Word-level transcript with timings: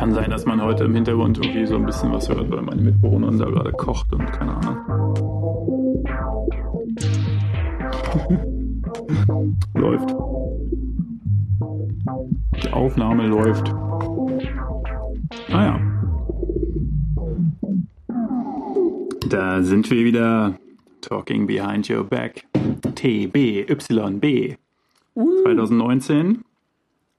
Kann 0.00 0.14
sein, 0.14 0.30
dass 0.30 0.46
man 0.46 0.62
heute 0.62 0.84
im 0.84 0.94
Hintergrund 0.94 1.36
irgendwie 1.36 1.66
so 1.66 1.76
ein 1.76 1.84
bisschen 1.84 2.10
was 2.10 2.26
hört, 2.26 2.50
weil 2.50 2.62
meine 2.62 2.80
Mitbewohnerin 2.80 3.36
da 3.36 3.44
gerade 3.44 3.70
kocht 3.72 4.10
und 4.14 4.32
keine 4.32 4.56
Ahnung. 4.56 4.78
läuft. 9.74 10.16
Die 12.64 12.72
Aufnahme 12.72 13.26
läuft. 13.26 13.74
Ah 15.52 15.64
ja. 15.66 15.80
Da 19.28 19.62
sind 19.62 19.90
wir 19.90 20.02
wieder. 20.02 20.54
Talking 21.02 21.46
Behind 21.46 21.90
Your 21.90 22.04
Back. 22.04 22.46
TBYB. 22.94 24.56
2019. 25.42 26.42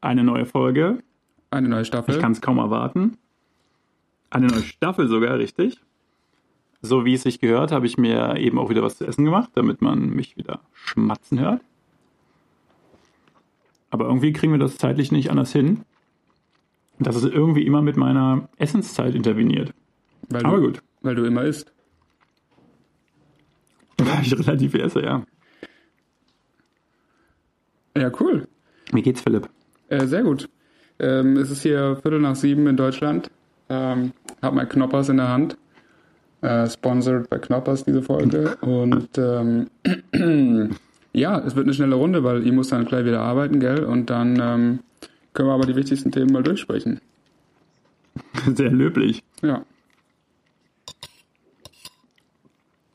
Eine 0.01 0.23
neue 0.23 0.47
Folge. 0.47 1.03
Eine 1.51 1.67
neue 1.67 1.85
Staffel. 1.85 2.15
Ich 2.15 2.21
kann 2.21 2.31
es 2.31 2.41
kaum 2.41 2.57
erwarten. 2.57 3.17
Eine 4.29 4.47
neue 4.47 4.63
Staffel 4.63 5.07
sogar, 5.07 5.37
richtig. 5.37 5.79
So 6.81 7.05
wie 7.05 7.13
es 7.13 7.23
sich 7.23 7.39
gehört, 7.39 7.71
habe 7.71 7.85
ich 7.85 7.97
mir 7.97 8.37
eben 8.37 8.57
auch 8.57 8.69
wieder 8.69 8.81
was 8.81 8.97
zu 8.97 9.05
essen 9.05 9.25
gemacht, 9.25 9.51
damit 9.53 9.81
man 9.81 10.09
mich 10.09 10.37
wieder 10.37 10.61
schmatzen 10.73 11.39
hört. 11.39 11.61
Aber 13.91 14.05
irgendwie 14.05 14.31
kriegen 14.31 14.53
wir 14.53 14.59
das 14.59 14.77
zeitlich 14.77 15.11
nicht 15.11 15.29
anders 15.29 15.51
hin. 15.51 15.81
Dass 16.97 17.15
es 17.15 17.23
irgendwie 17.25 17.65
immer 17.65 17.81
mit 17.81 17.97
meiner 17.97 18.47
Essenszeit 18.57 19.13
interveniert. 19.13 19.73
weil 20.29 20.45
Aber 20.45 20.57
du, 20.57 20.67
gut. 20.67 20.83
Weil 21.01 21.15
du 21.15 21.25
immer 21.25 21.43
isst. 21.43 21.71
Weil 23.97 24.21
ich 24.21 24.37
relativ 24.37 24.71
viel 24.71 24.81
esse, 24.81 25.01
ja. 25.03 25.23
Ja, 27.95 28.11
cool. 28.19 28.47
Wie 28.91 29.01
geht's, 29.01 29.21
Philipp? 29.21 29.49
Äh, 29.89 30.07
sehr 30.07 30.23
gut. 30.23 30.49
Ähm, 31.01 31.35
es 31.37 31.49
ist 31.49 31.63
hier 31.63 31.97
Viertel 32.01 32.19
nach 32.19 32.35
sieben 32.35 32.67
in 32.67 32.77
Deutschland. 32.77 33.31
Ähm, 33.69 34.11
hab 34.41 34.53
mein 34.53 34.69
Knoppers 34.69 35.09
in 35.09 35.17
der 35.17 35.29
Hand. 35.29 35.57
Äh, 36.41 36.69
sponsored 36.69 37.29
bei 37.29 37.39
Knoppers 37.39 37.83
diese 37.85 38.03
Folge. 38.03 38.55
Und 38.61 39.17
ähm, 39.17 39.69
ja, 41.13 41.39
es 41.39 41.55
wird 41.55 41.65
eine 41.65 41.73
schnelle 41.73 41.95
Runde, 41.95 42.23
weil 42.23 42.45
ich 42.45 42.51
muss 42.53 42.69
dann 42.69 42.85
gleich 42.85 43.05
wieder 43.05 43.21
arbeiten, 43.21 43.59
gell? 43.59 43.83
Und 43.83 44.11
dann 44.11 44.39
ähm, 44.39 44.79
können 45.33 45.49
wir 45.49 45.53
aber 45.53 45.65
die 45.65 45.75
wichtigsten 45.75 46.11
Themen 46.11 46.31
mal 46.31 46.43
durchsprechen. 46.43 47.01
Sehr 48.55 48.71
löblich. 48.71 49.23
Ja. 49.41 49.63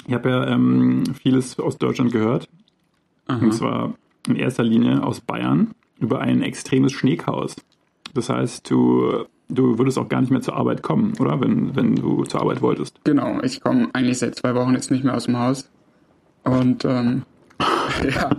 Ich 0.06 0.14
habe 0.14 0.30
ja 0.30 0.46
ähm, 0.46 1.02
vieles 1.20 1.58
aus 1.58 1.78
Deutschland 1.78 2.12
gehört. 2.12 2.48
Aha. 3.26 3.44
Und 3.44 3.52
zwar 3.52 3.94
in 4.28 4.36
erster 4.36 4.62
Linie 4.62 5.02
aus 5.02 5.20
Bayern 5.20 5.72
über 5.98 6.20
ein 6.20 6.42
extremes 6.42 6.92
Schneechaos. 6.92 7.56
Das 8.16 8.28
heißt, 8.28 8.70
du, 8.70 9.26
du 9.48 9.78
würdest 9.78 9.98
auch 9.98 10.08
gar 10.08 10.20
nicht 10.20 10.30
mehr 10.30 10.40
zur 10.40 10.56
Arbeit 10.56 10.82
kommen, 10.82 11.12
oder? 11.18 11.40
Wenn, 11.40 11.76
wenn 11.76 11.96
du 11.96 12.24
zur 12.24 12.40
Arbeit 12.40 12.62
wolltest. 12.62 12.98
Genau, 13.04 13.40
ich 13.42 13.60
komme 13.60 13.88
eigentlich 13.92 14.18
seit 14.18 14.34
zwei 14.34 14.54
Wochen 14.54 14.72
jetzt 14.74 14.90
nicht 14.90 15.04
mehr 15.04 15.14
aus 15.14 15.24
dem 15.24 15.38
Haus 15.38 15.68
und 16.44 16.84
ähm, 16.84 17.22
ja, 18.02 18.30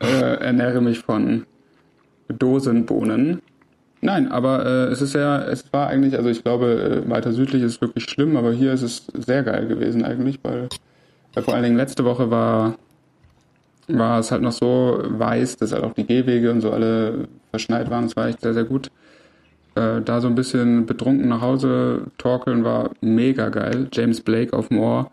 äh, 0.00 0.36
ernähre 0.44 0.80
mich 0.80 1.00
von 1.00 1.46
Dosenbohnen. 2.28 3.40
Nein, 4.00 4.30
aber 4.30 4.66
äh, 4.66 4.92
es 4.92 5.00
ist 5.00 5.14
ja, 5.14 5.42
es 5.44 5.72
war 5.72 5.86
eigentlich, 5.86 6.16
also 6.16 6.28
ich 6.28 6.42
glaube, 6.42 7.04
äh, 7.06 7.10
weiter 7.10 7.32
südlich 7.32 7.62
ist 7.62 7.76
es 7.76 7.80
wirklich 7.80 8.04
schlimm, 8.04 8.36
aber 8.36 8.52
hier 8.52 8.72
ist 8.72 8.82
es 8.82 9.06
sehr 9.14 9.42
geil 9.42 9.66
gewesen 9.66 10.04
eigentlich, 10.04 10.40
weil, 10.42 10.68
weil 11.32 11.42
vor 11.42 11.54
allen 11.54 11.62
Dingen 11.62 11.76
letzte 11.76 12.04
Woche 12.04 12.30
war, 12.30 12.74
war 13.88 14.18
es 14.18 14.30
halt 14.30 14.42
noch 14.42 14.52
so 14.52 15.00
weiß, 15.02 15.56
dass 15.56 15.72
halt 15.72 15.84
auch 15.84 15.94
die 15.94 16.04
Gehwege 16.04 16.50
und 16.50 16.60
so 16.60 16.70
alle 16.70 17.28
verschneit 17.50 17.90
waren. 17.90 18.04
Es 18.04 18.16
war 18.16 18.28
echt 18.28 18.42
sehr, 18.42 18.52
sehr 18.52 18.64
gut. 18.64 18.90
Äh, 19.74 20.02
da 20.02 20.20
so 20.20 20.28
ein 20.28 20.34
bisschen 20.34 20.86
betrunken 20.86 21.28
nach 21.28 21.40
Hause 21.40 22.02
torkeln 22.18 22.64
war 22.64 22.90
mega 23.00 23.48
geil. 23.48 23.88
James 23.92 24.20
Blake 24.20 24.56
auf 24.56 24.68
dem 24.68 24.78
Ohr. 24.78 25.10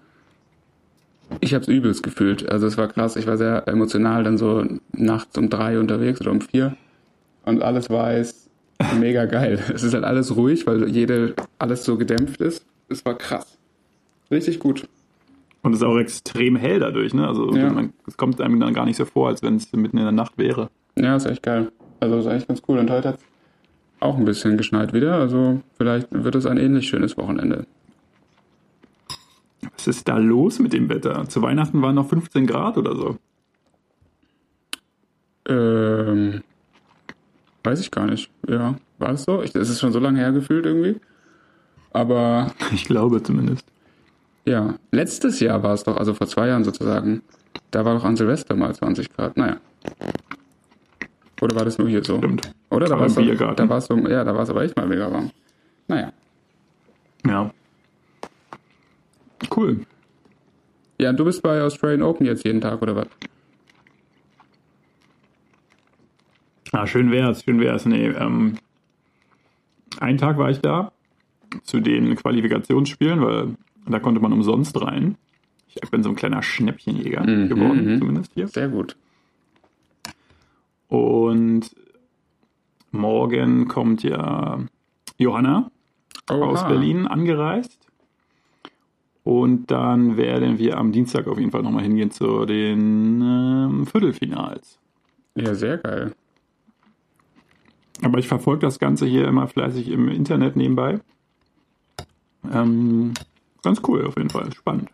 Ich 1.39 1.53
hab's 1.53 1.67
übelst 1.67 2.03
gefühlt. 2.03 2.49
Also 2.51 2.67
es 2.67 2.77
war 2.77 2.87
krass. 2.87 3.15
Ich 3.15 3.25
war 3.25 3.37
sehr 3.37 3.67
emotional 3.67 4.23
dann 4.23 4.37
so 4.37 4.65
nachts 4.91 5.37
um 5.37 5.49
drei 5.49 5.79
unterwegs 5.79 6.19
oder 6.21 6.31
um 6.31 6.41
vier. 6.41 6.75
Und 7.45 7.63
alles 7.63 7.89
weiß. 7.89 8.49
Mega 8.99 9.25
geil. 9.25 9.59
Es 9.73 9.83
ist 9.83 9.93
halt 9.93 10.03
alles 10.03 10.35
ruhig, 10.35 10.67
weil 10.67 10.89
jede, 10.89 11.33
alles 11.59 11.83
so 11.85 11.97
gedämpft 11.97 12.41
ist. 12.41 12.65
Es 12.89 13.05
war 13.05 13.17
krass. 13.17 13.57
Richtig 14.29 14.59
gut. 14.59 14.87
Und 15.63 15.73
es 15.73 15.79
ist 15.79 15.85
auch 15.85 15.97
extrem 15.97 16.55
hell 16.55 16.79
dadurch, 16.79 17.13
ne? 17.13 17.27
Also 17.27 17.55
Ja. 17.55 17.69
man, 17.71 17.93
es 18.07 18.17
kommt 18.17 18.41
einem 18.41 18.59
dann 18.59 18.73
gar 18.73 18.85
nicht 18.85 18.97
so 18.97 19.05
vor, 19.05 19.27
als 19.29 19.41
wenn 19.43 19.55
es 19.55 19.71
mitten 19.73 19.97
in 19.97 20.03
der 20.03 20.11
Nacht 20.11 20.37
wäre. 20.37 20.69
Ja, 20.97 21.15
ist 21.15 21.25
echt 21.25 21.43
geil. 21.43 21.71
Also 21.99 22.17
ist 22.19 22.25
echt 22.25 22.47
ganz 22.47 22.61
cool. 22.67 22.79
Und 22.79 22.89
heute 22.89 23.09
hat's 23.09 23.23
auch 24.01 24.17
ein 24.17 24.25
bisschen 24.25 24.57
geschneit 24.57 24.93
wieder. 24.93 25.15
Also 25.15 25.61
vielleicht 25.77 26.07
wird 26.11 26.35
es 26.35 26.45
ein 26.45 26.57
ähnlich 26.57 26.87
schönes 26.87 27.17
Wochenende. 27.17 27.65
Was 29.77 29.87
ist 29.87 30.07
da 30.07 30.17
los 30.17 30.59
mit 30.59 30.73
dem 30.73 30.89
Wetter? 30.89 31.27
Zu 31.29 31.41
Weihnachten 31.41 31.81
waren 31.81 31.95
noch 31.95 32.09
15 32.09 32.47
Grad 32.47 32.77
oder 32.77 32.95
so. 32.95 33.17
Ähm, 35.47 36.41
weiß 37.63 37.79
ich 37.79 37.91
gar 37.91 38.05
nicht. 38.05 38.31
Ja, 38.47 38.75
war 38.99 39.11
es 39.11 39.23
so? 39.23 39.41
Ich, 39.41 39.55
es 39.55 39.69
ist 39.69 39.79
schon 39.79 39.91
so 39.91 39.99
lange 39.99 40.19
her 40.19 40.31
gefühlt 40.31 40.65
irgendwie. 40.65 40.99
Aber 41.91 42.51
Ich 42.73 42.85
glaube 42.85 43.21
zumindest. 43.23 43.65
ja, 44.45 44.75
letztes 44.91 45.39
Jahr 45.39 45.61
war 45.63 45.73
es 45.73 45.83
doch, 45.83 45.97
also 45.97 46.13
vor 46.13 46.27
zwei 46.27 46.47
Jahren 46.47 46.63
sozusagen. 46.63 47.21
Da 47.71 47.85
war 47.85 47.95
doch 47.95 48.03
an 48.03 48.15
Silvester 48.17 48.55
mal 48.55 48.73
20 48.73 49.13
Grad. 49.13 49.37
Naja. 49.37 49.57
Oder 51.41 51.55
war 51.55 51.65
das 51.65 51.77
nur 51.77 51.89
hier 51.89 52.03
so? 52.03 52.17
Stimmt. 52.17 52.53
Oder 52.71 52.87
da 52.87 52.97
war 52.97 53.05
es 53.05 53.15
da 53.15 53.69
war 53.69 53.77
es 53.77 53.85
so, 53.85 53.97
ja, 53.97 54.23
da 54.23 54.33
war 54.33 54.43
es 54.43 54.49
aber 54.49 54.63
echt 54.63 54.75
mal 54.77 54.87
mega 54.87 55.11
warm. 55.11 55.29
Naja. 55.87 56.13
Ja. 57.25 57.51
Cool. 59.55 59.85
Ja, 60.97 61.09
und 61.09 61.19
du 61.19 61.25
bist 61.25 61.41
bei 61.41 61.61
Australian 61.61 62.01
Open 62.01 62.25
jetzt 62.25 62.45
jeden 62.45 62.61
Tag, 62.61 62.81
oder 62.81 62.95
was? 62.95 63.07
Ah, 66.71 66.87
schön 66.87 67.11
wär's, 67.11 67.43
schön 67.43 67.59
wär's. 67.59 67.85
Nee, 67.85 68.07
ähm, 68.07 68.57
einen 69.99 70.17
Tag 70.17 70.37
war 70.37 70.49
ich 70.49 70.59
da 70.59 70.93
zu 71.63 71.81
den 71.81 72.15
Qualifikationsspielen, 72.15 73.21
weil 73.21 73.55
da 73.85 73.99
konnte 73.99 74.21
man 74.21 74.31
umsonst 74.31 74.79
rein. 74.81 75.17
Ich 75.67 75.89
bin 75.89 76.03
so 76.03 76.09
ein 76.09 76.15
kleiner 76.15 76.41
Schnäppchenjäger 76.41 77.21
Mhm, 77.25 77.49
geworden, 77.49 77.85
mhm. 77.95 77.99
zumindest 77.99 78.31
hier. 78.33 78.47
Sehr 78.47 78.69
gut. 78.69 78.95
Und 80.87 81.71
morgen 82.91 83.67
kommt 83.67 84.03
ja 84.03 84.59
Johanna 85.17 85.71
aus 86.27 86.61
Oha. 86.61 86.67
Berlin 86.67 87.07
angereist. 87.07 87.79
Und 89.23 89.69
dann 89.69 90.17
werden 90.17 90.57
wir 90.57 90.77
am 90.77 90.91
Dienstag 90.91 91.27
auf 91.27 91.37
jeden 91.37 91.51
Fall 91.51 91.61
nochmal 91.61 91.83
hingehen 91.83 92.09
zu 92.11 92.45
den 92.45 93.21
ähm, 93.21 93.85
Viertelfinals. 93.85 94.79
Ja, 95.35 95.53
sehr 95.53 95.77
geil. 95.77 96.13
Aber 98.01 98.17
ich 98.17 98.27
verfolge 98.27 98.61
das 98.61 98.79
Ganze 98.79 99.05
hier 99.05 99.27
immer 99.27 99.47
fleißig 99.47 99.89
im 99.89 100.07
Internet 100.07 100.55
nebenbei. 100.55 100.99
Ähm, 102.51 103.13
ganz 103.61 103.81
cool 103.87 104.05
auf 104.07 104.17
jeden 104.17 104.31
Fall, 104.31 104.51
spannend. 104.53 104.89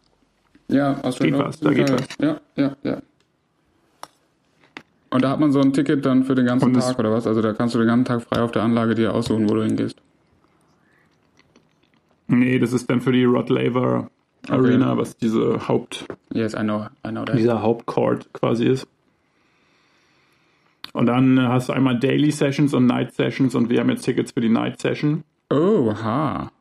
Ja, 0.67 1.01
Australian 1.01 1.37
Geht 1.37 1.47
was, 1.47 1.59
da 1.61 1.73
geht 1.73 1.87
geil. 1.87 2.07
Ja, 2.19 2.41
ja, 2.61 2.75
ja. 2.83 3.01
Und 5.09 5.23
da 5.23 5.29
hat 5.29 5.39
man 5.39 5.51
so 5.51 5.61
ein 5.61 5.73
Ticket 5.73 6.05
dann 6.05 6.23
für 6.23 6.35
den 6.35 6.45
ganzen 6.45 6.65
Und 6.65 6.73
Tag 6.73 6.99
oder 6.99 7.11
was? 7.11 7.27
Also 7.27 7.41
da 7.41 7.53
kannst 7.53 7.75
du 7.75 7.79
den 7.79 7.87
ganzen 7.87 8.05
Tag 8.05 8.21
frei 8.23 8.41
auf 8.41 8.51
der 8.51 8.63
Anlage 8.63 8.93
dir 8.95 9.13
aussuchen, 9.13 9.49
wo 9.49 9.55
du 9.55 9.63
hingehst. 9.63 9.97
Nee, 12.27 12.59
das 12.59 12.73
ist 12.73 12.89
dann 12.89 12.99
für 12.99 13.13
die 13.13 13.23
Rod 13.23 13.49
Laver 13.49 14.09
Arena, 14.49 14.97
was 14.97 15.17
diese 15.17 15.67
Haupt, 15.67 16.05
Yes, 16.33 16.53
I 16.53 16.59
know, 16.59 16.87
I 17.05 17.09
know 17.09 17.25
that. 17.25 17.37
dieser 17.37 17.61
Hauptcourt 17.61 18.31
quasi 18.33 18.65
ist. 18.65 18.87
Und 20.93 21.05
dann 21.05 21.39
hast 21.41 21.69
du 21.69 21.73
einmal 21.73 21.99
Daily 21.99 22.31
Sessions 22.31 22.73
und 22.73 22.85
Night 22.85 23.13
Sessions 23.13 23.55
und 23.55 23.69
wir 23.69 23.79
haben 23.79 23.89
jetzt 23.89 24.03
Tickets 24.03 24.31
für 24.31 24.41
die 24.41 24.49
Night 24.49 24.79
Session. 24.79 25.23
Oh, 25.49 25.93
ha. 25.93 26.51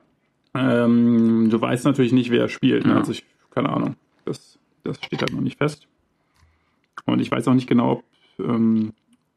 Ähm, 0.55 1.49
du 1.51 1.61
weißt 1.61 1.85
natürlich 1.85 2.13
nicht, 2.13 2.31
wer 2.31 2.49
spielt. 2.49 2.85
Ne? 2.85 2.93
Ja. 2.93 2.99
Also 2.99 3.13
ich, 3.13 3.25
keine 3.51 3.71
Ahnung. 3.71 3.97
Das, 4.25 4.59
das 4.85 4.99
steht 4.99 5.21
halt 5.21 5.33
noch 5.33 5.41
nicht 5.41 5.59
fest. 5.59 5.87
Und 7.05 7.21
ich 7.21 7.31
weiß 7.31 7.47
auch 7.49 7.55
nicht 7.55 7.69
genau, 7.69 7.93
ob, 7.93 8.05
ähm, 8.39 8.93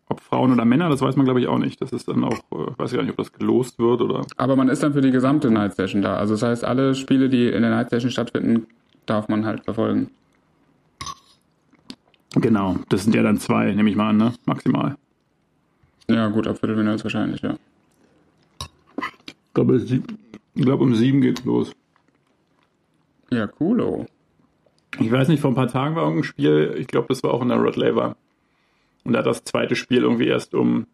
ob 0.08 0.22
Frauen 0.22 0.52
oder 0.52 0.66
Männer, 0.66 0.90
das 0.90 1.02
weiß 1.02 1.16
man 1.16 1.26
glaube 1.26 1.40
ich 1.40 1.48
auch 1.48 1.60
nicht. 1.60 1.82
Das 1.82 1.94
ist 1.94 2.08
dann 2.08 2.24
auch, 2.24 2.40
äh, 2.52 2.72
ich 2.72 2.80
weiß 2.80 2.94
gar 2.94 3.02
nicht, 3.04 3.12
ob 3.12 3.18
das 3.18 3.32
gelost 3.32 3.80
wird 3.80 4.02
oder. 4.02 4.26
Aber 4.38 4.56
man 4.56 4.70
ist 4.70 4.82
dann 4.82 4.94
für 4.94 5.02
die 5.02 5.12
gesamte 5.12 5.52
Night 5.52 5.76
Session 5.76 6.02
da. 6.02 6.16
Also 6.16 6.34
das 6.34 6.44
heißt, 6.44 6.66
alle 6.66 6.96
Spiele, 6.96 7.30
die 7.30 7.48
in 7.48 7.62
der 7.62 7.72
Night 7.72 7.90
Session 7.90 8.12
stattfinden, 8.12 8.68
darf 9.06 9.28
man 9.28 9.46
halt 9.46 9.64
verfolgen. 9.64 10.10
Genau, 12.36 12.78
das 12.90 13.04
sind 13.04 13.16
ja 13.16 13.24
dann 13.24 13.38
zwei, 13.38 13.72
nehme 13.74 13.90
ich 13.90 13.96
mal 13.96 14.10
an, 14.10 14.18
ne? 14.18 14.34
Maximal. 14.46 14.98
Ja, 16.08 16.28
gut, 16.28 16.48
ab 16.48 16.60
Viertelfinals 16.60 17.04
wahrscheinlich, 17.04 17.42
ja. 17.42 17.56
Ich 18.60 19.54
glaube, 19.54 19.78
ich 19.78 20.02
glaube 20.56 20.84
um 20.84 20.96
sieben 20.96 21.22
geht's 21.22 21.44
los. 21.44 21.72
Ja, 23.32 23.48
coolo. 23.48 24.06
Ich 25.00 25.12
weiß 25.12 25.28
nicht, 25.28 25.40
vor 25.40 25.52
ein 25.52 25.56
paar 25.56 25.68
Tagen 25.68 25.96
war 25.96 26.04
irgendein 26.04 26.24
Spiel, 26.24 26.76
ich 26.78 26.88
glaube, 26.88 27.08
das 27.10 27.24
war 27.24 27.32
auch 27.32 27.42
in 27.42 27.50
der 27.50 27.58
Rod 27.58 27.76
Laver. 27.76 28.16
Und 29.04 29.14
da 29.14 29.20
hat 29.20 29.26
das 29.26 29.44
zweite 29.44 29.76
Spiel 29.76 30.02
irgendwie 30.02 30.28
erst 30.28 30.54
um 30.54 30.86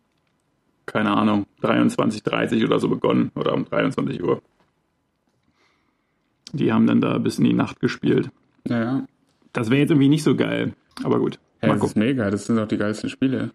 keine 0.86 1.16
Ahnung, 1.16 1.46
23.30 1.62 2.64
oder 2.66 2.80
so 2.80 2.90
begonnen 2.90 3.32
oder 3.36 3.54
um 3.54 3.66
23 3.66 4.24
Uhr. 4.24 4.42
Die 6.54 6.72
haben 6.72 6.88
dann 6.88 7.02
da 7.02 7.18
bis 7.18 7.40
in 7.40 7.46
die 7.46 7.54
Nacht 7.54 7.80
gespielt. 7.80 8.30
Ja, 8.68 8.80
ja. 8.80 9.08
Das 9.54 9.70
wäre 9.70 9.82
jetzt 9.82 9.92
irgendwie 9.92 10.10
nicht 10.10 10.24
so 10.24 10.36
geil, 10.36 10.74
aber 11.04 11.20
gut. 11.20 11.40
Hey, 11.60 11.72
das 11.72 11.84
ist 11.84 11.98
mega, 11.98 12.30
das 12.30 12.46
sind 12.46 12.60
auch 12.60 12.68
die 12.68 12.78
geilsten 12.78 13.10
Spiele. 13.10 13.52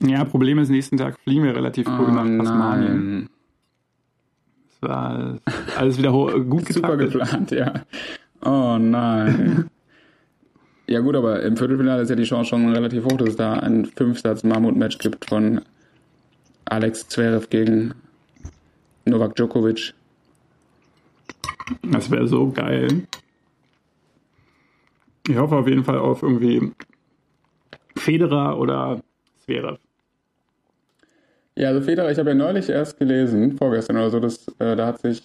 Ja, 0.00 0.24
Problem 0.24 0.58
ist, 0.58 0.68
nächsten 0.68 0.96
Tag 0.96 1.18
fliegen 1.20 1.44
wir 1.44 1.54
relativ 1.54 1.86
früh 1.86 2.10
nach 2.10 2.24
Tasmanien. 2.24 3.28
Oh. 3.28 3.32
Das 4.80 4.90
war 4.90 5.38
alles 5.76 5.98
wieder 5.98 6.10
gut 6.10 6.66
Super 6.72 6.96
getaktet. 6.96 7.20
geplant, 7.20 7.50
ja. 7.52 7.84
Oh 8.44 8.78
nein. 8.78 9.70
ja 10.86 11.00
gut, 11.00 11.16
aber 11.16 11.42
im 11.42 11.56
Viertelfinale 11.56 12.02
ist 12.02 12.08
ja 12.08 12.16
die 12.16 12.24
Chance 12.24 12.50
schon 12.50 12.72
relativ 12.72 13.04
hoch, 13.04 13.16
dass 13.16 13.30
es 13.30 13.36
da 13.36 13.54
ein 13.54 13.86
Fünfsatz-Mammut-Match 13.86 14.98
gibt 14.98 15.24
von 15.26 15.60
Alex 16.66 17.08
Zverev 17.08 17.48
gegen 17.50 17.94
Novak 19.04 19.34
Djokovic. 19.36 19.94
Das 21.82 22.10
wäre 22.10 22.26
so 22.26 22.50
geil. 22.50 23.06
Ich 25.28 25.36
hoffe 25.36 25.56
auf 25.56 25.68
jeden 25.68 25.84
Fall 25.84 25.98
auf 25.98 26.22
irgendwie 26.22 26.72
Federer 27.96 28.58
oder 28.58 29.00
Zverev. 29.44 29.78
Ja, 31.54 31.68
also 31.68 31.82
Federer, 31.82 32.10
ich 32.10 32.18
habe 32.18 32.30
ja 32.30 32.34
neulich 32.34 32.68
erst 32.68 32.98
gelesen, 32.98 33.58
vorgestern 33.58 33.96
oder 33.96 34.10
so, 34.10 34.20
dass, 34.20 34.48
äh, 34.58 34.74
da 34.74 34.86
hat 34.86 35.00
sich, 35.00 35.22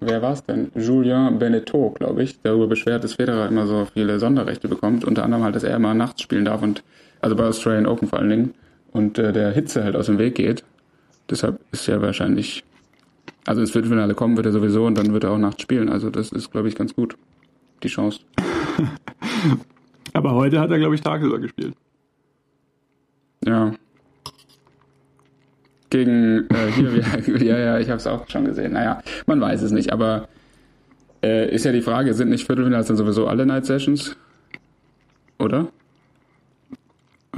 wer 0.00 0.22
war 0.22 0.32
es 0.32 0.44
denn? 0.44 0.70
Julien 0.74 1.38
Beneteau, 1.38 1.90
glaube 1.90 2.22
ich, 2.22 2.40
darüber 2.42 2.66
beschwert, 2.66 3.04
dass 3.04 3.14
Federer 3.14 3.48
immer 3.48 3.66
so 3.66 3.86
viele 3.92 4.18
Sonderrechte 4.18 4.68
bekommt. 4.68 5.04
Unter 5.04 5.24
anderem 5.24 5.44
halt, 5.44 5.54
dass 5.54 5.62
er 5.62 5.76
immer 5.76 5.94
nachts 5.94 6.22
spielen 6.22 6.44
darf 6.44 6.62
und, 6.62 6.82
also 7.20 7.36
bei 7.36 7.44
Australian 7.44 7.86
Open 7.86 8.08
vor 8.08 8.18
allen 8.18 8.30
Dingen, 8.30 8.54
und 8.92 9.18
äh, 9.18 9.32
der 9.32 9.52
Hitze 9.52 9.84
halt 9.84 9.96
aus 9.96 10.06
dem 10.06 10.18
Weg 10.18 10.34
geht. 10.34 10.64
Deshalb 11.28 11.60
ist 11.70 11.88
er 11.88 12.02
wahrscheinlich, 12.02 12.64
also 13.46 13.60
ins 13.60 13.70
Viertelfinale 13.70 14.14
kommen 14.14 14.36
wird 14.36 14.46
er 14.46 14.52
sowieso 14.52 14.86
und 14.86 14.98
dann 14.98 15.12
wird 15.12 15.24
er 15.24 15.30
auch 15.30 15.38
nachts 15.38 15.62
spielen. 15.62 15.88
Also 15.88 16.10
das 16.10 16.32
ist, 16.32 16.50
glaube 16.50 16.68
ich, 16.68 16.74
ganz 16.74 16.94
gut, 16.94 17.16
die 17.82 17.88
Chance. 17.88 18.20
Aber 20.12 20.32
heute 20.32 20.60
hat 20.60 20.70
er, 20.70 20.78
glaube 20.78 20.94
ich, 20.96 21.02
tagsüber 21.02 21.38
gespielt. 21.38 21.74
Ja. 23.44 23.72
Gegen, 25.90 26.48
äh, 26.50 26.70
hier, 26.72 27.44
ja, 27.44 27.58
ja, 27.58 27.78
ich 27.78 27.88
habe 27.88 27.98
es 27.98 28.06
auch 28.06 28.28
schon 28.28 28.44
gesehen. 28.44 28.72
Naja, 28.72 29.02
man 29.26 29.40
weiß 29.40 29.62
es 29.62 29.72
nicht, 29.72 29.92
aber 29.92 30.28
äh, 31.22 31.52
ist 31.52 31.64
ja 31.64 31.72
die 31.72 31.82
Frage, 31.82 32.14
sind 32.14 32.30
nicht 32.30 32.46
Viertelfinals 32.46 32.86
dann 32.86 32.96
sowieso 32.96 33.26
alle 33.26 33.44
Night 33.44 33.66
Sessions? 33.66 34.16
Oder? 35.38 35.68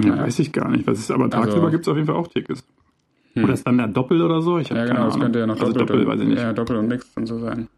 Ja, 0.02 0.18
Weiß 0.18 0.38
ich 0.38 0.52
gar 0.52 0.68
nicht. 0.70 0.86
Was 0.86 0.98
ist, 0.98 1.10
aber 1.10 1.28
tagsüber 1.30 1.56
Also- 1.56 1.70
gibt 1.70 1.82
es 1.84 1.88
auf 1.88 1.96
jeden 1.96 2.06
Fall 2.06 2.16
auch 2.16 2.28
Tickets. 2.28 2.64
Oder 3.34 3.54
ist 3.54 3.66
dann 3.66 3.78
der 3.78 3.88
Doppel 3.88 4.20
oder 4.20 4.42
so? 4.42 4.58
Ich 4.58 4.68
Ja, 4.68 4.84
genau, 4.84 5.06
das 5.06 5.18
könnte 5.18 5.38
ja 5.38 5.46
noch 5.46 5.58
also 5.58 5.72
doppelt, 5.72 5.90
Doppel, 5.90 6.06
weiß 6.06 6.20
ich 6.20 6.28
nicht. 6.28 6.38
Ja, 6.38 6.52
Doppel 6.52 6.76
und 6.76 6.88
Mix 6.88 7.06
und 7.16 7.26
so 7.26 7.38
sein. 7.38 7.68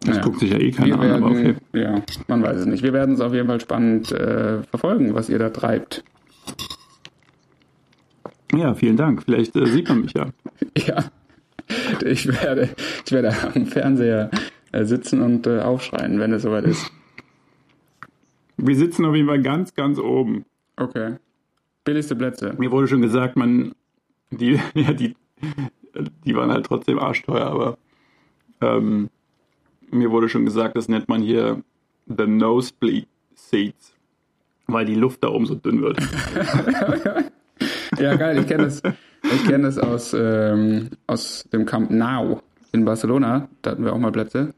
das 0.00 0.10
naja. 0.10 0.20
guckt 0.22 0.38
sich 0.38 0.50
ja 0.52 0.58
eh 0.58 0.70
keiner 0.70 1.00
an, 1.00 1.10
aber 1.10 1.30
okay. 1.32 1.56
ja, 1.72 2.00
man 2.28 2.42
weiß 2.42 2.58
es 2.58 2.66
nicht. 2.66 2.84
Wir 2.84 2.92
werden 2.92 3.14
es 3.14 3.20
auf 3.20 3.34
jeden 3.34 3.48
Fall 3.48 3.60
spannend 3.60 4.12
äh, 4.12 4.62
verfolgen, 4.62 5.14
was 5.14 5.28
ihr 5.28 5.40
da 5.40 5.50
treibt. 5.50 6.04
Ja, 8.54 8.74
vielen 8.74 8.96
Dank. 8.96 9.22
Vielleicht 9.22 9.54
äh, 9.56 9.66
sieht 9.66 9.88
man 9.88 10.02
mich 10.02 10.14
ja. 10.14 10.30
Ja, 10.76 11.10
ich 12.04 12.26
werde, 12.26 12.70
ich 13.04 13.12
werde 13.12 13.34
am 13.54 13.66
Fernseher 13.66 14.30
äh, 14.72 14.84
sitzen 14.84 15.20
und 15.22 15.46
äh, 15.46 15.60
aufschreien, 15.60 16.18
wenn 16.18 16.32
es 16.32 16.42
soweit 16.42 16.64
ist. 16.64 16.90
Wir 18.56 18.76
sitzen 18.76 19.04
auf 19.04 19.14
jeden 19.14 19.28
Fall 19.28 19.42
ganz, 19.42 19.74
ganz 19.74 19.98
oben. 19.98 20.44
Okay. 20.76 21.16
Billigste 21.84 22.16
Plätze. 22.16 22.54
Mir 22.58 22.70
wurde 22.70 22.88
schon 22.88 23.02
gesagt, 23.02 23.36
man, 23.36 23.74
die, 24.30 24.58
ja, 24.74 24.92
die, 24.92 25.14
die 26.24 26.34
waren 26.34 26.50
halt 26.50 26.66
trotzdem 26.66 26.98
arschteuer, 26.98 27.46
aber 27.46 27.78
ähm, 28.60 29.10
mir 29.90 30.10
wurde 30.10 30.28
schon 30.28 30.44
gesagt, 30.44 30.76
das 30.76 30.88
nennt 30.88 31.08
man 31.08 31.22
hier 31.22 31.62
the 32.06 32.26
nosebleed 32.26 33.06
seats, 33.34 33.94
weil 34.66 34.86
die 34.86 34.94
Luft 34.94 35.22
da 35.22 35.28
oben 35.28 35.46
so 35.46 35.54
dünn 35.54 35.82
wird. 35.82 35.98
Ja, 37.98 38.16
geil, 38.16 38.38
ich 38.38 38.46
kenne 38.46 38.64
das, 38.64 38.82
ich 39.22 39.44
kenn 39.46 39.62
das 39.62 39.78
aus, 39.78 40.14
ähm, 40.18 40.90
aus 41.06 41.44
dem 41.52 41.66
Camp 41.66 41.90
Nou 41.90 42.40
in 42.72 42.84
Barcelona. 42.84 43.48
Da 43.62 43.70
hatten 43.72 43.84
wir 43.84 43.92
auch 43.92 43.98
mal 43.98 44.12
Plätze. 44.12 44.54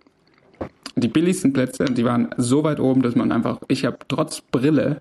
Die 0.97 1.09
billigsten 1.09 1.53
Plätze, 1.53 1.85
die 1.85 2.05
waren 2.05 2.29
so 2.37 2.65
weit 2.65 2.81
oben, 2.81 3.03
dass 3.03 3.15
man 3.15 3.33
einfach, 3.33 3.61
ich 3.69 3.85
habe 3.85 3.99
trotz 4.09 4.41
Brille, 4.41 5.01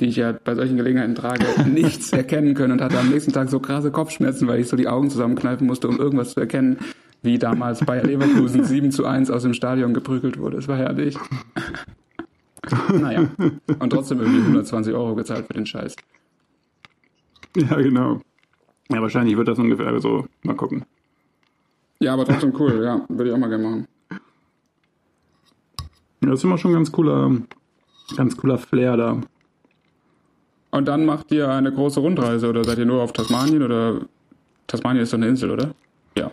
die 0.00 0.06
ich 0.06 0.16
ja 0.16 0.32
bei 0.32 0.54
solchen 0.54 0.76
Gelegenheiten 0.76 1.14
trage, 1.14 1.46
nichts 1.68 2.12
erkennen 2.12 2.54
können 2.54 2.72
und 2.72 2.80
hatte 2.82 2.98
am 2.98 3.08
nächsten 3.08 3.32
Tag 3.32 3.48
so 3.48 3.60
krasse 3.60 3.90
Kopfschmerzen, 3.90 4.46
weil 4.48 4.60
ich 4.60 4.68
so 4.68 4.76
die 4.76 4.88
Augen 4.88 5.10
zusammenkneifen 5.10 5.66
musste, 5.66 5.88
um 5.88 5.98
irgendwas 5.98 6.34
zu 6.34 6.40
erkennen, 6.40 6.78
wie 7.22 7.38
damals 7.38 7.80
Bayer 7.80 8.04
Leverkusen 8.04 8.64
7 8.64 8.90
zu 8.90 9.06
1 9.06 9.30
aus 9.30 9.42
dem 9.42 9.54
Stadion 9.54 9.94
geprügelt 9.94 10.38
wurde. 10.38 10.58
Es 10.58 10.68
war 10.68 10.76
herrlich. 10.76 11.16
naja. 12.92 13.28
Und 13.78 13.90
trotzdem 13.90 14.20
irgendwie 14.20 14.40
120 14.40 14.94
Euro 14.94 15.14
gezahlt 15.14 15.46
für 15.46 15.54
den 15.54 15.66
Scheiß. 15.66 15.96
ja, 17.56 17.76
genau. 17.76 18.20
Ja, 18.90 19.00
wahrscheinlich 19.00 19.36
wird 19.36 19.48
das 19.48 19.58
ungefähr 19.58 19.98
so. 20.00 20.26
Mal 20.42 20.56
gucken. 20.56 20.84
Ja, 22.00 22.14
aber 22.14 22.24
trotzdem 22.24 22.54
cool, 22.58 22.82
ja. 22.82 23.04
Würde 23.08 23.30
ich 23.30 23.34
auch 23.34 23.38
mal 23.38 23.48
gerne 23.48 23.64
machen. 23.64 23.88
Ja, 26.20 26.30
das 26.30 26.40
ist 26.40 26.44
immer 26.44 26.58
schon 26.58 26.72
ein 26.72 26.74
ganz 26.74 26.92
cooler, 26.92 27.30
ganz 28.16 28.36
cooler 28.36 28.58
Flair 28.58 28.96
da. 28.96 29.20
Und 30.70 30.88
dann 30.88 31.04
macht 31.04 31.30
ihr 31.32 31.50
eine 31.50 31.72
große 31.72 32.00
Rundreise 32.00 32.48
oder 32.48 32.64
seid 32.64 32.78
ihr 32.78 32.86
nur 32.86 33.02
auf 33.02 33.12
Tasmanien 33.12 33.62
oder 33.62 34.00
Tasmanien 34.66 35.02
ist 35.02 35.12
doch 35.12 35.18
eine 35.18 35.28
Insel, 35.28 35.50
oder? 35.50 35.74
Ja. 36.16 36.30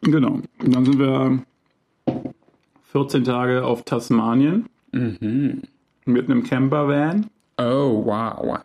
Genau. 0.00 0.40
Und 0.58 0.74
dann 0.74 0.84
sind 0.84 0.98
wir 0.98 1.42
14 2.92 3.24
Tage 3.24 3.64
auf 3.64 3.84
Tasmanien 3.84 4.68
mit 4.90 6.30
einem 6.30 6.42
Campervan. 6.42 7.26
Oh, 7.58 8.04
wow. 8.04 8.60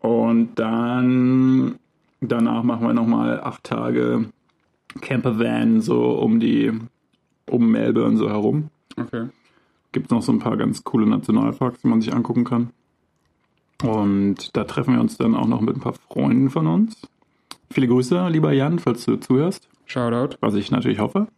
Und 0.00 0.58
dann 0.58 1.78
danach 2.20 2.62
machen 2.62 2.86
wir 2.86 2.94
nochmal 2.94 3.40
acht 3.40 3.64
Tage 3.64 4.26
Campervan 5.00 5.80
so 5.80 6.12
um 6.12 6.40
die 6.40 6.72
um 7.48 7.70
Melbourne 7.70 8.16
so 8.16 8.28
herum. 8.28 8.70
Okay. 8.96 9.28
Gibt 9.92 10.10
noch 10.10 10.22
so 10.22 10.32
ein 10.32 10.38
paar 10.38 10.56
ganz 10.56 10.84
coole 10.84 11.06
Nationalparks, 11.06 11.82
die 11.82 11.88
man 11.88 12.00
sich 12.00 12.14
angucken 12.14 12.44
kann. 12.44 12.70
Und 13.82 14.56
da 14.56 14.64
treffen 14.64 14.94
wir 14.94 15.00
uns 15.00 15.16
dann 15.16 15.34
auch 15.34 15.46
noch 15.46 15.60
mit 15.60 15.76
ein 15.76 15.80
paar 15.80 15.94
Freunden 15.94 16.50
von 16.50 16.66
uns. 16.66 17.08
Viele 17.70 17.88
Grüße, 17.88 18.28
lieber 18.28 18.52
Jan, 18.52 18.78
falls 18.78 19.04
du 19.04 19.16
zuhörst, 19.16 19.68
Shoutout. 19.86 20.36
was 20.40 20.54
ich 20.54 20.70
natürlich 20.70 20.98
hoffe, 20.98 21.28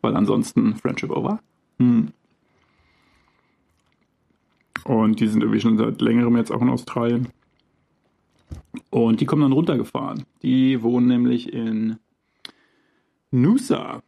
weil 0.00 0.16
ansonsten 0.16 0.74
Friendship 0.76 1.10
over. 1.10 1.40
Hm. 1.78 2.12
Und 4.84 5.20
die 5.20 5.26
sind 5.26 5.42
irgendwie 5.42 5.60
schon 5.60 5.76
seit 5.76 6.00
längerem 6.00 6.36
jetzt 6.36 6.52
auch 6.52 6.62
in 6.62 6.70
Australien. 6.70 7.28
Und 8.90 9.20
die 9.20 9.26
kommen 9.26 9.42
dann 9.42 9.52
runtergefahren. 9.52 10.24
Die 10.42 10.82
wohnen 10.82 11.06
nämlich 11.06 11.52
in 11.52 11.98
Noosa. 13.30 14.02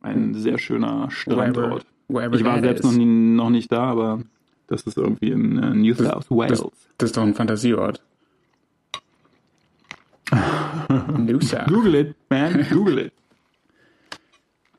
Ein 0.00 0.34
sehr 0.34 0.58
schöner 0.58 1.10
Strandort. 1.10 1.86
Wherever 2.08 2.36
Ich 2.36 2.44
war 2.44 2.60
selbst 2.60 2.84
noch, 2.84 2.92
nie, 2.92 3.06
noch 3.06 3.50
nicht 3.50 3.72
da, 3.72 3.84
aber 3.84 4.20
das 4.66 4.82
ist 4.82 4.98
irgendwie 4.98 5.30
in 5.30 5.58
äh, 5.58 5.74
New 5.74 5.94
South 5.94 6.30
Wales. 6.30 6.60
Das, 6.60 6.70
das 6.98 7.10
ist 7.10 7.16
doch 7.16 7.22
ein 7.22 7.34
Fantasieort. 7.34 8.02
Noosa. 11.18 11.64
Google 11.64 11.94
it, 11.94 12.14
man, 12.28 12.66
Google 12.70 12.98
it. 12.98 13.12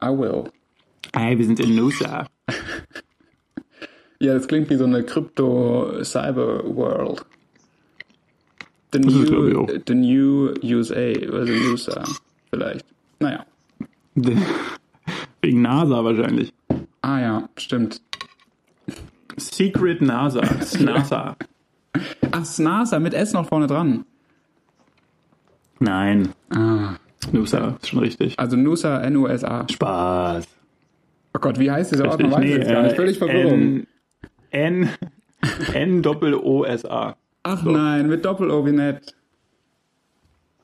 I 0.03 0.07
will. 0.07 0.43
Hey, 1.13 1.37
wir 1.37 1.45
sind 1.45 1.59
in 1.59 1.75
Noosa. 1.75 2.27
Ja, 4.19 4.33
das 4.33 4.47
klingt 4.47 4.69
wie 4.69 4.77
so 4.77 4.85
eine 4.85 5.03
Krypto-Cyber-World. 5.03 7.25
The 8.95 8.99
new, 8.99 9.67
the 9.87 9.93
new 9.93 10.53
USA, 10.63 11.13
also 11.31 11.53
Noosa, 11.53 12.03
vielleicht. 12.49 12.85
Naja. 13.19 13.45
Wegen 15.41 15.61
NASA 15.61 16.03
wahrscheinlich. 16.03 16.53
Ah 17.01 17.19
ja, 17.19 17.49
stimmt. 17.57 18.01
Secret 19.37 20.01
NASA. 20.01 20.41
NASA. 20.79 21.35
Ach, 22.31 22.57
NASA 22.59 22.99
mit 22.99 23.13
S 23.13 23.33
noch 23.33 23.47
vorne 23.47 23.67
dran. 23.67 24.05
Nein, 25.79 26.29
Ah. 26.49 26.95
Noosa 27.31 27.75
ist 27.81 27.89
schon 27.89 27.99
richtig. 27.99 28.39
Also 28.39 28.55
Noosa, 28.55 29.01
N-U-S-A. 29.01 29.67
Spaß. 29.69 30.45
Oh 31.35 31.39
Gott, 31.39 31.59
wie 31.59 31.69
heißt 31.69 31.91
dieser 31.91 32.09
Ort? 32.09 32.21
Man 32.21 32.31
weiß 32.31 32.59
es 32.61 32.67
gar 32.67 32.83
nicht. 32.83 32.95
Völlig 32.95 33.17
Verwirrung. 33.17 33.85
N, 34.51 34.89
N, 35.73 36.01
N 36.01 36.01
Ach 37.47 37.61
nein, 37.61 38.07
mit 38.07 38.25
Doppel-O, 38.25 38.65
wie 38.65 38.71
nett. 38.71 39.13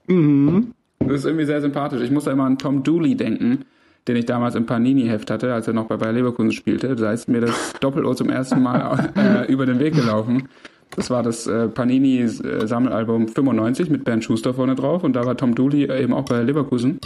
Mhm. 0.07 0.73
Das 0.97 1.19
ist 1.19 1.25
irgendwie 1.25 1.45
sehr 1.45 1.61
sympathisch. 1.61 2.01
Ich 2.01 2.09
muss 2.09 2.23
da 2.23 2.31
immer 2.31 2.45
an 2.45 2.57
Tom 2.57 2.81
Dooley 2.81 3.15
denken, 3.15 3.65
den 4.07 4.15
ich 4.15 4.25
damals 4.25 4.55
im 4.55 4.65
Panini-Heft 4.65 5.29
hatte, 5.29 5.53
als 5.53 5.67
er 5.67 5.73
noch 5.73 5.85
bei 5.85 5.97
Bayer 5.97 6.13
Leverkusen 6.13 6.51
spielte. 6.51 6.95
Da 6.95 7.11
ist 7.11 7.29
mir 7.29 7.41
das 7.41 7.73
Doppel-O 7.81 8.15
zum 8.15 8.31
ersten 8.31 8.63
Mal 8.63 9.11
äh, 9.15 9.51
über 9.51 9.67
den 9.67 9.77
Weg 9.77 9.93
gelaufen. 9.93 10.49
Das 10.95 11.11
war 11.11 11.21
das 11.21 11.45
äh, 11.45 11.67
Panini-Sammelalbum 11.67 13.27
95 13.27 13.91
mit 13.91 14.03
Bernd 14.03 14.23
Schuster 14.23 14.55
vorne 14.55 14.73
drauf 14.73 15.03
und 15.03 15.13
da 15.13 15.23
war 15.23 15.37
Tom 15.37 15.53
Dooley 15.53 15.83
eben 15.83 16.15
auch 16.15 16.25
bei 16.25 16.41
Leverkusen. 16.41 16.99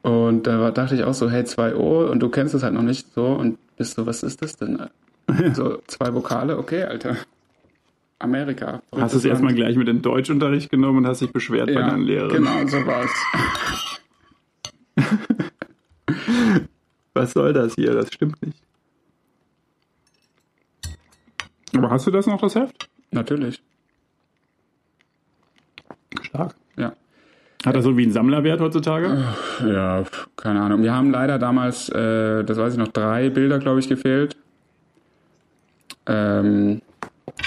Und 0.00 0.46
da 0.46 0.60
war, 0.60 0.72
dachte 0.72 0.94
ich 0.94 1.04
auch 1.04 1.12
so, 1.12 1.30
hey, 1.30 1.44
2 1.44 1.76
O 1.76 2.06
und 2.06 2.20
du 2.20 2.30
kennst 2.30 2.54
es 2.54 2.62
halt 2.62 2.72
noch 2.72 2.82
nicht 2.82 3.12
so 3.12 3.26
und 3.26 3.58
bist 3.76 3.96
so, 3.96 4.06
was 4.06 4.22
ist 4.22 4.40
das 4.40 4.56
denn? 4.56 4.78
So, 5.52 5.76
zwei 5.86 6.14
Vokale, 6.14 6.56
okay, 6.56 6.84
Alter. 6.84 7.18
Amerika. 8.18 8.82
Hast 8.96 9.14
du 9.14 9.18
es 9.18 9.24
erstmal 9.24 9.54
gleich 9.54 9.76
mit 9.76 9.88
in 9.88 10.02
Deutschunterricht 10.02 10.70
genommen 10.70 10.98
und 10.98 11.06
hast 11.06 11.20
dich 11.20 11.32
beschwert 11.32 11.66
bei 11.66 11.72
ja, 11.80 11.88
deinen 11.88 12.02
Lehrern. 12.02 12.30
Genau, 12.30 12.66
so 12.66 12.84
war's. 12.86 13.10
Was 17.14 17.32
soll 17.32 17.52
das 17.52 17.74
hier? 17.74 17.94
Das 17.94 18.12
stimmt 18.12 18.40
nicht. 18.44 18.58
Aber 21.76 21.90
hast 21.90 22.06
du 22.06 22.10
das 22.10 22.26
noch, 22.26 22.40
das 22.40 22.54
Heft? 22.54 22.88
Natürlich. 23.10 23.62
Stark. 26.22 26.54
Ja. 26.76 26.92
Hat 27.64 27.74
das 27.74 27.84
so 27.84 27.96
wie 27.96 28.04
einen 28.04 28.12
Sammlerwert 28.12 28.60
heutzutage? 28.60 29.24
Ja, 29.64 30.04
keine 30.36 30.60
Ahnung. 30.60 30.82
Wir 30.82 30.94
haben 30.94 31.10
leider 31.10 31.38
damals, 31.38 31.88
äh, 31.88 32.44
das 32.44 32.56
weiß 32.56 32.72
ich 32.72 32.78
noch, 32.78 32.88
drei 32.88 33.30
Bilder, 33.30 33.58
glaube 33.58 33.80
ich, 33.80 33.88
gefehlt. 33.88 34.36
Ähm, 36.06 36.80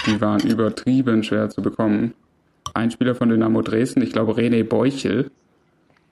die 0.06 0.20
waren 0.20 0.40
übertrieben 0.40 1.22
schwer 1.22 1.48
zu 1.50 1.62
bekommen. 1.62 2.14
Ein 2.74 2.90
Spieler 2.90 3.14
von 3.14 3.28
Dynamo 3.28 3.62
Dresden, 3.62 4.02
ich 4.02 4.12
glaube 4.12 4.32
René 4.32 4.64
Beuchel. 4.64 5.30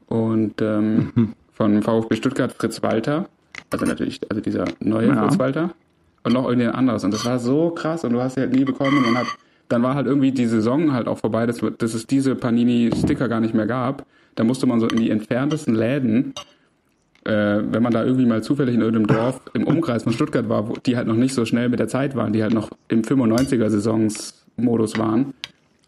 Und 0.06 0.60
ähm, 0.60 1.12
Mhm. 1.14 1.32
von 1.52 1.82
VfB 1.82 2.16
Stuttgart 2.16 2.52
Fritz 2.52 2.82
Walter. 2.82 3.28
Also 3.70 3.84
natürlich, 3.84 4.20
also 4.30 4.40
dieser 4.40 4.64
neue 4.80 5.08
Ja. 5.08 5.22
Fritz 5.28 5.38
Walter. 5.38 5.70
Und 6.22 6.32
noch 6.32 6.44
irgendjemand 6.44 6.76
anderes. 6.78 7.04
Und 7.04 7.12
das 7.14 7.24
war 7.24 7.38
so 7.38 7.70
krass 7.70 8.04
und 8.04 8.12
du 8.12 8.20
hast 8.20 8.34
sie 8.34 8.40
halt 8.40 8.52
nie 8.54 8.64
bekommen. 8.64 9.04
Und 9.04 9.16
hat, 9.16 9.26
dann 9.68 9.82
war 9.82 9.94
halt 9.94 10.06
irgendwie 10.06 10.32
die 10.32 10.46
Saison 10.46 10.92
halt 10.92 11.06
auch 11.08 11.18
vorbei, 11.18 11.46
dass, 11.46 11.60
dass 11.78 11.94
es 11.94 12.06
diese 12.06 12.34
Panini-Sticker 12.34 13.28
gar 13.28 13.40
nicht 13.40 13.54
mehr 13.54 13.66
gab. 13.66 14.04
Da 14.34 14.44
musste 14.44 14.66
man 14.66 14.80
so 14.80 14.86
in 14.88 14.96
die 14.96 15.10
entferntesten 15.10 15.74
Läden 15.74 16.34
äh, 17.24 17.30
wenn 17.30 17.82
man 17.82 17.92
da 17.92 18.04
irgendwie 18.04 18.26
mal 18.26 18.42
zufällig 18.42 18.74
in 18.74 18.80
irgendeinem 18.80 19.06
Dorf 19.06 19.40
im 19.52 19.66
Umkreis 19.66 20.04
von 20.04 20.12
Stuttgart 20.12 20.48
war, 20.48 20.68
wo 20.68 20.74
die 20.74 20.96
halt 20.96 21.06
noch 21.06 21.16
nicht 21.16 21.34
so 21.34 21.44
schnell 21.44 21.68
mit 21.68 21.78
der 21.78 21.88
Zeit 21.88 22.14
waren, 22.14 22.32
die 22.32 22.42
halt 22.42 22.54
noch 22.54 22.70
im 22.88 23.02
95er-Saisonsmodus 23.02 24.98
waren, 24.98 25.34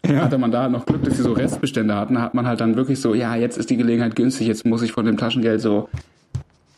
hatte 0.07 0.37
man 0.37 0.51
da 0.51 0.67
noch 0.69 0.85
Glück, 0.85 1.03
dass 1.03 1.17
sie 1.17 1.23
so 1.23 1.33
Restbestände 1.33 1.95
hatten. 1.95 2.21
Hat 2.21 2.33
man 2.33 2.45
halt 2.45 2.61
dann 2.61 2.75
wirklich 2.75 2.99
so, 2.99 3.13
ja, 3.13 3.35
jetzt 3.35 3.57
ist 3.57 3.69
die 3.69 3.77
Gelegenheit 3.77 4.15
günstig, 4.15 4.47
jetzt 4.47 4.65
muss 4.65 4.81
ich 4.81 4.91
von 4.91 5.05
dem 5.05 5.17
Taschengeld 5.17 5.61
so 5.61 5.89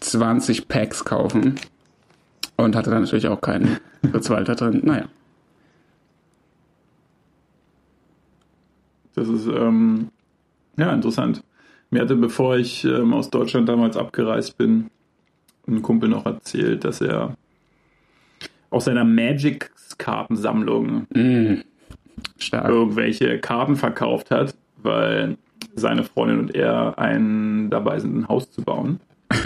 20 0.01 0.67
Packs 0.67 1.03
kaufen. 1.03 1.55
Und 2.57 2.75
hatte 2.75 2.89
dann 2.89 3.01
natürlich 3.01 3.27
auch 3.27 3.41
keinen 3.41 3.79
Walter 4.01 4.55
drin. 4.55 4.81
Naja. 4.83 5.05
Das 9.15 9.27
ist 9.27 9.47
ähm, 9.47 10.09
ja 10.77 10.93
interessant. 10.93 11.43
Mir 11.95 12.01
hatte, 12.01 12.17
bevor 12.17 12.57
ich 12.57 12.83
ähm, 12.83 13.13
aus 13.13 13.29
Deutschland 13.29 13.69
damals 13.69 13.95
abgereist 13.95 14.57
bin, 14.57 14.89
ein 15.65 15.81
Kumpel 15.81 16.09
noch 16.09 16.25
erzählt, 16.25 16.83
dass 16.83 16.99
er 16.99 17.37
aus 18.69 18.83
seiner 18.83 19.05
Magic-Kartensammlung 19.05 21.07
Mm, 21.13 21.61
irgendwelche 22.51 23.39
Karten 23.39 23.77
verkauft 23.77 24.29
hat, 24.29 24.55
weil 24.83 25.37
seine 25.75 26.03
Freundin 26.03 26.39
und 26.39 26.53
er 26.53 26.99
einen 26.99 27.69
dabei 27.69 27.99
sind, 27.99 28.17
ein 28.17 28.27
Haus 28.27 28.51
zu 28.51 28.61
bauen. 28.61 28.99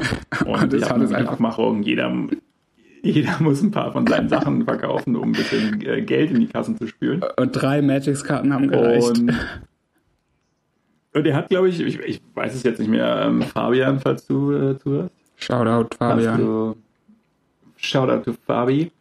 Und 0.46 0.74
Das 0.74 0.90
hat 0.90 1.02
es 1.02 1.10
eine 1.10 1.20
einfach- 1.20 1.34
Abmachung, 1.34 1.84
jeder, 1.84 2.12
jeder 3.04 3.38
muss 3.42 3.62
ein 3.62 3.70
paar 3.70 3.92
von 3.92 4.08
seinen 4.08 4.28
Sachen 4.28 4.66
verkaufen, 4.66 5.16
um 5.16 5.30
ein 5.30 5.34
bisschen 5.34 5.82
äh, 5.86 6.02
Geld 6.02 6.32
in 6.32 6.40
die 6.40 6.48
Kassen 6.48 6.78
zu 6.78 6.88
spülen. 6.88 7.22
Und 7.38 7.52
drei 7.52 7.84
Magics-Karten 7.84 8.52
haben 8.54 8.70
gereicht. 8.70 9.20
Und, 9.20 9.34
und 11.14 11.26
er 11.26 11.36
hat, 11.36 11.50
glaube 11.50 11.70
ich, 11.70 11.80
ich, 11.80 12.00
ich 12.00 12.22
weiß 12.36 12.54
es 12.56 12.64
jetzt 12.64 12.80
nicht 12.80 12.90
mehr, 12.90 13.24
ähm, 13.26 13.42
Fabian, 13.42 14.00
falls 14.00 14.26
du 14.28 14.52
äh, 14.52 14.78
zuhörst. 14.78 15.14
Shoutout, 15.38 15.96
Fabian. 15.98 16.40
Du, 16.40 16.76
Shoutout 17.78 18.24
to 18.24 18.38
Fabi. 18.46 18.92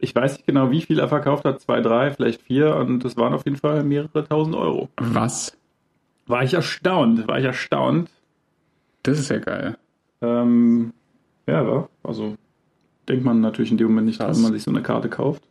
Ich 0.00 0.14
weiß 0.14 0.34
nicht 0.34 0.46
genau, 0.46 0.70
wie 0.70 0.80
viel 0.80 0.98
er 0.98 1.08
verkauft 1.08 1.44
hat, 1.44 1.60
zwei, 1.60 1.80
drei, 1.80 2.10
vielleicht 2.10 2.42
vier, 2.42 2.76
und 2.76 3.04
das 3.04 3.16
waren 3.16 3.34
auf 3.34 3.44
jeden 3.44 3.56
Fall 3.56 3.82
mehrere 3.82 4.26
tausend 4.26 4.54
Euro. 4.54 4.88
Was? 4.96 5.56
War 6.26 6.42
ich 6.44 6.54
erstaunt, 6.54 7.26
war 7.26 7.38
ich 7.38 7.44
erstaunt. 7.44 8.10
Das 9.02 9.18
ist 9.18 9.30
ja 9.30 9.38
geil. 9.38 9.76
Ähm, 10.20 10.92
ja, 11.46 11.66
war, 11.66 11.88
also 12.02 12.36
denkt 13.08 13.24
man 13.24 13.40
natürlich 13.40 13.70
in 13.70 13.78
dem 13.78 13.88
Moment 13.88 14.06
nicht, 14.06 14.20
wenn 14.20 14.40
man 14.42 14.52
sich 14.52 14.62
so 14.62 14.70
eine 14.70 14.82
Karte 14.82 15.08
kauft. 15.08 15.42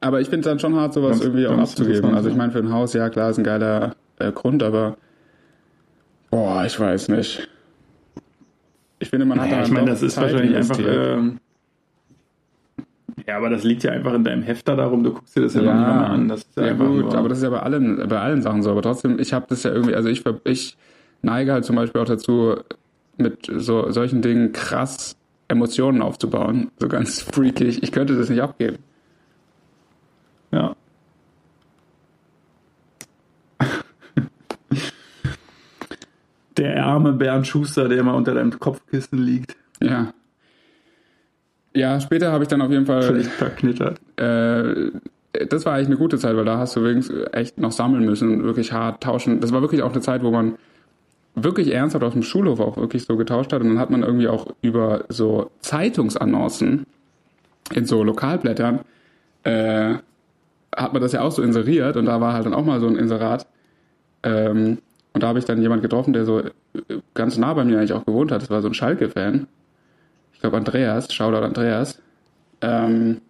Aber 0.00 0.20
ich 0.20 0.28
finde 0.28 0.40
es 0.40 0.46
dann 0.46 0.58
schon 0.58 0.76
hart, 0.76 0.94
sowas 0.94 1.12
Ganz- 1.12 1.24
irgendwie 1.24 1.46
auch 1.46 1.58
abzugeben. 1.58 2.14
Also 2.14 2.28
ich 2.28 2.36
meine, 2.36 2.52
für 2.52 2.58
ein 2.60 2.72
Haus, 2.72 2.92
ja 2.92 3.08
klar, 3.10 3.30
ist 3.30 3.38
ein 3.38 3.44
geiler 3.44 3.96
äh, 4.18 4.30
Grund, 4.32 4.62
aber 4.62 4.96
boah, 6.30 6.64
ich 6.64 6.78
weiß 6.78 7.08
nicht. 7.08 7.48
Ich 9.00 9.10
finde, 9.10 9.26
man 9.26 9.40
hat 9.40 9.46
Naja, 9.48 9.58
da 9.60 9.66
ich 9.66 9.72
meine, 9.72 9.90
das 9.90 10.02
ist 10.02 10.14
Zeit 10.14 10.32
wahrscheinlich 10.32 10.56
einfach. 10.56 10.78
Ähm, 10.78 11.38
ja, 13.26 13.36
aber 13.36 13.50
das 13.50 13.64
liegt 13.64 13.82
ja 13.82 13.92
einfach 13.92 14.14
in 14.14 14.24
deinem 14.24 14.42
Hefter 14.42 14.76
darum, 14.76 15.02
du 15.04 15.12
guckst 15.12 15.36
dir 15.36 15.42
das 15.42 15.54
ja, 15.54 15.62
ja, 15.62 15.74
mal 15.74 16.04
an. 16.06 16.28
Das 16.28 16.40
ist 16.40 16.56
ja, 16.56 16.66
ja 16.66 16.72
gut, 16.72 17.04
nur, 17.04 17.14
aber 17.14 17.28
das 17.28 17.38
ist 17.38 17.44
ja 17.44 17.50
bei 17.50 17.60
allen, 17.60 18.08
bei 18.08 18.18
allen 18.20 18.42
Sachen 18.42 18.62
so. 18.62 18.70
Aber 18.70 18.82
trotzdem, 18.82 19.18
ich 19.18 19.32
habe 19.32 19.46
das 19.48 19.64
ja 19.64 19.72
irgendwie, 19.72 19.94
also 19.94 20.08
ich, 20.08 20.24
ich 20.44 20.76
neige 21.22 21.52
halt 21.52 21.64
zum 21.64 21.76
Beispiel 21.76 22.00
auch 22.00 22.06
dazu, 22.06 22.56
mit 23.16 23.50
so 23.52 23.90
solchen 23.90 24.22
Dingen 24.22 24.52
krass 24.52 25.16
Emotionen 25.48 26.02
aufzubauen. 26.02 26.70
So 26.78 26.88
ganz 26.88 27.22
freakig. 27.32 27.82
Ich 27.82 27.92
könnte 27.92 28.16
das 28.16 28.28
nicht 28.28 28.42
abgeben. 28.42 28.78
Ja. 30.52 30.74
Der 36.56 36.84
arme 36.84 37.12
Bernd 37.12 37.46
Schuster, 37.46 37.88
der 37.88 37.98
immer 37.98 38.14
unter 38.14 38.34
deinem 38.34 38.58
Kopfkissen 38.58 39.18
liegt, 39.24 39.56
Ja. 39.80 40.12
Ja, 41.74 42.00
später 42.00 42.32
habe 42.32 42.42
ich 42.42 42.48
dann 42.48 42.62
auf 42.62 42.70
jeden 42.70 42.86
Fall 42.86 43.02
völlig 43.02 43.28
verknittert. 43.28 44.00
äh, 44.16 44.90
das 45.48 45.64
war 45.66 45.74
eigentlich 45.74 45.88
eine 45.88 45.96
gute 45.98 46.18
Zeit, 46.18 46.34
weil 46.36 46.46
da 46.46 46.58
hast 46.58 46.74
du 46.74 46.82
wenigstens 46.82 47.28
echt 47.32 47.58
noch 47.58 47.70
sammeln 47.70 48.04
müssen 48.04 48.32
und 48.32 48.42
wirklich 48.44 48.72
hart 48.72 49.02
tauschen. 49.02 49.40
Das 49.40 49.52
war 49.52 49.60
wirklich 49.60 49.82
auch 49.82 49.92
eine 49.92 50.00
Zeit, 50.00 50.24
wo 50.24 50.30
man 50.32 50.54
wirklich 51.36 51.72
ernsthaft 51.72 52.02
auf 52.02 52.14
dem 52.14 52.22
Schulhof 52.24 52.58
auch 52.58 52.76
wirklich 52.78 53.04
so 53.04 53.16
getauscht 53.16 53.52
hat 53.52 53.60
und 53.60 53.68
dann 53.68 53.78
hat 53.78 53.90
man 53.90 54.02
irgendwie 54.02 54.26
auch 54.26 54.48
über 54.62 55.04
so 55.10 55.50
Zeitungsannoncen 55.60 56.86
in 57.72 57.84
so 57.84 58.02
Lokalblättern 58.02 58.80
äh, 59.44 59.96
hat 60.78 60.92
man 60.92 61.02
das 61.02 61.12
ja 61.12 61.20
auch 61.20 61.32
so 61.32 61.42
inseriert 61.42 61.96
und 61.96 62.06
da 62.06 62.20
war 62.20 62.32
halt 62.32 62.46
dann 62.46 62.54
auch 62.54 62.64
mal 62.64 62.80
so 62.80 62.86
ein 62.86 62.96
Inserat 62.96 63.46
ähm, 64.22 64.78
und 65.12 65.22
da 65.22 65.28
habe 65.28 65.38
ich 65.38 65.44
dann 65.44 65.60
jemand 65.60 65.82
getroffen, 65.82 66.12
der 66.12 66.24
so 66.24 66.40
äh, 66.40 66.50
ganz 67.14 67.36
nah 67.38 67.52
bei 67.54 67.64
mir 67.64 67.78
eigentlich 67.78 67.92
auch 67.92 68.04
gewohnt 68.04 68.30
hat. 68.30 68.42
Das 68.42 68.50
war 68.50 68.62
so 68.62 68.68
ein 68.68 68.74
Schalke-Fan. 68.74 69.46
Ich 70.32 70.40
glaube 70.40 70.56
Andreas, 70.56 71.12
Shoutout 71.12 71.44
Andreas. 71.44 72.00
Ähm, 72.60 73.20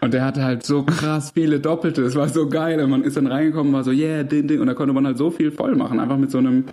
und 0.00 0.14
der 0.14 0.24
hatte 0.24 0.44
halt 0.44 0.64
so 0.64 0.84
krass 0.84 1.32
viele 1.32 1.60
Doppelte. 1.60 2.02
Es 2.02 2.14
war 2.14 2.28
so 2.28 2.48
geil. 2.48 2.80
Und 2.80 2.90
man 2.90 3.02
ist 3.02 3.16
dann 3.16 3.26
reingekommen, 3.26 3.72
war 3.72 3.84
so, 3.84 3.90
yeah, 3.90 4.22
ding, 4.22 4.46
ding. 4.46 4.60
Und 4.60 4.68
da 4.68 4.74
konnte 4.74 4.92
man 4.92 5.06
halt 5.06 5.18
so 5.18 5.30
viel 5.30 5.50
voll 5.50 5.74
machen, 5.74 5.98
einfach 5.98 6.16
mit 6.16 6.30
so 6.30 6.38
einem, 6.38 6.64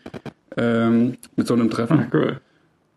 ähm, 0.57 1.17
mit 1.35 1.47
so 1.47 1.53
einem 1.53 1.69
Treffen. 1.69 2.07
Cool. 2.13 2.39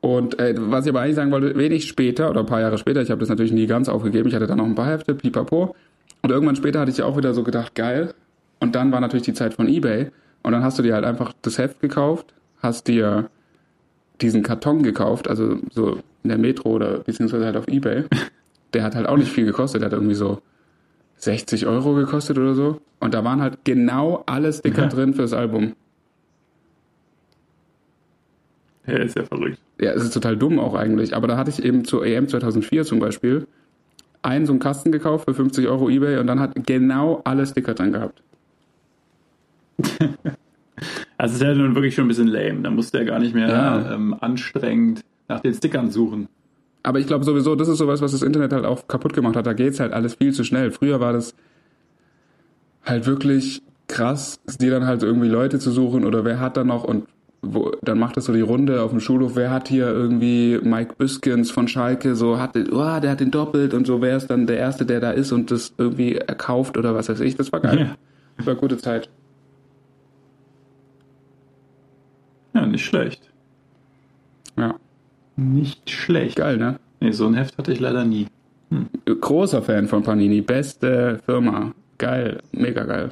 Und 0.01 0.39
äh, 0.39 0.55
was 0.57 0.87
ich 0.87 0.91
aber 0.91 1.01
eigentlich 1.01 1.17
sagen 1.17 1.33
wollte, 1.33 1.57
wenig 1.57 1.89
später 1.89 2.31
oder 2.31 2.41
ein 2.41 2.47
paar 2.47 2.61
Jahre 2.61 2.79
später, 2.79 3.03
ich 3.03 3.11
habe 3.11 3.21
das 3.21 3.29
natürlich 3.29 3.53
nie 3.53 3.67
ganz 3.67 3.89
aufgegeben, 3.89 4.29
ich 4.29 4.35
hatte 4.35 4.47
dann 4.47 4.59
noch 4.59 4.67
ein 4.67 4.75
paar 4.75 4.87
Hefte, 4.87 5.15
pipapo. 5.15 5.75
Und 6.29 6.35
irgendwann 6.35 6.57
später 6.57 6.81
hatte 6.81 6.91
ich 6.91 7.01
auch 7.01 7.17
wieder 7.17 7.33
so 7.33 7.43
gedacht, 7.43 7.75
geil. 7.75 8.13
Und 8.61 8.75
dann 8.75 8.93
war 8.93 9.01
natürlich 9.01 9.25
die 9.25 9.33
Zeit 9.33 9.55
von 9.55 9.67
Ebay. 9.67 10.11
Und 10.43 10.53
dann 10.53 10.63
hast 10.63 10.79
du 10.79 10.83
dir 10.83 10.93
halt 10.93 11.07
einfach 11.07 11.33
das 11.41 11.57
Heft 11.57 11.81
gekauft, 11.81 12.35
hast 12.61 12.87
dir 12.87 13.31
diesen 14.21 14.43
Karton 14.43 14.83
gekauft, 14.83 15.27
also 15.27 15.57
so 15.71 16.01
in 16.23 16.29
der 16.29 16.37
Metro 16.37 16.69
oder 16.69 16.99
beziehungsweise 16.99 17.47
halt 17.47 17.57
auf 17.57 17.67
Ebay. 17.67 18.05
Der 18.75 18.83
hat 18.83 18.95
halt 18.95 19.07
auch 19.07 19.17
nicht 19.17 19.33
viel 19.33 19.47
gekostet, 19.47 19.81
der 19.81 19.87
hat 19.87 19.95
irgendwie 19.95 20.15
so 20.15 20.43
60 21.17 21.67
Euro 21.67 21.95
gekostet 21.95 22.37
oder 22.37 22.55
so. 22.55 22.83
Und 23.01 23.15
da 23.15 23.25
waren 23.25 23.41
halt 23.41 23.65
genau 23.65 24.23
alle 24.27 24.53
Sticker 24.53 24.83
Ja. 24.83 24.89
drin 24.89 25.15
fürs 25.15 25.33
Album. 25.33 25.73
Ja, 28.87 28.99
ist 28.99 29.17
ja 29.17 29.25
verrückt. 29.25 29.59
Ja, 29.81 29.93
es 29.93 30.05
ist 30.05 30.13
total 30.13 30.37
dumm 30.37 30.59
auch 30.59 30.75
eigentlich. 30.75 31.17
Aber 31.17 31.27
da 31.27 31.39
hatte 31.39 31.49
ich 31.49 31.65
eben 31.65 31.87
zur 31.87 32.05
EM 32.05 32.29
2004 32.29 32.85
zum 32.85 32.99
Beispiel 32.99 33.47
einen 34.29 34.47
so 34.47 34.53
einen 34.53 34.61
Kasten 34.61 34.93
gekauft 34.93 35.25
für 35.25 35.35
50 35.35 35.67
Euro 35.69 35.89
Ebay 35.91 36.19
und 36.19 36.27
dann 36.27 36.39
hat 36.41 36.55
genau 36.67 37.21
alle 37.25 37.47
Sticker 37.47 37.75
drin 37.75 37.93
gehabt. 37.93 38.23
Also 41.21 41.35
es 41.35 41.41
ist 41.41 41.47
ja 41.49 41.53
nun 41.53 41.75
wirklich 41.75 41.97
schon 41.97 42.05
ein 42.05 42.09
bisschen 42.09 42.29
lame. 42.29 42.61
Da 42.63 42.71
musst 42.71 42.95
du 42.95 42.99
ja 42.99 43.05
gar 43.05 43.19
nicht 43.19 43.35
mehr 43.35 43.49
Ja. 43.49 43.93
ähm, 43.93 44.15
anstrengend 44.21 45.01
nach 45.27 45.41
den 45.41 45.53
Stickern 45.53 45.91
suchen. 45.91 46.29
Aber 46.85 47.01
ich 47.01 47.09
glaube 47.09 47.25
sowieso, 47.25 47.57
das 47.57 47.67
ist 47.67 47.79
sowas, 47.79 48.01
was 48.01 48.13
das 48.13 48.23
Internet 48.23 48.53
halt 48.53 48.65
auch 48.65 48.87
kaputt 48.87 49.13
gemacht 49.13 49.35
hat. 49.35 49.45
Da 49.45 49.55
geht's 49.55 49.81
halt 49.81 49.93
alles 49.93 50.15
viel 50.15 50.33
zu 50.33 50.45
schnell. 50.45 50.71
Früher 50.71 51.01
war 51.01 51.13
das 51.13 51.35
halt 52.85 53.07
wirklich 53.07 53.63
krass, 53.89 54.39
dir 54.61 54.71
dann 54.71 54.87
halt 54.87 55.03
irgendwie 55.03 55.27
Leute 55.29 55.59
zu 55.59 55.73
suchen 55.73 56.05
oder 56.05 56.25
wer 56.25 56.39
hat 56.39 56.57
da 56.57 56.63
noch 56.63 56.85
und 56.85 57.09
wo, 57.43 57.73
dann 57.83 57.99
macht 57.99 58.17
das 58.17 58.25
so 58.25 58.33
die 58.33 58.41
Runde 58.41 58.83
auf 58.83 58.91
dem 58.91 59.01
Schulhof, 59.01 59.37
wer 59.37 59.51
hat 59.51 59.69
hier 59.69 59.87
irgendwie 59.89 60.59
Mike 60.63 60.95
Büskens 60.99 61.51
von 61.51 61.69
Schalke, 61.69 62.15
so 62.17 62.39
hat, 62.41 62.57
oh, 62.57 63.01
der 63.01 63.11
hat 63.11 63.21
den 63.21 63.31
doppelt 63.31 63.75
und 63.75 63.87
so, 63.87 64.01
wer 64.03 64.17
ist 64.17 64.27
dann 64.29 64.47
der 64.47 64.59
Erste, 64.59 64.85
der 64.85 65.01
da 65.01 65.11
ist 65.13 65.31
und 65.33 65.51
das 65.51 65.73
irgendwie 65.79 66.17
erkauft 66.17 66.77
oder 66.77 66.95
was 66.95 67.09
weiß 67.09 67.21
ich. 67.21 67.37
Das 67.37 67.53
war 67.53 67.61
geil. 67.61 67.79
Ja. 67.79 67.97
Das 68.37 68.47
war 68.47 68.55
gute 68.57 68.77
Zeit. 68.79 69.09
Ja, 72.55 72.67
nicht 72.67 72.85
schlecht. 72.85 73.31
Ja, 74.57 74.75
Nicht 75.37 75.91
schlecht. 75.91 76.37
geil, 76.37 76.57
ne? 76.57 76.81
Nee, 77.01 77.13
so 77.13 77.27
ein 77.27 77.35
Heft 77.35 77.57
hatte 77.59 77.73
ich 77.73 77.79
leider 77.81 78.05
nie. 78.05 78.27
Großer 79.07 79.63
Fan 79.63 79.87
von 79.87 80.03
Panini, 80.03 80.41
beste 80.41 81.21
Firma. 81.25 81.73
Geil, 81.99 82.41
mega 82.53 82.85
geil. 82.85 83.11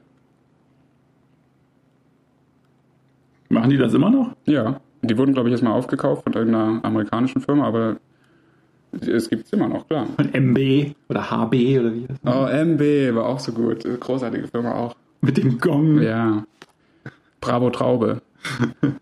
Machen 3.49 3.71
die 3.71 3.77
das 3.77 3.95
immer 3.95 4.11
noch? 4.11 4.35
Ja, 4.45 4.81
die 5.03 5.17
wurden, 5.17 5.35
glaube 5.35 5.49
ich, 5.49 5.53
erstmal 5.53 5.73
aufgekauft 5.73 6.25
von 6.25 6.33
irgendeiner 6.33 6.85
amerikanischen 6.85 7.41
Firma, 7.41 7.67
aber 7.67 7.97
es 9.01 9.29
gibt's 9.29 9.53
immer 9.53 9.69
noch, 9.69 9.87
klar. 9.87 10.07
Von 10.17 10.33
MB 10.33 10.95
oder 11.09 11.31
HB 11.31 11.55
oder 11.79 11.93
wie 11.95 12.07
das 12.07 12.19
Oh, 12.25 12.47
MB 12.47 13.15
war 13.15 13.27
auch 13.27 13.39
so 13.39 13.53
gut. 13.53 13.85
Großartige 14.01 14.49
Firma 14.49 14.73
auch. 14.73 14.97
Mit 15.21 15.37
dem 15.37 15.59
Gong. 15.59 16.01
Ja. 16.01 16.45
Bravo 17.41 17.71
Traube. 17.71 18.23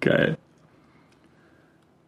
Geil. 0.00 0.36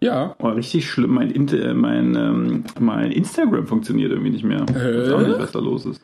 Ja. 0.01 0.35
Oh, 0.39 0.49
richtig 0.49 0.89
schlimm. 0.89 1.15
Mein, 1.15 1.33
mein, 1.75 2.15
ähm, 2.15 2.65
mein 2.79 3.13
Instagram 3.13 3.67
funktioniert 3.67 4.11
irgendwie 4.11 4.31
nicht 4.31 4.45
mehr. 4.45 4.65
Ich 4.69 4.75
weiß 4.75 5.13
auch 5.13 5.21
nicht, 5.27 5.39
was 5.39 5.53
da 5.53 5.59
los 5.59 5.85
ist. 5.87 6.01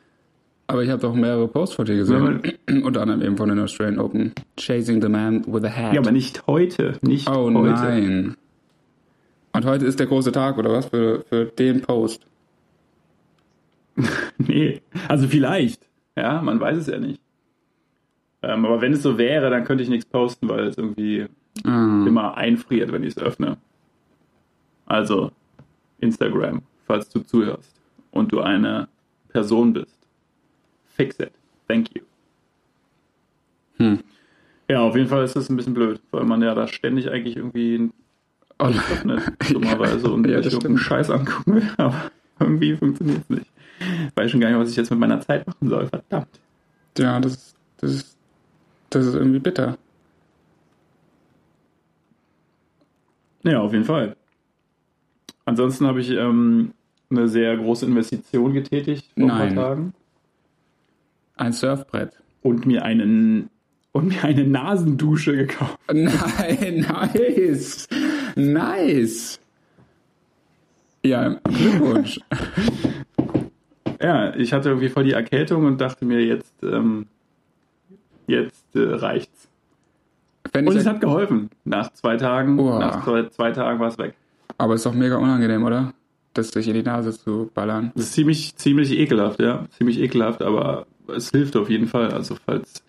Aber 0.69 0.83
ich 0.83 0.91
habe 0.91 1.01
doch 1.01 1.15
mehrere 1.15 1.47
Posts 1.49 1.77
von 1.77 1.85
dir 1.87 1.97
gesehen. 1.97 2.43
Unter 2.85 3.03
anderem 3.03 3.23
eben 3.23 3.37
von 3.37 3.49
den 3.49 3.59
Australian 3.61 3.99
Open. 4.01 4.33
Chasing 4.57 5.01
the 5.01 5.09
Man 5.09 5.45
with 5.47 5.65
a 5.65 5.71
Hat. 5.71 5.93
Ja, 5.95 6.01
aber 6.01 6.11
nicht 6.13 6.47
heute. 6.47 6.99
Nicht 7.03 7.29
oh 7.29 7.53
heute. 7.55 7.71
nein. 7.71 8.37
Und 9.53 9.65
heute 9.65 9.87
ist 9.87 10.01
der 10.01 10.07
große 10.07 10.33
Tag, 10.33 10.59
oder 10.59 10.73
was? 10.73 10.87
Für, 10.87 11.25
für 11.29 11.47
den 11.47 11.83
Post. 11.83 12.27
Nee, 14.39 14.83
also 15.09 15.27
vielleicht. 15.27 15.81
Ja, 16.17 16.43
man 16.43 16.61
weiß 16.61 16.77
es 16.77 16.87
ja 16.87 16.99
nicht. 16.99 17.21
Ähm, 18.43 18.65
aber 18.67 18.83
wenn 18.83 18.93
es 18.93 19.03
so 19.03 19.17
wäre, 19.17 19.49
dann 19.49 19.65
könnte 19.65 19.83
ich 19.83 19.89
nichts 19.89 20.05
posten, 20.05 20.49
weil 20.49 20.67
es 20.67 20.77
irgendwie 20.77 21.27
Ah. 21.65 22.05
immer 22.07 22.37
einfriert, 22.37 22.93
wenn 22.93 23.03
ich 23.03 23.17
es 23.17 23.19
öffne. 23.19 23.57
Also 24.85 25.31
Instagram, 26.01 26.61
falls 26.87 27.09
du 27.09 27.21
zuhörst 27.21 27.73
und 28.11 28.31
du 28.31 28.41
eine 28.43 28.89
Person 29.31 29.73
bist. 29.73 29.96
Fix 30.97 31.19
it. 31.21 31.33
Thank 31.69 31.95
you. 31.95 32.03
Hm. 33.79 34.01
Ja, 34.69 34.81
auf 34.81 34.97
jeden 34.97 35.09
Fall 35.09 35.25
ist 35.25 35.37
das 35.37 35.49
ein 35.49 35.57
bisschen 35.57 35.75
blöd, 35.75 36.01
weil 36.11 36.25
man 36.25 36.43
ja 36.43 36.55
da 36.55 36.67
ständig 36.67 37.11
eigentlich 37.11 37.37
irgendwie 37.37 37.91
öffnet, 38.59 39.23
dummerweise, 39.53 40.11
und 40.11 40.27
Ja, 40.27 40.43
sich 40.43 40.55
irgendeinen. 40.55 40.79
Scheiß 40.79 41.11
angucken 41.11 41.55
will. 41.57 41.71
Aber 41.77 42.11
irgendwie 42.41 42.75
funktioniert 42.77 43.21
es 43.23 43.31
nicht. 43.31 43.47
Ich 43.79 44.17
weiß 44.17 44.31
schon 44.31 44.41
gar 44.41 44.49
nicht, 44.49 44.59
was 44.59 44.71
ich 44.71 44.77
jetzt 44.77 44.91
mit 44.91 44.99
meiner 44.99 45.21
Zeit 45.21 45.47
machen 45.47 45.69
soll. 45.69 45.87
Verdammt. 45.89 46.41
ja, 46.97 47.21
das 47.21 47.33
ist, 47.35 47.57
das 47.77 47.93
ist, 47.93 48.17
das 48.89 49.07
ist 49.07 49.15
irgendwie 49.15 49.39
bitter. 49.39 49.77
Ja, 53.43 53.61
auf 53.61 53.73
jeden 53.73 53.85
Fall. 53.85 54.17
Ansonsten 55.45 55.87
habe 55.87 56.01
ich 56.01 56.11
ähm, 56.11 56.73
eine 57.11 57.29
sehr 57.29 57.57
große 57.57 57.87
Investition 57.87 58.53
getätigt 58.55 59.13
vor 59.15 59.23
ein 59.25 59.27
Nein. 59.29 59.55
paar 59.55 59.65
Tagen 59.69 59.95
Ein 61.37 61.53
Surfbrett. 61.53 62.13
und 62.43 62.67
mir 62.67 62.85
einen 62.85 63.51
und 63.93 64.09
mir 64.09 64.25
eine 64.25 64.45
Nasendusche 64.45 65.37
gekauft. 65.37 65.79
Nein, 65.93 66.87
nice. 66.89 67.89
Nice. 68.37 69.41
Ja, 71.03 71.37
Glückwunsch. 71.45 72.21
Ja, 73.99 74.35
ich 74.37 74.53
hatte 74.53 74.69
irgendwie 74.69 74.91
voll 74.91 75.05
die 75.05 75.13
Erkältung 75.13 75.65
und 75.65 75.81
dachte 75.81 76.05
mir 76.05 76.23
jetzt 76.23 76.53
ähm, 76.63 77.07
jetzt 78.27 78.67
äh, 78.75 78.81
reicht's. 78.81 79.49
Wenn 80.53 80.69
Und 80.69 80.77
es 80.77 80.85
hat 80.87 81.01
geholfen. 81.01 81.49
Nach 81.65 81.91
zwei 81.95 82.19
Tagen, 82.19 82.59
Uah. 82.61 82.79
nach 82.79 83.05
zwei, 83.05 83.25
zwei 83.31 83.53
Tagen 83.53 83.81
war 83.81 83.89
es 83.89 83.97
weg. 83.99 84.13
aber 84.59 84.75
ist 84.75 84.85
doch 84.85 84.93
mega 84.93 85.17
unangenehm, 85.17 85.65
oder? 85.65 85.95
Das 86.35 86.49
sich 86.49 86.69
in 86.69 86.75
die 86.75 86.83
Nase 86.83 87.19
zu 87.19 87.51
ballern. 87.55 87.91
Das 87.95 88.05
ist 88.05 88.13
ziemlich 88.13 88.55
ziemlich 88.57 88.93
ekelhaft, 88.93 89.41
ja, 89.41 89.65
ziemlich 89.79 89.99
ekelhaft, 89.99 90.43
aber 90.43 90.87
es 91.09 91.31
hilft 91.31 91.57
auf 91.57 91.69
jeden 91.71 91.87
Fall. 91.87 92.13
Also 92.13 92.37
falls 92.45 92.83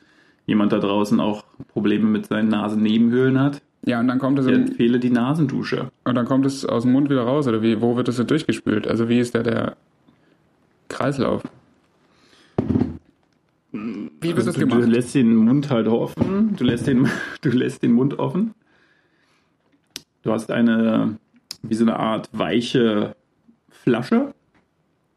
jemand 0.45 0.71
da 0.71 0.79
draußen 0.79 1.19
auch 1.19 1.43
Probleme 1.73 2.05
mit 2.05 2.27
seinen 2.27 2.49
Nasennebenhöhlen 2.49 3.39
hat, 3.39 3.61
Ja, 3.85 3.99
und 3.99 4.07
dann 4.07 4.19
kommt 4.19 4.39
es 4.39 4.45
ich 4.47 4.53
empfehle 4.53 4.99
die 4.99 5.09
Nasendusche. 5.09 5.91
und 6.05 6.15
dann 6.15 6.25
kommt 6.25 6.45
es 6.45 6.65
aus 6.65 6.83
dem 6.83 6.93
Mund 6.93 7.09
wieder 7.09 7.23
raus, 7.23 7.47
oder 7.47 7.61
wie? 7.61 7.81
Wo 7.81 7.95
wird 7.97 8.07
das 8.07 8.15
denn 8.17 8.27
durchgespült? 8.27 8.87
Also 8.87 9.09
wie 9.09 9.19
ist 9.19 9.35
da 9.35 9.43
der 9.43 9.75
Kreislauf? 10.89 11.43
Wie 13.71 14.09
wird 14.21 14.37
Also 14.37 14.47
das 14.47 14.55
du, 14.55 14.61
du 14.61 14.67
gemacht? 14.67 14.89
lässt 14.89 15.13
den 15.15 15.35
Mund 15.35 15.69
halt 15.69 15.87
offen, 15.87 16.55
du 16.55 16.63
lässt 16.63 16.87
den, 16.87 17.07
du 17.41 17.49
lässt 17.49 17.83
den 17.83 17.91
Mund 17.91 18.17
offen. 18.19 18.53
Du 20.23 20.31
hast 20.31 20.49
eine, 20.51 21.17
wie 21.61 21.75
so 21.75 21.83
eine 21.85 21.97
Art 21.99 22.29
weiche 22.33 23.15
Flasche, 23.69 24.33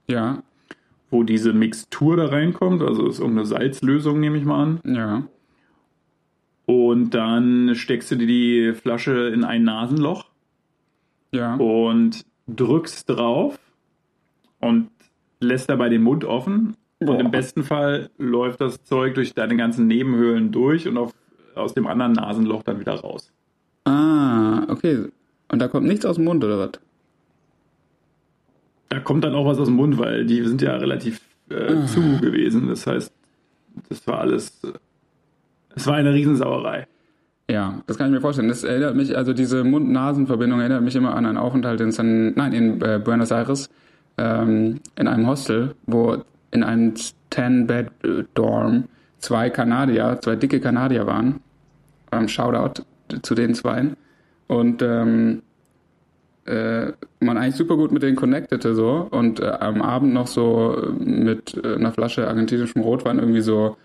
Ja, 0.08 0.42
wo 1.10 1.22
diese 1.22 1.52
Mixtur 1.52 2.16
da 2.16 2.26
reinkommt, 2.26 2.82
also 2.82 3.06
ist 3.06 3.18
irgendeine 3.18 3.46
Salzlösung, 3.46 4.20
nehme 4.20 4.38
ich 4.38 4.44
mal 4.44 4.62
an. 4.62 4.80
ja, 4.84 5.24
Und 6.66 7.10
dann 7.10 7.74
steckst 7.74 8.10
du 8.10 8.16
dir 8.16 8.26
die 8.26 8.72
Flasche 8.74 9.28
in 9.28 9.44
ein 9.44 9.64
Nasenloch 9.64 10.26
ja. 11.32 11.56
und 11.56 12.24
drückst 12.46 13.08
drauf 13.10 13.58
und 14.60 14.88
lässt 15.40 15.68
dabei 15.68 15.88
den 15.88 16.02
Mund 16.02 16.24
offen. 16.24 16.76
Und 17.00 17.06
Boah. 17.06 17.18
im 17.18 17.30
besten 17.30 17.62
Fall 17.62 18.10
läuft 18.18 18.60
das 18.60 18.84
Zeug 18.84 19.14
durch 19.14 19.34
deine 19.34 19.56
ganzen 19.56 19.86
Nebenhöhlen 19.86 20.52
durch 20.52 20.86
und 20.86 20.98
auf, 20.98 21.12
aus 21.54 21.74
dem 21.74 21.86
anderen 21.86 22.12
Nasenloch 22.12 22.62
dann 22.62 22.78
wieder 22.78 23.00
raus. 23.00 23.32
Ah, 23.84 24.64
okay. 24.68 25.06
Und 25.48 25.58
da 25.58 25.68
kommt 25.68 25.86
nichts 25.86 26.04
aus 26.04 26.16
dem 26.16 26.26
Mund, 26.26 26.44
oder 26.44 26.58
was? 26.58 26.72
Da 28.90 29.00
kommt 29.00 29.24
dann 29.24 29.34
auch 29.34 29.46
was 29.46 29.58
aus 29.58 29.68
dem 29.68 29.76
Mund, 29.76 29.98
weil 29.98 30.26
die 30.26 30.44
sind 30.46 30.60
ja 30.62 30.74
relativ 30.76 31.20
äh, 31.48 31.86
zu 31.86 32.18
gewesen. 32.20 32.68
Das 32.68 32.86
heißt, 32.86 33.12
das 33.88 34.06
war 34.06 34.18
alles. 34.20 34.60
äh, 34.64 34.72
Es 35.74 35.86
war 35.86 35.94
eine 35.94 36.12
Riesensauerei. 36.12 36.86
Ja, 37.48 37.82
das 37.86 37.98
kann 37.98 38.08
ich 38.08 38.12
mir 38.12 38.20
vorstellen. 38.20 38.48
Das 38.48 38.62
erinnert 38.64 38.94
mich, 38.96 39.16
also 39.16 39.32
diese 39.32 39.64
Mund-Nasen-Verbindung 39.64 40.60
erinnert 40.60 40.82
mich 40.82 40.94
immer 40.94 41.14
an 41.14 41.24
einen 41.26 41.38
Aufenthalt 41.38 41.80
in 41.80 41.90
San, 41.92 42.32
nein, 42.34 42.52
in 42.52 42.80
äh, 42.82 43.00
Buenos 43.02 43.30
Aires, 43.32 43.70
ähm, 44.18 44.80
in 44.96 45.08
einem 45.08 45.26
Hostel, 45.26 45.74
wo 45.86 46.18
in 46.52 46.62
einem 46.62 46.94
10-Bed-Dorm 47.32 48.84
zwei 49.18 49.50
Kanadier, 49.50 50.18
zwei 50.20 50.36
dicke 50.36 50.60
Kanadier 50.60 51.06
waren. 51.06 51.40
Ähm, 52.12 52.28
Shoutout 52.28 52.82
zu 53.22 53.34
den 53.34 53.54
zweien. 53.54 53.96
Und 54.46 54.82
ähm, 54.82 55.42
äh, 56.46 56.92
man 57.20 57.36
eigentlich 57.36 57.56
super 57.56 57.76
gut 57.76 57.92
mit 57.92 58.02
denen 58.02 58.16
connectete 58.16 58.74
so. 58.74 59.06
Und 59.10 59.40
äh, 59.40 59.46
am 59.46 59.82
Abend 59.82 60.12
noch 60.12 60.26
so 60.26 60.76
äh, 60.76 61.04
mit 61.04 61.60
äh, 61.62 61.74
einer 61.74 61.92
Flasche 61.92 62.26
argentinischem 62.26 62.82
Rotwein 62.82 63.18
irgendwie 63.18 63.42
so 63.42 63.76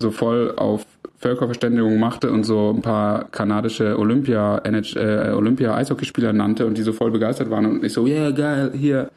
so 0.00 0.12
voll 0.12 0.54
auf 0.56 0.86
Völkerverständigung 1.16 1.98
machte 1.98 2.30
und 2.30 2.44
so 2.44 2.72
ein 2.74 2.82
paar 2.82 3.24
kanadische 3.32 3.98
Olympia 3.98 4.58
äh, 4.58 5.32
Olympia 5.32 5.74
Eishockeyspieler 5.74 6.32
nannte 6.32 6.66
und 6.66 6.78
die 6.78 6.82
so 6.82 6.92
voll 6.92 7.10
begeistert 7.10 7.50
waren 7.50 7.66
und 7.66 7.84
ich 7.84 7.92
so 7.92 8.06
yeah 8.06 8.30
geil 8.30 8.72
hier. 8.74 9.10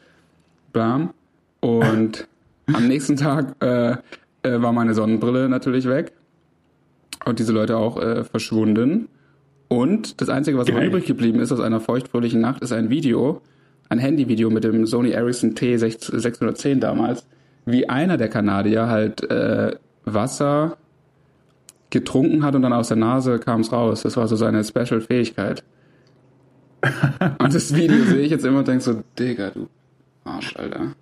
Bam. 0.72 1.10
Und 1.60 2.26
am 2.72 2.88
nächsten 2.88 3.16
Tag 3.16 3.54
äh, 3.60 3.92
äh, 3.92 3.96
war 4.42 4.72
meine 4.72 4.94
Sonnenbrille 4.94 5.48
natürlich 5.48 5.86
weg. 5.86 6.12
Und 7.24 7.38
diese 7.38 7.52
Leute 7.52 7.76
auch 7.76 8.24
verschwunden 8.24 9.06
und 9.72 10.20
das 10.20 10.28
einzige 10.28 10.58
was 10.58 10.66
Geil. 10.66 10.86
übrig 10.88 11.06
geblieben 11.06 11.40
ist 11.40 11.50
aus 11.52 11.60
einer 11.60 11.80
feuchtfröhlichen 11.80 12.40
Nacht 12.40 12.62
ist 12.62 12.72
ein 12.72 12.90
Video 12.90 13.40
ein 13.88 13.98
Handyvideo 13.98 14.48
mit 14.50 14.64
dem 14.64 14.86
Sony 14.86 15.10
Ericsson 15.10 15.54
T610 15.54 16.78
damals 16.80 17.26
wie 17.64 17.88
einer 17.88 18.16
der 18.16 18.28
Kanadier 18.28 18.88
halt 18.88 19.22
äh, 19.30 19.72
Wasser 20.04 20.76
getrunken 21.90 22.42
hat 22.44 22.54
und 22.54 22.62
dann 22.62 22.72
aus 22.72 22.88
der 22.88 22.96
Nase 22.96 23.38
kam 23.38 23.60
es 23.60 23.70
raus. 23.70 24.02
Das 24.02 24.16
war 24.16 24.26
so 24.26 24.34
seine 24.34 24.64
Special-Fähigkeit. 24.64 25.62
und 27.38 27.54
das 27.54 27.74
Video 27.74 28.02
sehe 28.04 28.20
ich 28.22 28.30
jetzt 28.30 28.44
immer 28.44 28.60
und 28.60 28.68
denke 28.68 28.82
so, 28.82 29.02
Digga, 29.18 29.50
du 29.50 29.68
Arsch, 30.24 30.56
Alter. 30.56 30.94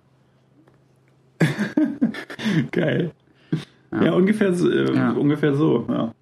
Geil. 2.71 3.11
Ja, 3.91 4.13
ungefähr, 4.13 4.53
so- 4.53 4.69
äh, 4.69 4.93
Ja. 4.95 5.11
ungefähr 5.11 5.55
so, 5.55 5.85
ja. 5.89 6.13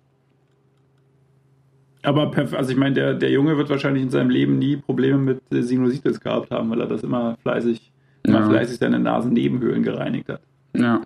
Aber 2.03 2.31
also 2.35 2.71
ich 2.71 2.77
meine, 2.77 2.95
der, 2.95 3.13
der 3.13 3.29
Junge 3.29 3.57
wird 3.57 3.69
wahrscheinlich 3.69 4.03
in 4.03 4.09
seinem 4.09 4.29
Leben 4.29 4.57
nie 4.57 4.77
Probleme 4.77 5.17
mit 5.17 5.41
äh, 5.51 5.61
Sinusitis 5.61 6.19
gehabt 6.19 6.49
haben, 6.51 6.69
weil 6.69 6.79
er 6.81 6.87
das 6.87 7.03
immer 7.03 7.37
fleißig, 7.41 7.91
immer 8.23 8.39
Ja. 8.39 8.49
fleißig 8.49 8.77
seine 8.77 8.99
Nasennebenhöhlen 8.99 9.83
gereinigt 9.83 10.29
hat. 10.29 10.41
Ja. 10.77 11.01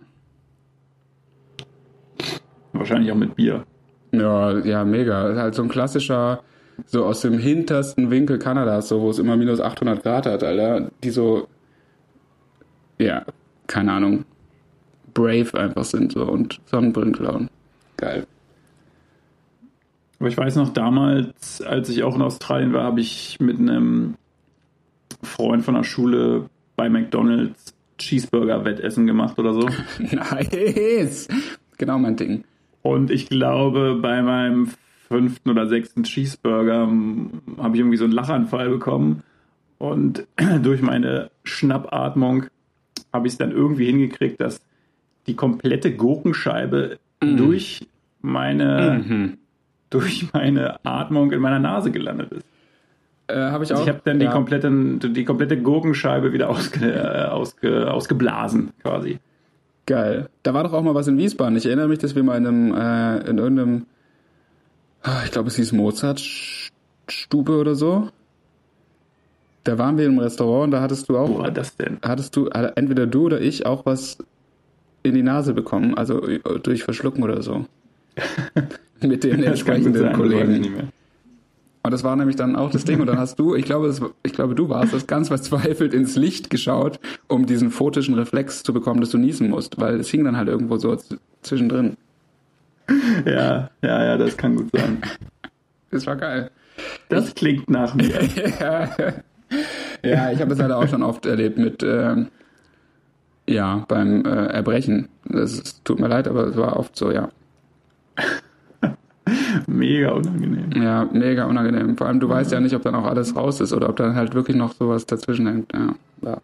Wahrscheinlich 2.73 3.11
auch 3.11 3.15
mit 3.15 3.35
Bier. 3.35 3.63
Ja, 4.11 4.57
ja, 4.59 4.83
mega. 4.85 5.29
Ist 5.29 5.37
halt 5.39 5.55
so 5.55 5.63
ein 5.63 5.69
klassischer, 5.69 6.41
so 6.85 7.05
aus 7.05 7.21
dem 7.21 7.37
hintersten 7.39 8.11
Winkel 8.11 8.37
Kanadas, 8.39 8.89
so 8.89 9.01
wo 9.01 9.09
es 9.09 9.19
immer 9.19 9.35
minus 9.37 9.59
800 9.61 10.03
Grad 10.03 10.25
hat, 10.25 10.43
Alter. 10.43 10.91
Die 11.03 11.09
so, 11.09 11.47
ja, 12.99 13.23
keine 13.67 13.93
Ahnung, 13.93 14.25
brave 15.13 15.53
einfach 15.55 15.83
sind 15.83 16.11
so 16.11 16.23
und 16.25 16.59
Sonnenbrillen 16.65 17.13
klauen. 17.13 17.49
Geil. 17.97 18.25
Aber 20.19 20.29
ich 20.29 20.37
weiß 20.37 20.55
noch, 20.55 20.69
damals, 20.69 21.61
als 21.61 21.89
ich 21.89 22.03
auch 22.03 22.15
in 22.15 22.21
Australien 22.21 22.73
war, 22.73 22.83
habe 22.83 23.01
ich 23.01 23.37
mit 23.39 23.59
einem 23.59 24.15
Freund 25.21 25.63
von 25.63 25.75
der 25.75 25.83
Schule 25.83 26.49
bei 26.75 26.89
McDonalds 26.89 27.73
Cheeseburger-Wettessen 27.97 29.05
gemacht 29.05 29.37
oder 29.37 29.53
so. 29.53 29.67
nice! 29.99 31.27
Genau 31.77 31.97
mein 31.97 32.15
Ding. 32.15 32.43
Und 32.81 33.11
ich 33.11 33.29
glaube, 33.29 33.97
bei 34.01 34.21
meinem 34.21 34.69
fünften 35.07 35.49
oder 35.49 35.67
sechsten 35.67 36.03
Cheeseburger 36.03 36.87
habe 37.57 37.75
ich 37.75 37.79
irgendwie 37.79 37.97
so 37.97 38.05
einen 38.05 38.13
Lachanfall 38.13 38.69
bekommen. 38.69 39.23
Und 39.77 40.27
durch 40.63 40.81
meine 40.81 41.31
Schnappatmung 41.43 42.45
habe 43.11 43.27
ich 43.27 43.33
es 43.33 43.37
dann 43.37 43.51
irgendwie 43.51 43.85
hingekriegt, 43.85 44.41
dass 44.41 44.61
die 45.27 45.35
komplette 45.35 45.95
Gurkenscheibe 45.95 46.99
mm. 47.21 47.37
durch 47.37 47.87
meine 48.21 49.03
mm 49.05 49.42
durch 49.93 50.27
meine 50.33 50.83
Atmung 50.85 51.31
in 51.31 51.39
meiner 51.39 51.59
Nase 51.59 51.91
gelandet 51.91 52.31
ist. 52.31 52.45
Äh, 53.27 53.35
habe 53.35 53.63
ich 53.63 53.71
auch. 53.71 53.77
Also 53.77 53.89
ich 53.89 53.89
habe 53.89 54.01
dann 54.03 54.19
ja. 54.19 54.27
die, 54.27 54.33
komplette, 54.33 54.69
die 54.69 55.25
komplette 55.25 55.61
Gurkenscheibe 55.61 56.33
wieder 56.33 56.49
ausge, 56.49 56.91
äh, 56.91 57.25
ausge, 57.25 57.91
ausgeblasen, 57.91 58.71
quasi. 58.81 59.19
Geil. 59.85 60.29
Da 60.43 60.53
war 60.53 60.63
doch 60.63 60.73
auch 60.73 60.81
mal 60.81 60.95
was 60.95 61.07
in 61.07 61.17
Wiesbaden. 61.17 61.57
Ich 61.57 61.65
erinnere 61.65 61.87
mich, 61.87 61.99
dass 61.99 62.15
wir 62.15 62.23
mal 62.23 62.37
in 62.37 62.47
einem, 62.47 62.73
äh, 62.73 63.29
in 63.29 63.37
irgendeinem, 63.37 63.85
ah, 65.03 65.21
ich 65.25 65.31
glaube, 65.31 65.49
es 65.49 65.55
hieß 65.55 65.73
Mozart-Stube 65.73 67.57
oder 67.57 67.75
so. 67.75 68.09
Da 69.65 69.77
waren 69.77 69.97
wir 69.97 70.05
im 70.05 70.19
Restaurant 70.19 70.65
und 70.65 70.71
da 70.71 70.81
hattest 70.81 71.07
du 71.07 71.17
auch. 71.17 71.29
Wo 71.29 71.39
war 71.39 71.51
das 71.51 71.77
denn? 71.77 71.97
Hattest 72.01 72.35
du, 72.35 72.47
entweder 72.47 73.07
du 73.07 73.25
oder 73.25 73.39
ich, 73.39 73.65
auch 73.65 73.85
was 73.85 74.17
in 75.03 75.15
die 75.15 75.23
Nase 75.23 75.53
bekommen, 75.53 75.95
also 75.95 76.21
durch 76.63 76.83
Verschlucken 76.83 77.23
oder 77.23 77.41
so. 77.41 77.65
Mit 79.07 79.23
den 79.23 79.43
entsprechenden 79.43 79.93
sein, 79.93 80.13
Kollegen. 80.13 80.91
Und 81.85 81.91
das 81.91 82.03
war 82.03 82.15
nämlich 82.15 82.37
dann 82.37 82.55
auch 82.55 82.71
das 82.71 82.85
Ding. 82.85 83.01
Und 83.01 83.07
dann 83.07 83.17
hast 83.17 83.37
du, 83.37 83.55
ich 83.55 83.65
glaube, 83.65 83.87
das, 83.87 84.01
ich 84.23 84.31
glaube, 84.31 84.55
du 84.55 84.69
warst 84.69 84.93
das 84.93 85.05
ganz 85.05 85.27
verzweifelt 85.27 85.93
ins 85.93 86.15
Licht 86.15 86.49
geschaut, 86.49 86.99
um 87.27 87.45
diesen 87.45 87.71
photischen 87.71 88.15
Reflex 88.15 88.63
zu 88.63 88.71
bekommen, 88.71 89.01
dass 89.01 89.09
du 89.09 89.17
niesen 89.17 89.49
musst, 89.49 89.79
weil 89.79 89.99
es 89.99 90.07
hing 90.09 90.23
dann 90.23 90.37
halt 90.37 90.47
irgendwo 90.47 90.77
so 90.77 90.97
zwischendrin. 91.41 91.97
Ja, 93.25 93.69
ja, 93.81 94.03
ja, 94.03 94.17
das 94.17 94.37
kann 94.37 94.55
gut 94.55 94.69
sein. 94.73 95.01
Das 95.91 96.07
war 96.07 96.15
geil. 96.15 96.49
Das 97.09 97.35
klingt 97.35 97.69
nach 97.69 97.93
mir. 97.93 98.09
ja, 98.59 98.89
ja, 100.01 100.31
ich 100.31 100.39
habe 100.39 100.49
das 100.49 100.57
leider 100.57 100.79
auch 100.79 100.87
schon 100.87 101.03
oft 101.03 101.27
erlebt 101.27 101.59
mit, 101.59 101.83
ähm, 101.83 102.29
ja, 103.47 103.85
beim 103.87 104.25
äh, 104.25 104.47
Erbrechen. 104.47 105.09
Das 105.25 105.83
tut 105.83 105.99
mir 105.99 106.07
leid, 106.07 106.27
aber 106.27 106.47
es 106.47 106.57
war 106.57 106.77
oft 106.77 106.95
so, 106.95 107.11
ja. 107.11 107.29
Mega 109.67 110.11
unangenehm. 110.11 110.71
Ja, 110.81 111.07
mega 111.11 111.45
unangenehm. 111.45 111.97
Vor 111.97 112.07
allem, 112.07 112.19
du 112.19 112.27
ja. 112.27 112.35
weißt 112.35 112.51
ja 112.51 112.59
nicht, 112.59 112.75
ob 112.75 112.83
dann 112.83 112.95
auch 112.95 113.05
alles 113.05 113.35
raus 113.35 113.61
ist 113.61 113.73
oder 113.73 113.89
ob 113.89 113.95
dann 113.95 114.15
halt 114.15 114.33
wirklich 114.33 114.57
noch 114.57 114.73
sowas 114.73 115.05
dazwischen 115.05 115.47
hängt. 115.47 115.73
Ja, 115.73 115.95
bah. 116.21 116.41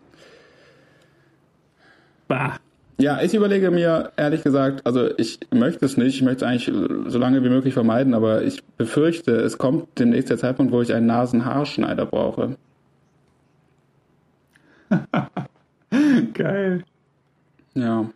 bah. 2.27 2.59
Ja, 2.99 3.21
ich 3.21 3.33
überlege 3.33 3.71
mir 3.71 4.11
ehrlich 4.17 4.43
gesagt, 4.43 4.85
also 4.85 5.09
ich 5.17 5.39
möchte 5.51 5.85
es 5.85 5.95
nicht, 5.95 6.15
ich 6.15 6.21
möchte 6.21 6.43
es 6.43 6.51
eigentlich 6.51 6.65
so 7.07 7.17
lange 7.17 7.41
wie 7.45 7.49
möglich 7.49 7.73
vermeiden, 7.73 8.13
aber 8.13 8.43
ich 8.43 8.61
befürchte, 8.77 9.31
es 9.37 9.57
kommt 9.57 9.87
demnächst 9.97 10.29
der 10.29 10.37
Zeitpunkt, 10.37 10.73
wo 10.73 10.81
ich 10.81 10.93
einen 10.93 11.05
Nasenhaarschneider 11.05 12.05
brauche. 12.05 12.57
Geil. 16.33 16.83
Ja. 17.73 18.09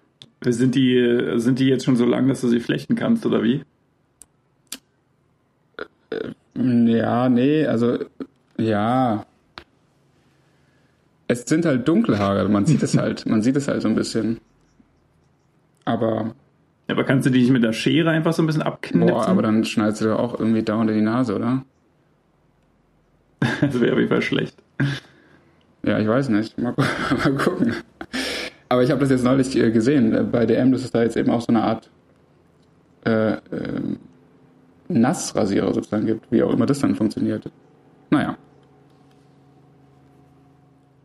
Sind 0.45 0.75
die, 0.75 1.33
sind 1.35 1.59
die 1.59 1.67
jetzt 1.67 1.85
schon 1.85 1.95
so 1.95 2.05
lang, 2.05 2.27
dass 2.27 2.41
du 2.41 2.49
sie 2.49 2.59
flechten 2.59 2.95
kannst, 2.95 3.25
oder 3.25 3.41
wie? 3.41 3.61
Ja, 6.55 7.29
nee, 7.29 7.65
also 7.65 7.99
ja. 8.57 9.25
Es 11.27 11.43
sind 11.43 11.65
halt 11.65 11.87
dunkle 11.87 12.19
Haare, 12.19 12.47
man 12.49 12.65
sieht 12.65 12.83
es 12.83 12.97
halt, 12.97 13.25
man 13.25 13.41
sieht 13.41 13.55
es 13.55 13.67
halt 13.67 13.81
so 13.81 13.87
ein 13.87 13.95
bisschen. 13.95 14.39
Aber. 15.85 16.35
Ja, 16.87 16.95
aber 16.95 17.05
kannst 17.05 17.25
du 17.25 17.29
die 17.29 17.39
nicht 17.39 17.51
mit 17.51 17.63
der 17.63 17.73
Schere 17.73 18.09
einfach 18.09 18.33
so 18.33 18.43
ein 18.43 18.45
bisschen 18.45 18.61
abknipsen? 18.61 19.07
Boah, 19.07 19.27
aber 19.27 19.41
dann 19.41 19.63
schneidest 19.63 20.01
du 20.01 20.05
doch 20.05 20.19
auch 20.19 20.39
irgendwie 20.39 20.63
dauernd 20.63 20.89
in 20.89 20.97
die 20.97 21.01
Nase, 21.01 21.35
oder? 21.35 21.63
das 23.61 23.79
wäre 23.79 23.93
auf 23.93 23.99
jeden 23.99 24.09
Fall 24.09 24.21
schlecht. 24.21 24.57
Ja, 25.83 25.99
ich 25.99 26.07
weiß 26.07 26.29
nicht. 26.29 26.57
Mal, 26.57 26.73
mal 27.23 27.35
gucken. 27.35 27.73
Aber 28.69 28.83
ich 28.83 28.91
habe 28.91 29.01
das 29.01 29.09
jetzt 29.09 29.23
neulich 29.23 29.55
äh, 29.55 29.71
gesehen 29.71 30.29
bei 30.31 30.45
DM, 30.45 30.71
dass 30.71 30.83
es 30.83 30.91
da 30.91 31.03
jetzt 31.03 31.15
eben 31.15 31.31
auch 31.31 31.41
so 31.41 31.49
eine 31.49 31.63
Art 31.63 31.89
äh, 33.05 33.33
äh, 33.33 33.39
Nassrasierer 34.93 35.73
sozusagen 35.73 36.05
gibt, 36.05 36.31
wie 36.31 36.43
auch 36.43 36.53
immer 36.53 36.65
das 36.65 36.79
dann 36.79 36.95
funktioniert. 36.95 37.49
Naja. 38.09 38.37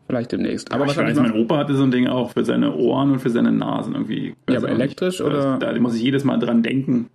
Vielleicht 0.06 0.32
demnächst. 0.32 0.72
Aber 0.72 0.84
ja, 0.84 0.88
was 0.88 0.96
ich 0.96 1.02
weiß, 1.02 1.16
mein 1.20 1.32
Opa 1.32 1.58
hatte 1.58 1.74
so 1.74 1.82
ein 1.82 1.90
Ding 1.90 2.06
auch 2.06 2.30
für 2.30 2.44
seine 2.44 2.74
Ohren 2.74 3.12
und 3.12 3.18
für 3.18 3.28
seine 3.28 3.52
Nasen 3.52 3.92
irgendwie. 3.92 4.34
Ja, 4.48 4.56
aber 4.56 4.70
elektrisch 4.70 5.20
nicht. 5.20 5.28
oder? 5.28 5.58
Da 5.58 5.78
muss 5.78 5.94
ich 5.94 6.02
jedes 6.02 6.24
Mal 6.24 6.38
dran 6.38 6.62
denken. 6.62 7.10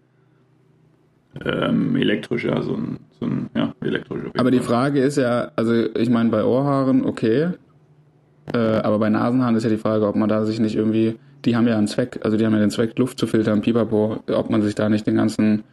Ähm, 1.43 1.95
elektrisch, 1.95 2.45
ja, 2.45 2.61
so 2.61 2.75
ein, 2.75 2.99
so 3.19 3.25
ein 3.25 3.49
ja, 3.55 3.73
elektrisch. 3.81 4.21
Aber 4.37 4.51
die 4.51 4.59
Frage 4.59 5.01
ist 5.01 5.17
ja, 5.17 5.51
also 5.55 5.73
ich 5.73 6.09
meine, 6.11 6.29
bei 6.29 6.43
Ohrhaaren 6.43 7.03
okay, 7.05 7.49
äh, 8.53 8.57
aber 8.57 8.99
bei 8.99 9.09
Nasenhaaren 9.09 9.55
ist 9.55 9.63
ja 9.63 9.69
die 9.71 9.77
Frage, 9.77 10.07
ob 10.07 10.15
man 10.15 10.29
da 10.29 10.45
sich 10.45 10.59
nicht 10.59 10.75
irgendwie, 10.75 11.15
die 11.45 11.55
haben 11.55 11.67
ja 11.67 11.77
einen 11.77 11.87
Zweck, 11.87 12.19
also 12.23 12.37
die 12.37 12.45
haben 12.45 12.53
ja 12.53 12.59
den 12.59 12.69
Zweck, 12.69 12.97
Luft 12.99 13.17
zu 13.17 13.25
filtern, 13.25 13.61
pipapo, 13.61 14.17
ob 14.31 14.49
man 14.51 14.61
sich 14.61 14.75
da 14.75 14.89
nicht 14.89 15.07
den 15.07 15.15
ganzen 15.15 15.63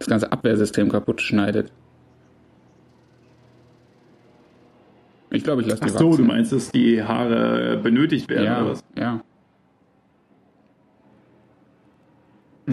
das 0.00 0.08
ganze 0.08 0.32
Abwehrsystem 0.32 0.88
kaputt 0.88 1.20
schneidet. 1.20 1.70
Ich 5.30 5.44
glaube, 5.44 5.62
ich 5.62 5.68
lasse 5.68 5.82
die 5.82 5.90
Ach 5.90 5.98
so, 5.98 6.10
wachsen. 6.10 6.22
du 6.22 6.32
meinst, 6.32 6.52
dass 6.52 6.72
die 6.72 7.02
Haare 7.02 7.78
benötigt 7.80 8.28
werden 8.28 8.44
ja, 8.44 8.60
oder 8.62 8.70
was? 8.72 8.84
Ja. 8.98 9.20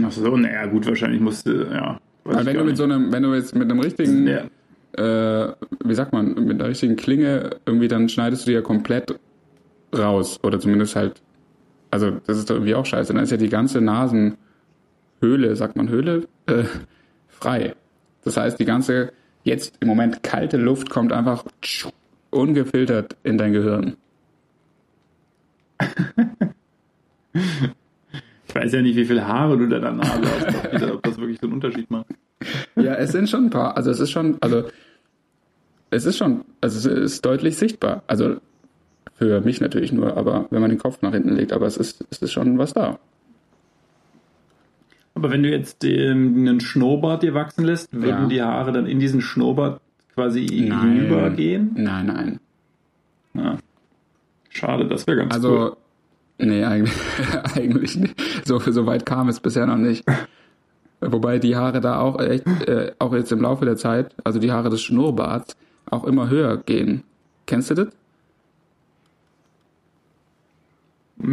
Ach 0.04 0.12
so, 0.12 0.38
naja, 0.38 0.66
gut, 0.68 0.88
wahrscheinlich 0.88 1.22
musste, 1.22 1.68
ja. 1.72 2.00
Aber 2.24 2.46
wenn 2.46 2.58
du 2.58 2.64
mit 2.64 2.78
so 2.78 2.84
einem, 2.84 3.12
wenn 3.12 3.24
du 3.24 3.34
jetzt 3.34 3.56
mit 3.56 3.70
einem 3.70 3.80
richtigen, 3.80 4.28
ja. 4.28 4.44
äh, 4.98 5.54
wie 5.84 5.94
sagt 5.94 6.14
man, 6.14 6.34
mit 6.34 6.60
einer 6.60 6.70
richtigen 6.70 6.96
Klinge 6.96 7.52
irgendwie, 7.66 7.88
dann 7.88 8.10
schneidest 8.10 8.46
du 8.46 8.52
die 8.52 8.56
ja 8.56 8.62
komplett 8.62 9.20
raus. 9.96 10.40
Oder 10.44 10.60
zumindest 10.60 10.96
halt, 10.96 11.22
also 11.92 12.12
das 12.26 12.38
ist 12.38 12.50
doch 12.50 12.56
irgendwie 12.56 12.76
auch 12.76 12.86
scheiße. 12.86 13.14
Dann 13.14 13.24
ist 13.24 13.32
ja 13.32 13.38
die 13.38 13.50
ganze 13.50 13.82
Nasenhöhle, 13.82 15.56
sagt 15.56 15.76
man 15.76 15.90
Höhle, 15.90 16.28
äh, 16.48 16.64
frei. 17.40 17.76
Das 18.24 18.38
heißt, 18.38 18.60
die 18.60 18.66
ganze 18.66 19.14
jetzt 19.44 19.76
im 19.80 19.88
Moment 19.88 20.24
kalte 20.24 20.58
Luft 20.58 20.90
kommt 20.90 21.14
einfach 21.14 21.46
ungefiltert 22.30 23.16
in 23.24 23.38
dein 23.38 23.54
Gehirn. 23.54 23.96
Ich 27.34 28.56
weiß 28.56 28.74
ja 28.74 28.82
nicht, 28.82 28.96
wie 28.96 29.06
viele 29.06 29.28
Haare 29.28 29.58
du 29.58 29.68
da 29.68 29.80
dann 29.80 30.02
hast, 30.02 30.84
ob 30.92 31.04
das 31.04 31.18
wirklich 31.18 31.40
so 31.40 31.48
einen 31.48 31.54
Unterschied 31.54 31.90
macht. 31.92 32.08
Ja, 32.76 32.96
es 32.96 33.12
sind 33.12 33.30
schon 33.30 33.46
ein 33.46 33.50
paar. 33.50 33.78
Also 33.78 33.92
es 33.92 34.00
ist 34.00 34.12
schon, 34.12 34.38
also 34.42 34.66
es 35.90 36.06
ist 36.06 36.18
schon, 36.18 36.44
also 36.62 36.78
es 36.78 36.86
ist 36.86 37.26
deutlich 37.26 37.58
sichtbar. 37.58 38.04
Also 38.08 38.38
für 39.16 39.42
mich 39.42 39.62
natürlich 39.62 39.92
nur, 39.92 40.18
aber 40.18 40.48
wenn 40.50 40.62
man 40.62 40.70
den 40.70 40.80
Kopf 40.80 41.02
nach 41.02 41.14
hinten 41.14 41.36
legt, 41.36 41.54
aber 41.54 41.66
es 41.66 41.78
ist, 41.78 42.06
es 42.10 42.20
ist 42.20 42.32
schon 42.32 42.58
was 42.58 42.74
da. 42.74 43.00
Aber 45.18 45.32
wenn 45.32 45.42
du 45.42 45.50
jetzt 45.50 45.84
ähm, 45.84 46.36
einen 46.38 46.60
Schnurrbart 46.60 47.24
dir 47.24 47.34
wachsen 47.34 47.66
lässt, 47.66 47.92
würden 47.92 48.24
ja. 48.24 48.28
die 48.28 48.42
Haare 48.44 48.72
dann 48.72 48.86
in 48.86 49.00
diesen 49.00 49.20
Schnurrbart 49.20 49.82
quasi 50.14 50.46
nein. 50.70 50.92
hinübergehen? 50.92 51.72
Nein, 51.76 52.06
nein. 52.06 52.40
Ja. 53.34 53.58
Schade, 54.50 54.88
das 54.88 55.08
wäre 55.08 55.18
ganz 55.18 55.34
also, 55.34 55.50
cool. 55.50 55.78
Nee, 56.38 56.64
eigentlich, 56.64 56.94
eigentlich 57.56 57.98
nicht. 57.98 58.16
So, 58.46 58.60
so 58.60 58.86
weit 58.86 59.08
kam 59.08 59.28
es 59.28 59.40
bisher 59.40 59.66
noch 59.66 59.78
nicht. 59.78 60.06
Wobei 61.02 61.40
die 61.40 61.56
Haare 61.56 61.82
da 61.82 62.00
auch 62.00 62.22
echt, 62.22 62.46
äh, 62.68 62.92
auch 63.00 63.12
jetzt 63.16 63.32
im 63.32 63.42
Laufe 63.42 63.66
der 63.66 63.76
Zeit, 63.76 64.14
also 64.24 64.38
die 64.38 64.52
Haare 64.52 64.70
des 64.70 64.84
Schnurrbarts, 64.84 65.58
auch 65.90 66.04
immer 66.04 66.30
höher 66.30 66.58
gehen. 66.58 67.04
Kennst 67.48 67.72
du 67.72 67.74
das? 67.74 67.88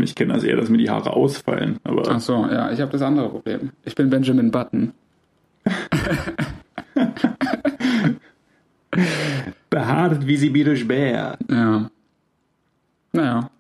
Ich 0.02 0.14
kenne 0.14 0.32
das 0.34 0.44
eher, 0.44 0.56
dass 0.56 0.70
mir 0.70 0.78
die 0.78 0.88
Haare 0.90 1.12
ausfallen. 1.12 1.78
Aber 1.84 2.02
Ach 2.08 2.20
so, 2.20 2.46
ja, 2.50 2.70
ich 2.72 2.80
habe 2.80 2.92
das 2.92 3.02
andere 3.02 3.28
Problem. 3.28 3.70
Ich 3.84 3.94
bin 3.94 4.08
Benjamin 4.10 4.50
Button. 4.50 4.92
Behaart 9.70 10.26
wie 10.26 10.36
Sibirisch 10.36 10.86
Bär. 10.86 11.36
Ja. 11.50 11.90
Naja. 13.12 13.50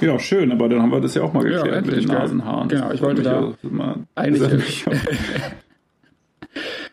Ja, 0.00 0.18
schön, 0.18 0.50
aber 0.50 0.68
dann 0.70 0.80
haben 0.80 0.92
wir 0.92 1.00
das 1.00 1.14
ja 1.14 1.22
auch 1.22 1.32
mal 1.34 1.42
geklärt 1.44 1.66
endlich, 1.66 2.06
mit 2.06 2.08
den? 2.08 2.16
Nasenhaaren. 2.16 2.68
Genau, 2.68 2.90
ich 2.90 3.02
wollte 3.02 3.22
da 3.22 3.52
immer 3.62 3.96
eigentlich-. 4.14 4.86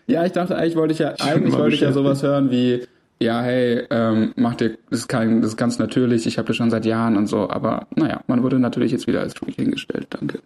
Ja, 0.10 0.26
ich 0.26 0.32
dachte, 0.32 0.56
eigentlich 0.58 0.78
wollte 0.78 0.94
ich 0.94 1.00
ja, 1.00 1.10
eigentlich 1.20 1.54
wollte 1.54 1.76
ich 1.76 1.82
ja 1.82 1.92
sowas 1.92 2.24
hören 2.24 2.50
wie, 2.50 2.88
ja, 3.20 3.42
hey, 3.42 3.86
ähm, 3.90 4.34
mach 4.36 4.56
dir, 4.56 4.78
das 4.90 5.00
ist 5.02 5.08
kein, 5.08 5.42
das 5.42 5.52
ist 5.52 5.58
ganz 5.58 5.80
natürlich, 5.80 6.28
ich 6.28 6.38
habe 6.38 6.48
das 6.48 6.56
schon 6.56 6.70
seit 6.70 6.86
Jahren 6.86 7.18
und 7.18 7.28
so, 7.28 7.50
aber 7.50 7.88
naja, 7.96 8.22
man 8.28 8.44
wurde 8.44 8.60
natürlich 8.60 8.92
jetzt 8.92 9.08
wieder 9.08 9.22
als 9.22 9.34
Freak 9.34 9.56
hingestellt, 9.56 10.08
danke. 10.12 10.40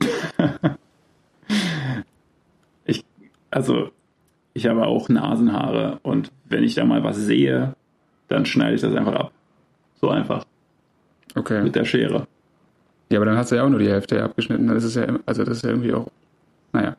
ich, 2.84 3.04
also, 3.50 3.90
ich 4.54 4.66
habe 4.66 4.86
auch 4.86 5.08
Nasenhaare 5.08 6.00
und 6.02 6.32
wenn 6.48 6.64
ich 6.64 6.74
da 6.74 6.84
mal 6.84 7.04
was 7.04 7.16
sehe, 7.16 7.74
dann 8.28 8.46
schneide 8.46 8.74
ich 8.74 8.80
das 8.80 8.94
einfach 8.94 9.14
ab. 9.14 9.32
So 10.00 10.08
einfach, 10.10 10.44
Okay. 11.36 11.62
mit 11.62 11.76
der 11.76 11.84
Schere. 11.84 12.26
Ja, 13.10 13.18
aber 13.18 13.26
dann 13.26 13.36
hast 13.36 13.52
du 13.52 13.56
ja 13.56 13.64
auch 13.64 13.68
nur 13.68 13.78
die 13.80 13.88
Hälfte 13.90 14.22
abgeschnitten, 14.22 14.68
das 14.68 14.84
ist 14.84 14.96
ja, 14.96 15.06
also 15.26 15.44
das 15.44 15.58
ist 15.58 15.64
ja 15.64 15.70
irgendwie 15.70 15.92
auch, 15.92 16.08
naja. 16.72 16.96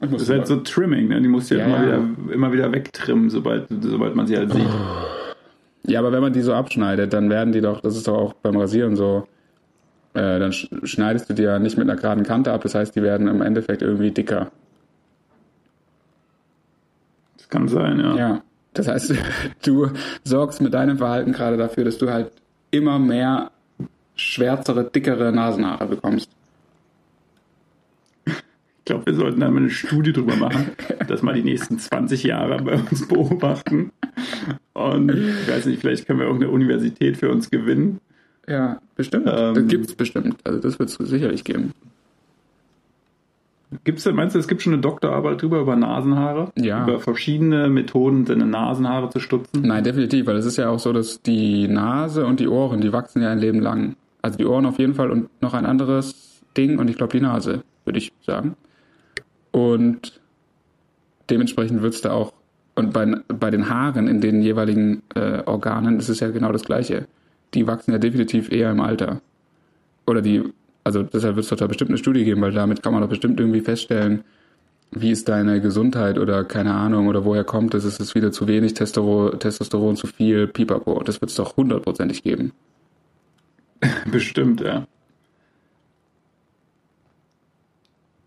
Das 0.00 0.22
ist 0.22 0.28
halt 0.30 0.46
so 0.46 0.56
Trimming, 0.56 1.08
ne? 1.08 1.20
die 1.22 1.28
musst 1.28 1.50
du 1.50 1.56
ja, 1.56 1.64
immer, 1.66 1.76
ja. 1.86 2.02
Wieder, 2.02 2.32
immer 2.32 2.52
wieder 2.52 2.72
wegtrimmen, 2.72 3.30
sobald, 3.30 3.66
sobald 3.80 4.14
man 4.14 4.26
sie 4.26 4.36
halt 4.36 4.52
sieht. 4.52 4.68
Ja, 5.86 6.00
aber 6.00 6.12
wenn 6.12 6.20
man 6.20 6.32
die 6.32 6.40
so 6.40 6.52
abschneidet, 6.54 7.12
dann 7.12 7.30
werden 7.30 7.52
die 7.52 7.60
doch, 7.60 7.80
das 7.80 7.96
ist 7.96 8.08
doch 8.08 8.16
auch 8.16 8.32
beim 8.34 8.56
Rasieren 8.56 8.96
so, 8.96 9.28
äh, 10.14 10.38
dann 10.38 10.50
sch- 10.50 10.86
schneidest 10.86 11.28
du 11.30 11.34
die 11.34 11.42
ja 11.42 11.58
nicht 11.58 11.76
mit 11.78 11.88
einer 11.88 12.00
geraden 12.00 12.24
Kante 12.24 12.52
ab, 12.52 12.62
das 12.62 12.74
heißt, 12.74 12.96
die 12.96 13.02
werden 13.02 13.28
im 13.28 13.40
Endeffekt 13.42 13.82
irgendwie 13.82 14.10
dicker. 14.10 14.50
Das 17.36 17.48
kann 17.48 17.68
sein, 17.68 18.00
ja. 18.00 18.16
Ja, 18.16 18.42
das 18.72 18.88
heißt, 18.88 19.14
du 19.64 19.90
sorgst 20.24 20.60
mit 20.60 20.74
deinem 20.74 20.98
Verhalten 20.98 21.32
gerade 21.32 21.56
dafür, 21.56 21.84
dass 21.84 21.98
du 21.98 22.10
halt 22.10 22.32
immer 22.70 22.98
mehr 22.98 23.50
schwärzere, 24.16 24.84
dickere 24.84 25.32
Nasenhaare 25.32 25.86
bekommst. 25.86 26.30
Ich 28.84 28.86
glaube, 28.86 29.06
wir 29.06 29.14
sollten 29.14 29.40
da 29.40 29.50
mal 29.50 29.60
eine 29.60 29.70
Studie 29.70 30.12
drüber 30.12 30.36
machen, 30.36 30.72
das 31.08 31.22
mal 31.22 31.32
die 31.32 31.42
nächsten 31.42 31.78
20 31.78 32.22
Jahre 32.22 32.62
bei 32.62 32.74
uns 32.74 33.08
beobachten. 33.08 33.92
Und 34.74 35.10
ich 35.10 35.48
weiß 35.48 35.64
nicht, 35.64 35.80
vielleicht 35.80 36.06
können 36.06 36.18
wir 36.18 36.26
irgendeine 36.26 36.52
Universität 36.52 37.16
für 37.16 37.30
uns 37.30 37.50
gewinnen. 37.50 38.00
Ja, 38.46 38.82
bestimmt. 38.94 39.26
Ähm. 39.26 39.54
das 39.54 39.66
gibt's 39.68 39.94
bestimmt. 39.94 40.36
Also 40.44 40.60
das 40.60 40.78
wird 40.78 40.90
es 40.90 40.96
sicherlich 40.96 41.44
geben. 41.44 41.72
Gibt's 43.84 44.04
denn, 44.04 44.16
meinst 44.16 44.34
du, 44.34 44.38
es 44.38 44.48
gibt 44.48 44.60
schon 44.60 44.74
eine 44.74 44.82
Doktorarbeit 44.82 45.40
drüber 45.40 45.60
über 45.60 45.76
Nasenhaare? 45.76 46.52
Ja. 46.54 46.82
Über 46.82 47.00
verschiedene 47.00 47.70
Methoden, 47.70 48.26
seine 48.26 48.44
Nasenhaare 48.44 49.08
zu 49.08 49.18
stutzen? 49.18 49.62
Nein, 49.62 49.82
definitiv, 49.82 50.26
weil 50.26 50.36
es 50.36 50.44
ist 50.44 50.58
ja 50.58 50.68
auch 50.68 50.78
so, 50.78 50.92
dass 50.92 51.22
die 51.22 51.68
Nase 51.68 52.26
und 52.26 52.38
die 52.38 52.48
Ohren, 52.48 52.82
die 52.82 52.92
wachsen 52.92 53.22
ja 53.22 53.30
ein 53.30 53.38
Leben 53.38 53.60
lang. 53.60 53.96
Also 54.20 54.36
die 54.36 54.44
Ohren 54.44 54.66
auf 54.66 54.78
jeden 54.78 54.94
Fall 54.94 55.10
und 55.10 55.30
noch 55.40 55.54
ein 55.54 55.64
anderes 55.64 56.42
Ding 56.54 56.78
und 56.78 56.90
ich 56.90 56.96
glaube 56.96 57.16
die 57.16 57.24
Nase, 57.24 57.62
würde 57.86 57.98
ich 57.98 58.12
sagen. 58.20 58.56
Und 59.54 60.20
dementsprechend 61.30 61.80
wird 61.80 61.94
es 61.94 62.00
da 62.00 62.10
auch, 62.10 62.32
und 62.74 62.92
bei, 62.92 63.06
bei 63.28 63.52
den 63.52 63.68
Haaren 63.68 64.08
in 64.08 64.20
den 64.20 64.42
jeweiligen 64.42 65.04
äh, 65.14 65.44
Organen 65.46 66.00
ist 66.00 66.08
es 66.08 66.18
ja 66.18 66.30
genau 66.30 66.50
das 66.50 66.64
Gleiche. 66.64 67.06
Die 67.54 67.68
wachsen 67.68 67.92
ja 67.92 67.98
definitiv 67.98 68.50
eher 68.50 68.72
im 68.72 68.80
Alter. 68.80 69.20
Oder 70.08 70.22
die, 70.22 70.42
also 70.82 71.04
deshalb 71.04 71.36
wird 71.36 71.44
es 71.44 71.50
doch 71.50 71.56
da 71.56 71.68
bestimmt 71.68 71.90
eine 71.90 71.98
Studie 71.98 72.24
geben, 72.24 72.40
weil 72.40 72.50
damit 72.50 72.82
kann 72.82 72.94
man 72.94 73.02
doch 73.02 73.08
bestimmt 73.08 73.38
irgendwie 73.38 73.60
feststellen, 73.60 74.24
wie 74.90 75.12
ist 75.12 75.28
deine 75.28 75.60
Gesundheit 75.60 76.18
oder 76.18 76.42
keine 76.42 76.74
Ahnung 76.74 77.06
oder 77.06 77.24
woher 77.24 77.44
kommt 77.44 77.74
es, 77.74 77.84
ist 77.84 78.00
es 78.00 78.16
wieder 78.16 78.32
zu 78.32 78.48
wenig 78.48 78.74
Testosteron, 78.74 79.38
Testosteron 79.38 79.94
zu 79.94 80.08
viel, 80.08 80.48
pipapo. 80.48 81.00
Das 81.04 81.20
wird 81.20 81.30
es 81.30 81.36
doch 81.36 81.56
hundertprozentig 81.56 82.24
geben. 82.24 82.50
Bestimmt, 84.10 84.62
ja. 84.62 84.88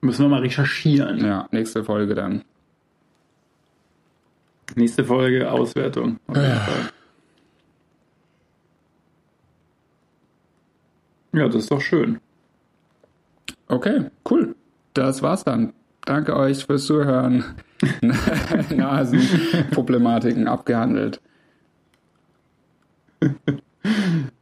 Müssen 0.02 0.26
wir 0.26 0.30
mal 0.30 0.42
recherchieren. 0.42 1.26
Ja, 1.26 1.48
nächste 1.52 1.84
Folge 1.84 2.16
dann. 2.16 2.44
Nächste 4.76 5.04
Folge 5.04 5.50
Auswertung. 5.52 6.20
Ja, 11.34 11.48
das 11.48 11.56
ist 11.56 11.72
doch 11.72 11.82
schön. 11.82 12.20
Okay, 13.68 14.10
cool. 14.30 14.56
Das 14.94 15.22
war's 15.22 15.44
dann. 15.44 15.74
Danke 16.06 16.36
euch 16.36 16.66
fürs 16.66 16.86
Zuhören. 16.86 17.44
Nasenproblematiken 18.70 20.48
abgehandelt. 20.48 21.22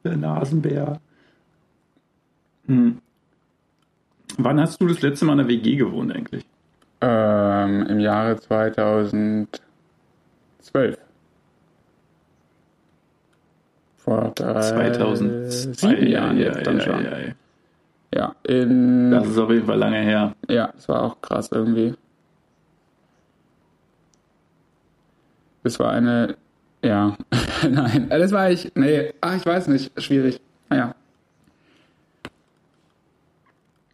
Der 0.03 0.17
Nasenbär. 0.17 0.99
Hm. 2.67 3.01
Wann 4.37 4.59
hast 4.59 4.81
du 4.81 4.87
das 4.87 5.01
letzte 5.01 5.25
Mal 5.25 5.33
in 5.33 5.37
der 5.39 5.47
WG 5.47 5.75
gewohnt 5.75 6.13
eigentlich? 6.13 6.45
Ähm, 7.01 7.85
Im 7.87 7.99
Jahre 7.99 8.37
2012. 8.37 9.57
Vor 13.97 14.31
drei, 14.35 14.61
2002. 14.91 15.73
sieben 15.73 16.07
Jahren 16.07 16.37
Ja, 16.37 16.45
jetzt 16.47 16.67
dann 16.67 16.77
ja, 16.77 16.83
schon. 16.83 17.03
ja, 17.05 17.17
ja. 17.19 17.33
Ja, 18.13 18.35
in, 18.43 19.11
Das 19.11 19.27
ist 19.27 19.37
auf 19.37 19.49
jeden 19.49 19.65
Fall 19.65 19.77
lange 19.77 19.97
her. 19.99 20.33
ja, 20.49 20.71
es 20.77 20.87
war 20.87 21.01
auch 21.03 21.19
krass 21.21 21.49
irgendwie. 21.51 21.95
Das 25.63 25.79
war 25.79 25.91
eine, 25.91 26.35
ja, 26.83 27.17
nein, 27.69 28.07
das 28.09 28.31
war 28.31 28.51
ich, 28.51 28.71
nee, 28.75 29.11
ach, 29.19 29.35
ich 29.35 29.45
weiß 29.45 29.67
nicht, 29.69 29.91
schwierig. 30.01 30.39
Naja, 30.69 30.93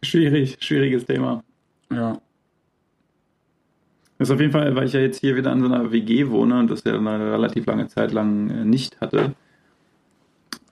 Schwierig, 0.04 0.56
schwieriges 0.60 1.04
Thema. 1.06 1.42
ja. 1.90 2.18
Das 4.18 4.28
ist 4.28 4.34
auf 4.34 4.40
jeden 4.40 4.52
Fall, 4.52 4.76
weil 4.76 4.86
ich 4.86 4.92
ja 4.92 5.00
jetzt 5.00 5.18
hier 5.18 5.34
wieder 5.34 5.50
an 5.50 5.60
so 5.60 5.66
einer 5.66 5.90
WG 5.90 6.28
wohne 6.30 6.56
und 6.60 6.70
das 6.70 6.84
ja 6.84 6.96
eine 6.96 7.32
relativ 7.32 7.66
lange 7.66 7.88
Zeit 7.88 8.12
lang 8.12 8.50
äh, 8.50 8.64
nicht 8.64 9.00
hatte, 9.00 9.34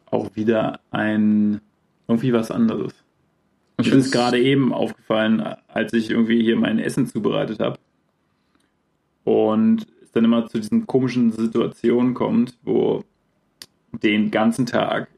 auch 0.06 0.36
wieder 0.36 0.78
ein 0.92 1.60
irgendwie 2.06 2.32
was 2.32 2.52
anderes. 2.52 2.94
Ich 3.80 3.86
ist 3.88 3.92
find's- 3.92 4.10
gerade 4.12 4.38
eben 4.40 4.72
aufgefallen, 4.72 5.40
als 5.66 5.92
ich 5.94 6.10
irgendwie 6.10 6.40
hier 6.44 6.54
mein 6.54 6.78
Essen 6.78 7.06
zubereitet 7.08 7.58
habe 7.58 7.78
und 9.24 9.84
es 10.00 10.12
dann 10.12 10.24
immer 10.24 10.46
zu 10.46 10.58
diesen 10.58 10.86
komischen 10.86 11.32
Situationen 11.32 12.14
kommt, 12.14 12.56
wo 12.62 13.02
den 13.92 14.30
ganzen 14.30 14.66
Tag 14.66 15.08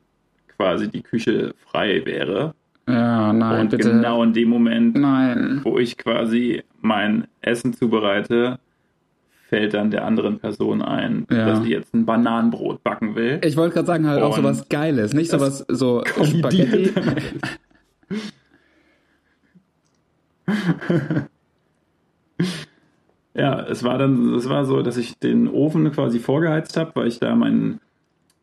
quasi 0.57 0.89
die 0.89 1.03
Küche 1.03 1.55
frei 1.67 2.07
wäre 2.07 2.55
Ja, 2.89 3.33
nein, 3.33 3.61
und 3.63 3.71
bitte. 3.71 3.91
genau 3.91 4.23
in 4.25 4.33
dem 4.33 4.49
Moment 4.49 4.97
Nein. 4.97 5.61
wo 5.63 5.79
ich 5.79 5.97
quasi 5.97 6.63
mein 6.81 7.29
Essen 7.41 7.73
zubereite, 7.75 8.59
fällt 9.49 9.75
dann 9.75 9.91
der 9.93 10.05
anderen 10.05 10.39
Person 10.41 10.83
ein, 10.83 11.27
Ja. 11.31 11.47
dass 11.47 11.63
sie 11.63 11.71
jetzt 11.71 11.95
ein 11.95 12.05
Bananenbrot 12.07 12.83
backen 12.83 13.15
will. 13.15 13.41
Ich 13.45 13.57
wollte 13.57 13.75
gerade 13.75 13.87
sagen, 13.87 14.07
halt 14.09 14.21
auch 14.23 14.31
Und 14.37 14.43
sowas 14.43 14.69
Geiles, 14.69 15.13
nicht 15.15 15.31
sowas 15.31 15.65
so 15.69 16.03
Spaghetti. 16.25 16.91
Ja, 23.35 23.61
es 23.63 23.83
war 23.83 23.97
dann, 23.97 24.35
es 24.35 24.49
war 24.49 24.67
so, 24.67 24.83
dass 24.83 24.97
ich 24.99 25.19
den 25.19 25.49
Ofen 25.49 25.91
quasi 25.93 26.19
vorgeheizt 26.19 26.77
habe, 26.77 26.93
weil 26.95 27.07
ich 27.09 27.19
da 27.19 27.35
mein 27.35 27.81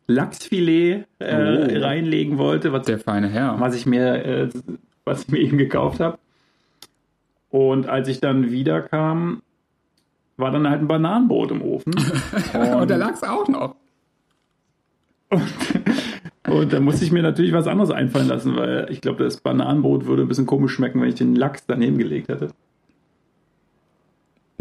Lachsfilet 0.10 1.06
äh, 1.20 1.78
Oh. 1.80 1.82
reinlegen 1.86 2.38
wollte, 2.38 2.74
was, 2.74 2.86
Der 2.86 3.00
feine 3.00 3.30
Herr. 3.30 3.60
was 3.60 3.76
ich 3.76 3.86
mir, 3.86 4.26
äh, 4.26 4.50
was 5.06 5.24
ich 5.24 5.28
mir 5.30 5.40
eben 5.40 5.58
gekauft 5.58 6.00
habe. 6.00 6.18
Und 7.52 7.88
als 7.88 8.08
ich 8.08 8.20
dann 8.20 8.52
wiederkam, 8.52 9.42
war 10.38 10.52
dann 10.52 10.70
halt 10.70 10.82
ein 10.82 10.88
Bananenbrot 10.88 11.52
im 11.52 11.62
Ofen. 11.62 11.94
Und 12.54 12.90
der 12.90 12.98
Lachs 12.98 13.24
auch 13.24 13.48
noch. 13.48 13.76
Und 16.48 16.74
da 16.74 16.80
musste 16.80 17.06
ich 17.06 17.12
mir 17.12 17.22
natürlich 17.22 17.54
was 17.54 17.68
anderes 17.68 17.92
einfallen 17.92 18.28
lassen, 18.28 18.56
weil 18.56 18.88
ich 18.90 19.02
glaube, 19.02 19.24
das 19.24 19.38
Bananenbrot 19.38 20.06
würde 20.08 20.24
ein 20.24 20.28
bisschen 20.28 20.48
komisch 20.48 20.74
schmecken, 20.74 21.02
wenn 21.02 21.10
ich 21.10 21.16
den 21.16 21.36
Lachs 21.36 21.66
daneben 21.68 21.98
gelegt 21.98 22.30
hätte. 22.30 22.50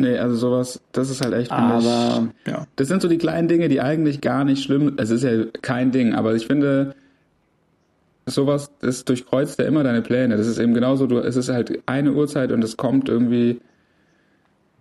Nee, 0.00 0.16
also 0.16 0.36
sowas, 0.36 0.80
das 0.92 1.10
ist 1.10 1.22
halt 1.24 1.34
echt 1.34 1.52
finde 1.52 1.78
ich- 1.80 1.86
Aber 1.86 2.28
ja, 2.46 2.66
Das 2.76 2.86
sind 2.88 3.02
so 3.02 3.08
die 3.08 3.18
kleinen 3.18 3.48
Dinge, 3.48 3.68
die 3.68 3.80
eigentlich 3.80 4.20
gar 4.20 4.44
nicht 4.44 4.62
schlimm 4.62 4.94
Es 4.96 5.10
ist 5.10 5.24
ja 5.24 5.44
kein 5.60 5.90
Ding, 5.90 6.14
aber 6.14 6.34
ich 6.34 6.46
finde, 6.46 6.94
sowas, 8.26 8.70
das 8.80 9.04
durchkreuzt 9.04 9.58
ja 9.58 9.64
immer 9.64 9.82
deine 9.82 10.02
Pläne. 10.02 10.36
Das 10.36 10.46
ist 10.46 10.58
eben 10.58 10.74
genauso, 10.74 11.06
du, 11.06 11.18
es 11.18 11.36
ist 11.36 11.48
halt 11.48 11.80
eine 11.86 12.12
Uhrzeit 12.12 12.52
und 12.52 12.62
es 12.62 12.76
kommt 12.76 13.08
irgendwie 13.08 13.60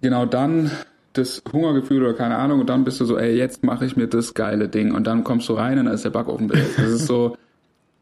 genau 0.02 0.26
dann 0.26 0.70
das 1.14 1.42
Hungergefühl 1.52 2.04
oder 2.04 2.14
keine 2.14 2.38
Ahnung 2.38 2.60
und 2.60 2.70
dann 2.70 2.84
bist 2.84 3.00
du 3.00 3.06
so, 3.06 3.18
ey, 3.18 3.36
jetzt 3.36 3.64
mache 3.64 3.86
ich 3.86 3.96
mir 3.98 4.08
das 4.08 4.34
geile 4.36 4.68
Ding 4.70 4.94
und 4.94 5.08
dann 5.08 5.24
kommst 5.24 5.50
du 5.50 5.54
rein 5.54 5.80
und 5.80 5.86
dann 5.86 5.96
ist 5.96 6.06
der 6.06 6.12
Backofen 6.12 6.48
besetzt. 6.48 6.78
Das 6.78 6.92
ist 6.92 7.08
so, 7.08 7.36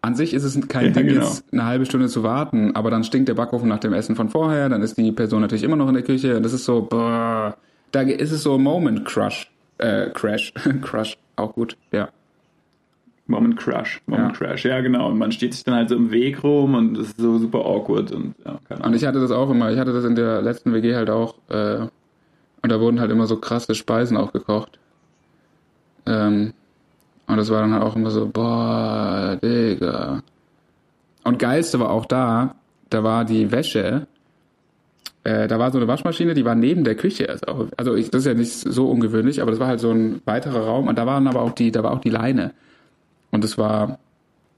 an 0.06 0.16
sich 0.16 0.34
ist 0.34 0.44
es 0.44 0.68
kein 0.68 0.86
Ja, 0.88 0.92
Ding, 0.92 1.08
genau. 1.08 1.26
jetzt 1.26 1.46
eine 1.52 1.66
halbe 1.66 1.86
Stunde 1.86 2.08
zu 2.08 2.24
warten, 2.24 2.76
aber 2.76 2.92
dann 2.92 3.04
stinkt 3.04 3.28
der 3.28 3.34
Backofen 3.34 3.68
nach 3.68 3.80
dem 3.80 3.94
Essen 3.94 4.16
von 4.16 4.30
vorher, 4.30 4.70
dann 4.70 4.82
ist 4.82 4.98
die 4.98 5.12
Person 5.12 5.42
natürlich 5.42 5.64
immer 5.64 5.76
noch 5.76 5.88
in 5.88 5.96
der 5.96 6.04
Küche 6.04 6.38
und 6.38 6.44
das 6.44 6.54
ist 6.54 6.66
so, 6.66 6.82
brrr, 6.84 7.58
da 7.92 8.02
ist 8.02 8.32
es 8.32 8.44
so 8.44 8.58
Moment 8.58 9.06
Crush, 9.06 9.52
äh, 9.80 10.10
Crash, 10.12 10.54
Crush, 10.82 11.18
auch 11.36 11.54
gut, 11.54 11.76
ja. 11.92 12.10
Moment 13.28 13.58
Crush. 13.58 14.02
Moment 14.06 14.34
Ja. 14.34 14.38
Crash, 14.48 14.66
ja 14.66 14.82
genau. 14.82 15.08
Und 15.10 15.18
man 15.18 15.32
steht 15.32 15.54
sich 15.56 15.64
dann 15.64 15.74
halt 15.74 15.90
so 15.90 15.96
im 15.96 16.12
Weg 16.12 16.44
rum 16.44 16.76
und 16.76 16.94
das 16.96 17.08
ist 17.08 17.18
so 17.20 17.40
super 17.40 17.66
awkward 17.66 18.12
und 18.12 18.36
ja, 18.46 18.60
keine 18.68 18.80
Und 18.80 18.86
Ahnung. 18.86 18.96
ich 18.98 19.06
hatte 19.06 19.20
das 19.20 19.32
auch 19.32 19.50
immer, 19.50 19.72
ich 19.72 19.80
hatte 19.80 19.94
das 19.94 20.06
in 20.06 20.14
der 20.16 20.44
letzten 20.44 20.74
WG 20.74 20.94
halt 20.96 21.10
auch, 21.10 21.36
äh, 21.50 21.78
und 22.62 22.72
da 22.72 22.80
wurden 22.80 23.00
halt 23.00 23.10
immer 23.12 23.26
so 23.28 23.38
krasse 23.38 23.74
Speisen 23.76 24.18
auch 24.18 24.32
gekocht. 24.32 24.78
Ähm, 26.06 26.54
und 27.28 27.38
das 27.38 27.50
war 27.50 27.62
dann 27.62 27.74
halt 27.74 27.84
auch 27.84 27.96
immer 27.96 28.12
so, 28.12 28.28
boah, 28.28 29.38
Digga. 29.42 30.22
Und 31.24 31.40
geilste 31.40 31.80
war 31.80 31.90
auch 31.90 32.06
da, 32.06 32.56
da 32.90 33.04
war 33.04 33.26
die 33.26 33.52
Wäsche, 33.52 34.08
äh, 35.24 35.48
da 35.48 35.58
war 35.58 35.72
so 35.72 35.80
eine 35.80 35.88
Waschmaschine, 35.88 36.36
die 36.36 36.46
war 36.46 36.56
neben 36.56 36.84
der 36.84 36.96
Küche. 36.96 37.28
Also, 37.30 37.70
also 37.78 37.96
ich, 37.96 38.12
das 38.12 38.22
ist 38.22 38.28
ja 38.28 38.34
nicht 38.36 38.54
so 38.54 38.90
ungewöhnlich, 38.90 39.42
aber 39.42 39.52
das 39.52 39.60
war 39.60 39.68
halt 39.68 39.80
so 39.80 39.92
ein 39.92 40.22
weiterer 40.26 40.66
Raum 40.66 40.88
und 40.88 40.98
da 40.98 41.06
waren 41.08 41.28
aber 41.28 41.42
auch 41.42 41.52
die, 41.54 41.72
da 41.72 41.82
war 41.84 41.92
auch 41.94 42.02
die 42.02 42.12
Leine. 42.12 42.54
Und 43.32 43.44
es 43.44 43.58
war, 43.58 43.98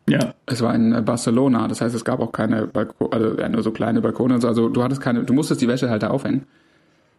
Ja, 0.10 0.34
es 0.46 0.62
war 0.62 0.74
in 0.76 1.04
Barcelona, 1.04 1.68
das 1.68 1.82
heißt, 1.82 1.94
es 1.96 2.06
gab 2.06 2.20
auch 2.22 2.32
keine 2.32 2.68
Balkone, 2.68 3.12
also 3.12 3.38
ja, 3.38 3.50
nur 3.50 3.62
so 3.64 3.72
kleine 3.72 4.02
Balkone 4.02 4.36
und 4.36 4.42
so. 4.42 4.48
Also 4.48 4.70
du 4.70 4.82
hattest 4.84 5.02
keine, 5.02 5.24
du 5.24 5.34
musstest 5.34 5.62
die 5.62 5.68
Wäsche 5.68 5.90
halt 5.90 6.04
da 6.04 6.10
aufhängen. 6.10 6.46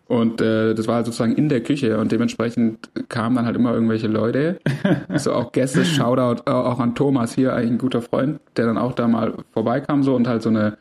Und 0.09 0.41
äh, 0.41 0.75
das 0.75 0.89
war 0.89 0.97
halt 0.97 1.07
sozusagen 1.07 1.35
in 1.35 1.51
der 1.51 1.63
Küche 1.63 1.99
und 1.99 2.11
dementsprechend 2.11 2.89
kamen 3.11 3.37
dann 3.37 3.45
halt 3.45 3.57
immer 3.57 3.75
irgendwelche 3.75 4.09
Leute, 4.09 4.59
so 5.17 5.35
auch 5.35 5.53
Gäste, 5.53 5.85
Shoutout 5.85 6.45
äh, 6.47 6.51
auch 6.51 6.81
an 6.81 6.95
Thomas 6.95 7.35
hier, 7.35 7.53
eigentlich 7.55 7.73
ein 7.73 7.79
guter 7.79 8.01
Freund, 8.01 8.41
der 8.57 8.65
dann 8.65 8.79
auch 8.79 8.95
da 8.95 9.07
mal 9.07 9.35
vorbeikam 9.53 10.03
so 10.03 10.15
und 10.17 10.27
halt 10.27 10.41
so 10.43 10.49
eine 10.49 10.79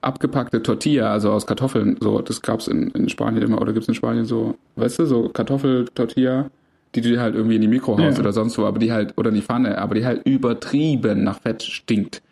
abgepackte 0.00 0.62
Tortilla, 0.62 1.10
also 1.12 1.32
aus 1.32 1.46
Kartoffeln, 1.46 1.96
so, 2.00 2.20
das 2.22 2.40
gab's 2.40 2.68
in, 2.68 2.90
in 2.90 3.08
Spanien 3.08 3.42
immer, 3.42 3.60
oder 3.60 3.72
gibt's 3.72 3.88
in 3.88 3.94
Spanien 3.94 4.26
so, 4.26 4.54
weißt 4.76 5.00
du, 5.00 5.06
so 5.06 5.28
Kartoffeltortilla, 5.28 6.50
die 6.94 7.00
du 7.00 7.08
dir 7.08 7.20
halt 7.20 7.34
irgendwie 7.34 7.56
in 7.56 7.62
die 7.62 7.68
Mikro 7.68 7.98
haust 7.98 8.18
Ja. 8.18 8.20
oder 8.20 8.32
sonst 8.32 8.58
wo, 8.58 8.64
aber 8.64 8.78
die 8.78 8.92
halt, 8.92 9.14
oder 9.16 9.30
in 9.30 9.36
die 9.36 9.42
Pfanne, 9.42 9.78
aber 9.78 9.96
die 9.96 10.04
halt 10.06 10.22
übertrieben 10.24 11.24
nach 11.24 11.40
Fett 11.40 11.62
stinkt. 11.64 12.22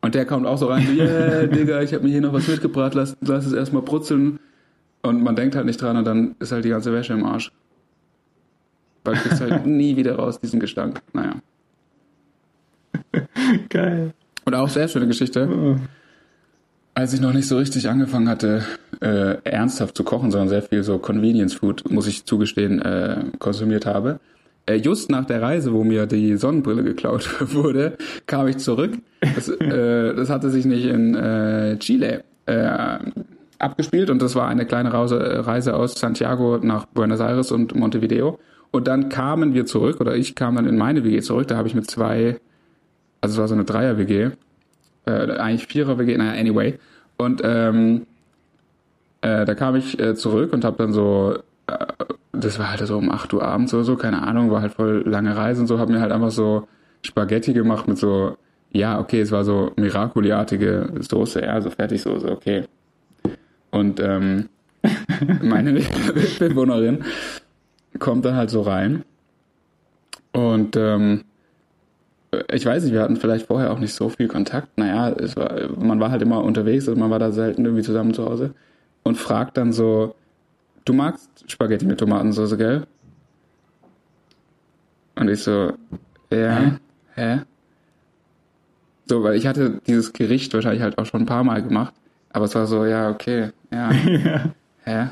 Und 0.00 0.14
der 0.14 0.26
kommt 0.26 0.46
auch 0.46 0.58
so 0.58 0.66
rein, 0.66 0.86
so, 0.86 0.92
yeah, 0.92 1.42
Digga, 1.46 1.82
ich 1.82 1.92
habe 1.92 2.04
mir 2.04 2.10
hier 2.10 2.20
noch 2.20 2.32
was 2.32 2.46
mitgebracht, 2.46 2.94
lass, 2.94 3.16
lass 3.20 3.46
es 3.46 3.52
erstmal 3.52 3.82
brutzeln. 3.82 4.38
Und 5.06 5.22
man 5.22 5.36
denkt 5.36 5.54
halt 5.54 5.66
nicht 5.66 5.80
dran 5.80 5.96
und 5.96 6.04
dann 6.04 6.34
ist 6.38 6.52
halt 6.52 6.64
die 6.64 6.70
ganze 6.70 6.92
Wäsche 6.92 7.12
im 7.12 7.24
Arsch. 7.24 7.52
Weil 9.04 9.14
du 9.14 9.20
kriegst 9.20 9.40
halt 9.40 9.66
nie 9.66 9.96
wieder 9.96 10.16
raus, 10.16 10.40
diesen 10.40 10.60
Gestank. 10.60 11.00
Naja. 11.12 11.36
geil. 13.68 14.12
Und 14.44 14.54
auch 14.54 14.68
sehr 14.68 14.88
schöne 14.88 15.06
Geschichte. 15.06 15.78
Als 16.94 17.12
ich 17.12 17.20
noch 17.20 17.32
nicht 17.32 17.46
so 17.46 17.58
richtig 17.58 17.88
angefangen 17.88 18.28
hatte, 18.28 18.64
äh, 19.00 19.36
ernsthaft 19.44 19.96
zu 19.96 20.04
kochen, 20.04 20.30
sondern 20.30 20.48
sehr 20.48 20.62
viel 20.62 20.82
so 20.82 20.98
Convenience 20.98 21.54
Food, 21.54 21.90
muss 21.90 22.06
ich 22.06 22.24
zugestehen, 22.24 22.80
äh, 22.80 23.24
konsumiert 23.38 23.86
habe. 23.86 24.20
Äh, 24.66 24.76
just 24.76 25.10
nach 25.10 25.24
der 25.24 25.42
Reise, 25.42 25.72
wo 25.72 25.84
mir 25.84 26.06
die 26.06 26.36
Sonnenbrille 26.36 26.82
geklaut 26.82 27.28
wurde, 27.54 27.96
kam 28.26 28.48
ich 28.48 28.58
zurück. 28.58 28.98
Das, 29.20 29.48
äh, 29.48 30.14
das 30.14 30.30
hatte 30.30 30.50
sich 30.50 30.64
nicht 30.64 30.86
in 30.86 31.14
äh, 31.14 31.76
Chile 31.78 32.24
äh, 32.46 32.98
abgespielt 33.58 34.10
und 34.10 34.22
das 34.22 34.34
war 34.34 34.48
eine 34.48 34.66
kleine 34.66 34.92
Reise, 34.92 35.46
Reise 35.46 35.74
aus 35.74 35.98
Santiago 35.98 36.58
nach 36.62 36.86
Buenos 36.86 37.20
Aires 37.20 37.52
und 37.52 37.74
Montevideo. 37.74 38.38
Und 38.70 38.88
dann 38.88 39.08
kamen 39.08 39.54
wir 39.54 39.64
zurück, 39.66 40.00
oder 40.00 40.16
ich 40.16 40.34
kam 40.34 40.56
dann 40.56 40.66
in 40.66 40.76
meine 40.76 41.04
WG 41.04 41.20
zurück, 41.20 41.48
da 41.48 41.56
habe 41.56 41.68
ich 41.68 41.74
mit 41.74 41.90
zwei, 41.90 42.38
also 43.20 43.34
es 43.34 43.38
war 43.38 43.48
so 43.48 43.54
eine 43.54 43.64
Dreier-WG, 43.64 44.30
äh, 45.06 45.10
eigentlich 45.10 45.66
Vierer-WG, 45.66 46.16
naja, 46.18 46.38
anyway. 46.38 46.78
Und 47.16 47.40
ähm, 47.44 48.06
äh, 49.22 49.44
da 49.44 49.54
kam 49.54 49.76
ich 49.76 49.98
äh, 49.98 50.14
zurück 50.14 50.52
und 50.52 50.64
habe 50.64 50.76
dann 50.76 50.92
so, 50.92 51.38
äh, 51.66 51.86
das 52.32 52.58
war 52.58 52.70
halt 52.70 52.86
so 52.86 52.98
um 52.98 53.10
8 53.10 53.32
Uhr 53.32 53.42
abends 53.42 53.72
oder 53.72 53.84
so, 53.84 53.96
keine 53.96 54.22
Ahnung, 54.22 54.50
war 54.50 54.60
halt 54.60 54.74
voll 54.74 55.04
lange 55.06 55.34
Reise 55.36 55.62
und 55.62 55.68
so, 55.68 55.78
habe 55.78 55.92
mir 55.92 56.00
halt 56.00 56.12
einfach 56.12 56.30
so 56.30 56.68
Spaghetti 57.02 57.52
gemacht 57.52 57.88
mit 57.88 57.98
so, 57.98 58.36
ja, 58.70 58.98
okay, 59.00 59.20
es 59.20 59.32
war 59.32 59.44
so 59.44 59.72
Miracoli-artige 59.76 60.92
Soße, 61.00 61.42
ja, 61.42 61.60
so 61.60 61.70
Fertigsoße, 61.70 62.30
okay. 62.30 62.64
Und 63.76 64.00
ähm, 64.00 64.48
meine 65.42 65.72
Mitbewohnerin 65.72 67.04
kommt 67.98 68.24
dann 68.24 68.34
halt 68.34 68.48
so 68.48 68.62
rein 68.62 69.04
und 70.32 70.76
ähm, 70.76 71.24
ich 72.52 72.66
weiß 72.66 72.84
nicht, 72.84 72.92
wir 72.92 73.02
hatten 73.02 73.16
vielleicht 73.16 73.46
vorher 73.46 73.72
auch 73.72 73.78
nicht 73.78 73.94
so 73.94 74.10
viel 74.10 74.28
Kontakt. 74.28 74.76
Naja, 74.76 75.10
es 75.10 75.36
war, 75.36 75.50
man 75.78 76.00
war 76.00 76.10
halt 76.10 76.22
immer 76.22 76.42
unterwegs, 76.42 76.88
also 76.88 76.98
man 76.98 77.10
war 77.10 77.18
da 77.18 77.32
selten 77.32 77.64
irgendwie 77.64 77.82
zusammen 77.82 78.14
zu 78.14 78.24
Hause 78.24 78.54
und 79.02 79.16
fragt 79.16 79.56
dann 79.58 79.72
so, 79.72 80.14
du 80.84 80.94
magst 80.94 81.30
Spaghetti 81.46 81.86
mit 81.86 81.98
Tomatensauce, 81.98 82.56
gell? 82.56 82.86
Und 85.16 85.28
ich 85.28 85.42
so, 85.42 85.72
ja, 86.30 86.78
hä? 87.14 87.40
So, 89.06 89.22
weil 89.22 89.36
ich 89.36 89.46
hatte 89.46 89.80
dieses 89.86 90.12
Gericht 90.12 90.52
wahrscheinlich 90.52 90.82
halt 90.82 90.98
auch 90.98 91.06
schon 91.06 91.22
ein 91.22 91.26
paar 91.26 91.44
Mal 91.44 91.62
gemacht, 91.62 91.94
aber 92.36 92.44
es 92.44 92.54
war 92.54 92.66
so, 92.66 92.84
ja, 92.84 93.08
okay, 93.10 93.48
ja, 93.72 93.90
hä? 94.84 95.06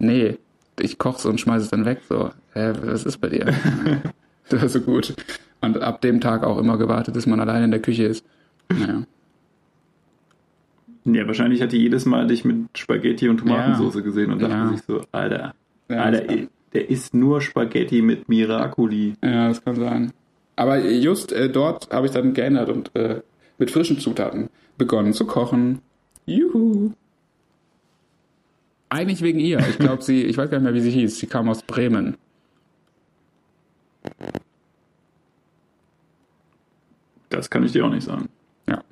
Nee, 0.00 0.38
ich 0.80 0.98
koch's 0.98 1.24
und 1.24 1.40
schmeiß 1.40 1.62
es 1.62 1.70
dann 1.70 1.84
weg, 1.84 2.00
so, 2.08 2.30
hä, 2.54 2.72
was 2.82 3.04
ist 3.04 3.18
bei 3.20 3.28
dir? 3.28 3.46
das 4.48 4.60
war 4.62 4.68
so 4.68 4.80
gut. 4.80 5.14
Und 5.60 5.80
ab 5.80 6.00
dem 6.00 6.20
Tag 6.20 6.42
auch 6.42 6.58
immer 6.58 6.76
gewartet, 6.78 7.14
bis 7.14 7.26
man 7.26 7.38
alleine 7.38 7.66
in 7.66 7.70
der 7.70 7.80
Küche 7.82 8.04
ist. 8.04 8.24
Naja. 8.68 9.02
Ja, 11.04 11.26
wahrscheinlich 11.26 11.62
hat 11.62 11.70
die 11.72 11.78
jedes 11.78 12.04
Mal 12.06 12.26
dich 12.26 12.44
mit 12.44 12.76
Spaghetti 12.76 13.28
und 13.28 13.38
Tomatensauce 13.38 14.02
gesehen 14.02 14.32
und 14.32 14.42
dachte 14.42 14.54
Ja. 14.54 14.68
sich 14.70 14.82
so, 14.82 15.02
Alter, 15.12 15.54
Ja, 15.88 15.96
Alter, 16.02 16.22
der 16.74 16.90
isst 16.90 17.14
nur 17.14 17.40
Spaghetti 17.40 18.02
mit 18.02 18.28
Miracoli. 18.28 19.14
Ja, 19.22 19.48
das 19.48 19.64
kann 19.64 19.76
sein. 19.76 20.12
Aber 20.56 20.78
just 20.84 21.32
äh, 21.32 21.48
dort 21.48 21.88
habe 21.92 22.06
ich 22.06 22.12
dann 22.12 22.34
geändert 22.34 22.68
und 22.68 22.94
äh, 22.96 23.22
mit 23.58 23.70
frischen 23.70 23.98
Zutaten 24.00 24.48
begonnen 24.76 25.12
zu 25.12 25.24
kochen. 25.26 25.80
Juhu. 26.28 26.92
Eigentlich 28.90 29.22
wegen 29.22 29.38
ihr. 29.38 29.58
Ich 29.60 29.78
glaube, 29.78 30.02
sie, 30.02 30.24
ich 30.24 30.36
weiß 30.36 30.50
gar 30.50 30.58
nicht 30.58 30.64
mehr, 30.64 30.74
wie 30.74 30.80
sie 30.80 30.90
hieß. 30.90 31.18
Sie 31.18 31.26
kam 31.26 31.48
aus 31.48 31.62
Bremen. 31.62 32.16
Das 37.28 37.50
kann 37.50 37.62
ich 37.64 37.72
dir 37.72 37.84
auch 37.84 37.90
nicht 37.90 38.04
sagen. 38.04 38.28
Ja. 38.66 38.82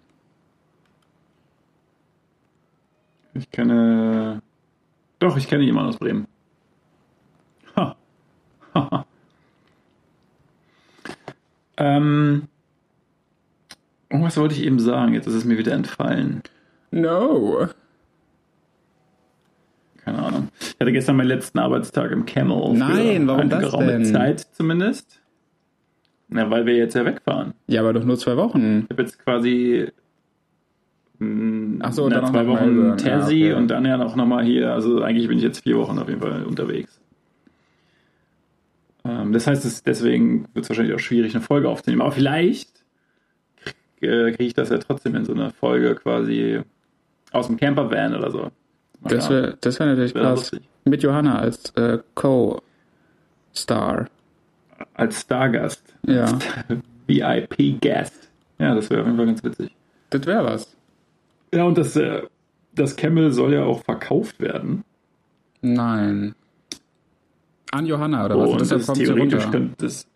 Ich 3.34 3.50
kenne. 3.50 4.42
Doch, 5.18 5.36
ich 5.36 5.48
kenne 5.48 5.64
jemanden 5.64 5.90
aus 5.90 5.98
Bremen. 5.98 6.26
Ha. 7.76 7.96
Ha. 8.74 9.06
ähm. 11.78 12.48
oh, 14.10 14.22
Was 14.22 14.36
wollte 14.36 14.54
ich 14.54 14.62
eben 14.62 14.78
sagen? 14.78 15.14
Jetzt 15.14 15.26
ist 15.26 15.34
es 15.34 15.44
mir 15.44 15.56
wieder 15.56 15.72
entfallen. 15.72 16.42
No. 16.90 17.68
Keine 20.04 20.18
Ahnung. 20.22 20.48
Ich 20.60 20.76
hatte 20.80 20.92
gestern 20.92 21.16
meinen 21.16 21.28
letzten 21.28 21.58
Arbeitstag 21.58 22.12
im 22.12 22.26
Camel. 22.26 22.74
Nein, 22.74 23.26
warum 23.26 23.40
eine 23.42 23.50
das 23.50 23.60
geraume 23.62 23.86
denn? 23.86 24.04
Zeit 24.04 24.40
zumindest. 24.52 25.20
Na, 26.28 26.48
weil 26.50 26.66
wir 26.66 26.76
jetzt 26.76 26.94
ja 26.94 27.04
wegfahren. 27.04 27.54
Ja, 27.66 27.80
aber 27.80 27.92
doch 27.92 28.04
nur 28.04 28.16
zwei 28.18 28.36
Wochen. 28.36 28.84
Ich 28.84 28.90
habe 28.90 29.02
jetzt 29.02 29.18
quasi 29.18 29.88
mh, 31.18 31.78
Ach 31.82 31.92
so, 31.92 32.04
und 32.04 32.10
na, 32.10 32.20
dann 32.20 32.30
zwei 32.32 32.46
Wochen. 32.46 32.96
Tassie 32.96 33.40
Ja, 33.46 33.52
okay. 33.52 33.52
und 33.54 33.68
dann 33.68 33.84
ja 33.84 33.96
noch, 33.96 34.16
noch 34.16 34.26
mal 34.26 34.44
hier. 34.44 34.72
Also 34.72 35.02
eigentlich 35.02 35.28
bin 35.28 35.38
ich 35.38 35.44
jetzt 35.44 35.62
vier 35.62 35.76
Wochen 35.76 35.98
auf 35.98 36.08
jeden 36.08 36.20
Fall 36.20 36.44
unterwegs. 36.44 37.00
Ähm, 39.04 39.32
das 39.32 39.46
heißt, 39.46 39.64
es, 39.64 39.82
deswegen 39.82 40.46
wird 40.54 40.64
es 40.64 40.68
wahrscheinlich 40.68 40.94
auch 40.94 41.00
schwierig, 41.00 41.34
eine 41.34 41.42
Folge 41.42 41.68
aufzunehmen. 41.68 42.02
Aber 42.02 42.12
vielleicht 42.12 42.84
kriege 43.98 44.32
krieg 44.32 44.46
ich 44.48 44.54
das 44.54 44.68
ja 44.70 44.78
trotzdem 44.78 45.14
in 45.14 45.24
so 45.24 45.32
einer 45.32 45.50
Folge 45.50 45.94
quasi 45.94 46.60
aus 47.36 47.46
dem 47.48 47.56
Campervan 47.56 48.14
oder 48.14 48.30
so. 48.30 48.38
Mal 49.00 49.10
Das 49.10 49.28
wäre 49.30 49.56
das 49.60 49.78
wär 49.78 49.86
natürlich 49.86 50.14
Wär 50.14 50.22
krass. 50.22 50.38
lustig. 50.52 50.62
Mit 50.84 51.02
Johanna 51.02 51.38
als 51.38 51.70
äh, 51.76 51.98
Co-Star. 52.14 54.06
Als 54.94 55.20
Stargast. 55.22 55.82
Ja, 56.06 56.38
VIP-Guest. 57.06 58.28
Ja, 58.58 58.74
das 58.74 58.90
wäre 58.90 59.00
auf 59.02 59.06
jeden 59.06 59.16
Fall 59.16 59.26
ganz 59.26 59.42
witzig. 59.44 59.74
das 60.10 60.26
wäre 60.26 60.44
was. 60.44 60.76
Ja, 61.52 61.64
und 61.64 61.76
das, 61.78 61.96
äh, 61.96 62.22
das 62.74 62.96
Camel 62.96 63.32
soll 63.32 63.54
ja 63.54 63.64
auch 63.64 63.82
verkauft 63.84 64.40
werden. 64.40 64.84
Nein. 65.62 66.34
An 67.72 67.86
Johanna 67.86 68.24
oder 68.26 68.38
was? 68.38 68.50
und 68.50 68.70
das 68.70 68.86
sie 68.86 69.04
theoretisch 69.04 69.50
könnte 69.50 69.74
das. 69.84 70.06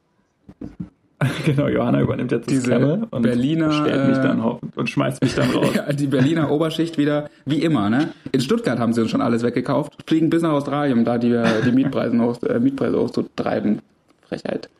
genau, 1.44 1.68
Johanna 1.68 2.00
übernimmt 2.00 2.32
jetzt 2.32 2.46
das 2.46 2.54
Diese 2.54 2.70
Camel 2.70 3.06
und 3.10 3.22
Berliner, 3.22 3.72
stellt 3.72 4.08
mich 4.08 4.16
äh, 4.18 4.22
dann 4.22 4.42
ho- 4.42 4.58
und 4.76 4.88
schmeißt 4.88 5.22
mich 5.22 5.34
dann 5.34 5.50
raus. 5.54 5.68
Ja, 5.74 5.92
die 5.92 6.06
Berliner 6.06 6.50
Oberschicht 6.50 6.96
wieder, 6.98 7.28
wie 7.44 7.62
immer, 7.62 7.90
ne? 7.90 8.08
In 8.32 8.40
Stuttgart 8.40 8.78
haben 8.78 8.92
sie 8.94 9.02
uns 9.02 9.10
schon 9.10 9.20
alles 9.20 9.42
weggekauft, 9.42 9.96
fliegen 10.06 10.30
bis 10.30 10.42
nach 10.42 10.52
Australien, 10.52 10.98
um 10.98 11.04
da 11.04 11.18
die, 11.18 11.32
äh, 11.32 11.62
die 11.64 11.72
Mietpreise, 11.72 12.18
hoch, 12.20 12.42
äh, 12.42 12.58
Mietpreise 12.58 12.98
hochzutreiben. 12.98 13.80
Frechheit. 14.26 14.70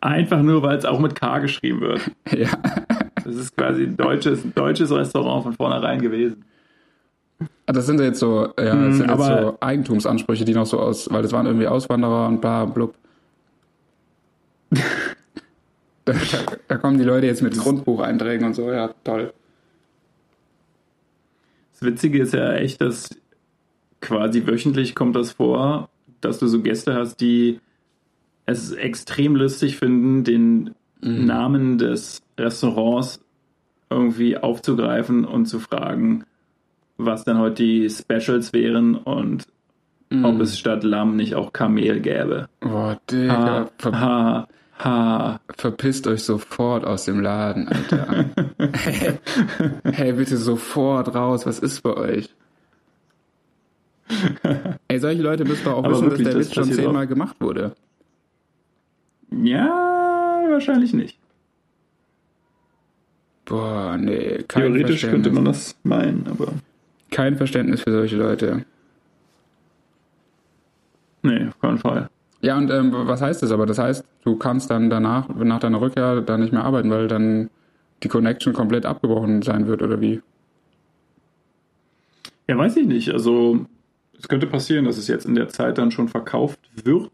Einfach 0.00 0.40
nur, 0.42 0.62
weil 0.62 0.78
es 0.78 0.84
auch 0.84 0.98
mit 0.98 1.14
K 1.14 1.38
geschrieben 1.40 1.80
wird. 1.80 2.00
Ja. 2.36 2.48
Das 3.22 3.36
ist 3.36 3.54
quasi 3.56 3.82
ein 3.84 3.96
deutsches, 3.98 4.44
ein 4.44 4.54
deutsches 4.54 4.90
Restaurant 4.90 5.42
von 5.44 5.52
vornherein 5.52 6.00
gewesen. 6.00 6.42
Ah, 7.66 7.72
Das 7.72 7.86
sind 7.86 8.00
jetzt 8.00 8.18
so, 8.18 8.48
ja, 8.58 8.74
das 8.74 8.96
sind 8.96 9.00
jetzt 9.00 9.10
aber- 9.10 9.42
so 9.42 9.56
Eigentumsansprüche, 9.60 10.44
die 10.46 10.54
noch 10.54 10.64
so 10.66 10.80
aus, 10.80 11.08
weil 11.12 11.22
das 11.22 11.32
waren 11.32 11.46
irgendwie 11.46 11.66
Auswanderer 11.66 12.26
und 12.28 12.40
bla 12.40 12.64
blub. 12.64 12.94
Da, 16.04 16.12
da, 16.14 16.38
da 16.68 16.76
kommen 16.78 16.98
die 16.98 17.04
Leute 17.04 17.26
jetzt 17.26 17.42
mit 17.42 17.56
Grundbucheinträgen 17.56 18.46
und 18.46 18.54
so, 18.54 18.70
ja, 18.72 18.88
toll. 19.04 19.32
Das 21.72 21.82
Witzige 21.82 22.22
ist 22.22 22.34
ja 22.34 22.52
echt, 22.54 22.80
dass 22.80 23.08
quasi 24.00 24.46
wöchentlich 24.46 24.94
kommt 24.94 25.16
das 25.16 25.32
vor, 25.32 25.88
dass 26.20 26.38
du 26.38 26.46
so 26.46 26.60
Gäste 26.62 26.94
hast, 26.94 27.20
die 27.20 27.60
es 28.46 28.72
extrem 28.72 29.36
lustig 29.36 29.76
finden, 29.76 30.24
den 30.24 30.74
Mhm. 31.02 31.24
Namen 31.24 31.78
des 31.78 32.20
Restaurants 32.38 33.20
irgendwie 33.88 34.36
aufzugreifen 34.36 35.24
und 35.24 35.46
zu 35.46 35.58
fragen, 35.58 36.24
was 36.98 37.24
denn 37.24 37.38
heute 37.38 37.62
die 37.62 37.88
Specials 37.88 38.52
wären 38.52 38.96
und 38.96 39.46
Mhm. 40.10 40.24
ob 40.26 40.40
es 40.40 40.58
statt 40.58 40.84
Lamm 40.84 41.16
nicht 41.16 41.34
auch 41.36 41.54
Kamel 41.54 42.00
gäbe. 42.00 42.48
Boah, 42.60 43.00
Digga, 43.10 43.70
Ha, 43.82 43.92
ha, 43.92 44.48
ha. 44.84 45.40
verpisst 45.56 46.06
euch 46.06 46.22
sofort 46.22 46.84
aus 46.84 47.04
dem 47.04 47.20
Laden, 47.20 47.68
Alter. 47.68 48.24
hey, 48.72 49.18
hey, 49.84 50.12
bitte 50.12 50.36
sofort 50.36 51.14
raus, 51.14 51.46
was 51.46 51.58
ist 51.58 51.82
bei 51.82 51.94
euch? 51.94 52.34
Ey, 54.88 54.98
solche 54.98 55.22
Leute 55.22 55.44
müssen 55.44 55.64
doch 55.64 55.74
auch 55.74 55.84
Aber 55.84 55.92
wissen, 55.92 56.10
wirklich, 56.10 56.24
dass 56.24 56.32
der 56.34 56.38
das 56.40 56.48
Witz 56.48 56.54
schon 56.54 56.72
zehnmal 56.72 57.06
gemacht 57.06 57.36
wurde. 57.40 57.74
Ja, 59.30 60.42
wahrscheinlich 60.48 60.92
nicht. 60.92 61.18
Boah, 63.44 63.96
nee, 63.96 64.42
kein 64.48 64.62
Theoretisch 64.62 65.02
könnte 65.02 65.30
man 65.30 65.44
das 65.44 65.76
meinen, 65.82 66.26
aber 66.28 66.52
Kein 67.10 67.36
Verständnis 67.36 67.82
für 67.82 67.90
solche 67.92 68.16
Leute. 68.16 68.64
nee, 71.22 71.48
auf 71.48 71.60
keinen 71.60 71.78
Fall. 71.78 72.08
Ja, 72.42 72.56
und 72.56 72.70
ähm, 72.70 72.92
was 72.92 73.20
heißt 73.20 73.42
das 73.42 73.52
aber? 73.52 73.66
Das 73.66 73.78
heißt, 73.78 74.04
du 74.24 74.36
kannst 74.36 74.70
dann 74.70 74.88
danach, 74.88 75.28
nach 75.28 75.60
deiner 75.60 75.80
Rückkehr, 75.80 76.22
dann 76.22 76.40
nicht 76.40 76.52
mehr 76.52 76.64
arbeiten, 76.64 76.90
weil 76.90 77.06
dann 77.06 77.50
die 78.02 78.08
Connection 78.08 78.52
komplett 78.52 78.86
abgebrochen 78.86 79.42
sein 79.42 79.66
wird, 79.66 79.82
oder 79.82 80.00
wie? 80.00 80.22
Ja, 82.48 82.56
weiß 82.56 82.76
ich 82.78 82.86
nicht. 82.86 83.10
Also, 83.10 83.66
es 84.18 84.26
könnte 84.26 84.46
passieren, 84.46 84.86
dass 84.86 84.96
es 84.96 85.06
jetzt 85.06 85.26
in 85.26 85.34
der 85.34 85.48
Zeit 85.48 85.78
dann 85.78 85.90
schon 85.90 86.08
verkauft 86.08 86.58
wird. 86.82 87.10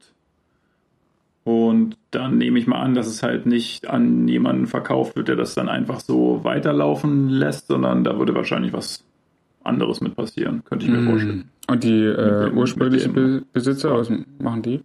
Und 1.44 1.96
dann 2.10 2.38
nehme 2.38 2.58
ich 2.58 2.66
mal 2.66 2.80
an, 2.80 2.94
dass 2.94 3.06
es 3.06 3.22
halt 3.22 3.46
nicht 3.46 3.88
an 3.88 4.26
jemanden 4.26 4.66
verkauft 4.66 5.14
wird, 5.14 5.28
der 5.28 5.36
das 5.36 5.54
dann 5.54 5.68
einfach 5.68 6.00
so 6.00 6.40
weiterlaufen 6.42 7.28
lässt, 7.28 7.68
sondern 7.68 8.02
da 8.02 8.18
würde 8.18 8.34
wahrscheinlich 8.34 8.72
was 8.72 9.04
anderes 9.62 10.00
mit 10.00 10.16
passieren, 10.16 10.62
könnte 10.64 10.86
ich 10.86 10.90
mir 10.90 11.04
vorstellen. 11.04 11.50
Und 11.68 11.84
die 11.84 12.02
äh, 12.02 12.50
ursprünglichen 12.52 13.44
Besitzer, 13.52 13.94
was 13.96 14.10
machen 14.40 14.62
die? 14.62 14.80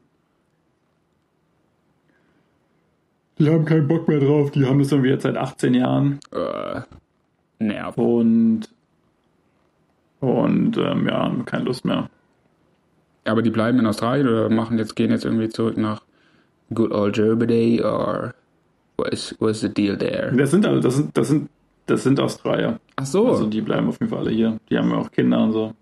Die 3.42 3.50
haben 3.50 3.66
keinen 3.66 3.88
Bock 3.88 4.08
mehr 4.08 4.20
drauf, 4.20 4.52
die 4.52 4.66
haben 4.68 4.78
das 4.78 4.92
irgendwie 4.92 5.10
jetzt 5.10 5.24
seit 5.24 5.36
18 5.36 5.74
Jahren 5.74 6.20
Äh, 6.32 6.82
nerv. 7.58 7.98
und, 7.98 8.70
und 10.20 10.78
ähm, 10.78 11.08
ja, 11.08 11.24
haben 11.24 11.44
keine 11.46 11.64
Lust 11.64 11.84
mehr. 11.84 12.08
Aber 13.26 13.42
die 13.42 13.50
bleiben 13.50 13.80
in 13.80 13.88
Australien 13.88 14.28
oder 14.28 14.50
machen 14.50 14.78
jetzt, 14.78 14.96
gehen 14.96 15.10
jetzt 15.10 15.26
irgendwie 15.26 15.50
zurück 15.50 15.76
nach 15.76 16.04
good 16.72 16.92
old 16.92 17.16
Germany 17.16 17.82
or 17.84 18.36
what's, 18.98 19.36
what's 19.40 19.62
the 19.62 19.70
deal 19.74 19.98
there? 19.98 20.32
Das 20.36 20.52
sind, 20.52 20.64
also, 20.68 20.80
das 20.80 20.96
sind, 20.98 21.18
das 21.18 21.28
sind, 21.30 21.50
das 21.88 22.04
sind 22.04 22.20
Australier. 22.20 22.80
Ach 22.96 23.06
so. 23.08 23.28
Also 23.28 23.48
die 23.48 23.62
bleiben 23.62 23.88
auf 23.88 24.00
jeden 24.00 24.12
Fall 24.12 24.20
alle 24.20 24.32
hier. 24.32 24.60
Die 24.70 24.78
haben 24.78 24.92
ja 24.92 24.98
auch 24.98 25.10
Kinder 25.12 25.44
und 25.44 25.52
so. 25.52 25.74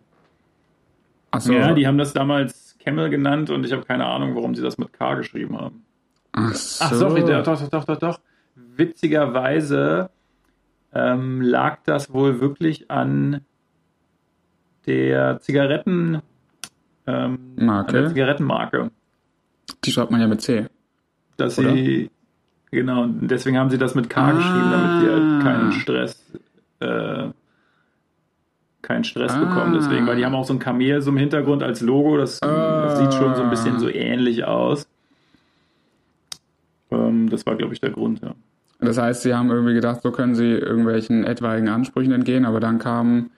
Ach 1.32 1.42
so. 1.42 1.52
Ja, 1.52 1.74
die 1.74 1.86
haben 1.86 1.98
das 1.98 2.14
damals 2.14 2.78
Camel 2.80 3.10
genannt 3.10 3.50
und 3.50 3.66
ich 3.66 3.74
habe 3.74 3.84
keine 3.84 4.06
Ahnung, 4.06 4.34
warum 4.36 4.56
sie 4.56 4.62
das 4.62 4.78
mit 4.78 4.94
K 4.94 5.16
geschrieben 5.16 5.60
haben. 5.60 5.84
Ach 6.40 6.54
so. 6.56 6.86
Ach, 6.86 6.94
sorry, 6.94 7.22
doch, 7.26 7.44
doch, 7.44 7.70
doch, 7.70 7.84
doch, 7.86 7.98
doch. 7.98 8.20
Witzigerweise 8.56 10.10
ähm, 10.94 11.42
lag 11.42 11.80
das 11.86 12.12
wohl 12.14 12.40
wirklich 12.42 12.90
an 12.90 13.42
der 14.86 15.40
Zigaretten 15.42 16.22
ähm, 17.08 17.40
Marke? 17.56 17.90
an 17.98 18.04
der 18.04 18.08
Zigarettenmarke. 18.10 18.92
Die 19.84 19.92
schreibt 19.92 20.12
man 20.12 20.22
ja 20.22 20.28
mit 20.28 20.42
C. 20.42 20.68
Dass 21.38 21.58
Oder? 21.60 21.74
sie 21.74 22.10
genau, 22.72 23.04
und 23.04 23.28
deswegen 23.28 23.58
haben 23.58 23.70
sie 23.70 23.78
das 23.78 23.96
mit 23.96 24.10
K 24.10 24.32
geschrieben, 24.32 24.72
damit 24.72 25.02
sie 25.02 25.10
Ah. 25.10 25.14
halt 25.14 25.44
keinen 25.44 25.72
Stress 25.74 26.26
äh, 26.80 27.30
keinen 28.82 29.04
Stress 29.04 29.34
Ah. 29.34 29.40
bekommen. 29.40 29.74
Deswegen, 29.74 30.08
weil 30.08 30.16
die 30.18 30.26
haben 30.26 30.36
auch 30.36 30.46
so 30.46 30.54
ein 30.54 30.60
Kamel 30.60 31.02
so 31.02 31.12
im 31.12 31.18
Hintergrund 31.18 31.62
als 31.64 31.82
Logo, 31.82 32.18
das, 32.18 32.40
das 32.40 32.98
sieht 33.00 33.14
schon 33.14 33.36
so 33.36 33.44
ein 33.44 33.50
bisschen 33.50 33.80
so 33.80 33.90
ähnlich 33.90 34.46
aus. 34.46 34.88
Ähm, 36.92 37.30
das 37.30 37.46
war, 37.46 37.56
glaube 37.56 37.74
ich, 37.74 37.82
der 37.82 37.92
Grund, 37.92 38.22
ja. 38.22 38.36
Das 38.82 38.98
heißt, 38.98 39.24
sie 39.24 39.34
haben 39.34 39.50
irgendwie 39.50 39.74
gedacht, 39.74 40.02
so 40.02 40.12
können 40.12 40.36
sie 40.36 40.52
irgendwelchen 40.52 41.26
etwaigen 41.26 41.68
Ansprüchen 41.68 42.14
entgehen, 42.14 42.46
aber 42.46 42.62
dann 42.62 42.80
kamen 42.80 43.32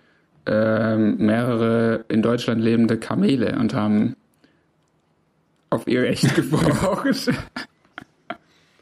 ähm, 0.45 1.17
mehrere 1.17 2.05
in 2.09 2.21
Deutschland 2.21 2.61
lebende 2.61 2.97
Kamele 2.97 3.57
und 3.59 3.73
haben 3.73 4.15
auf 5.71 5.87
ihr 5.87 6.03
Recht 6.03 6.35
gepocht. 6.35 7.31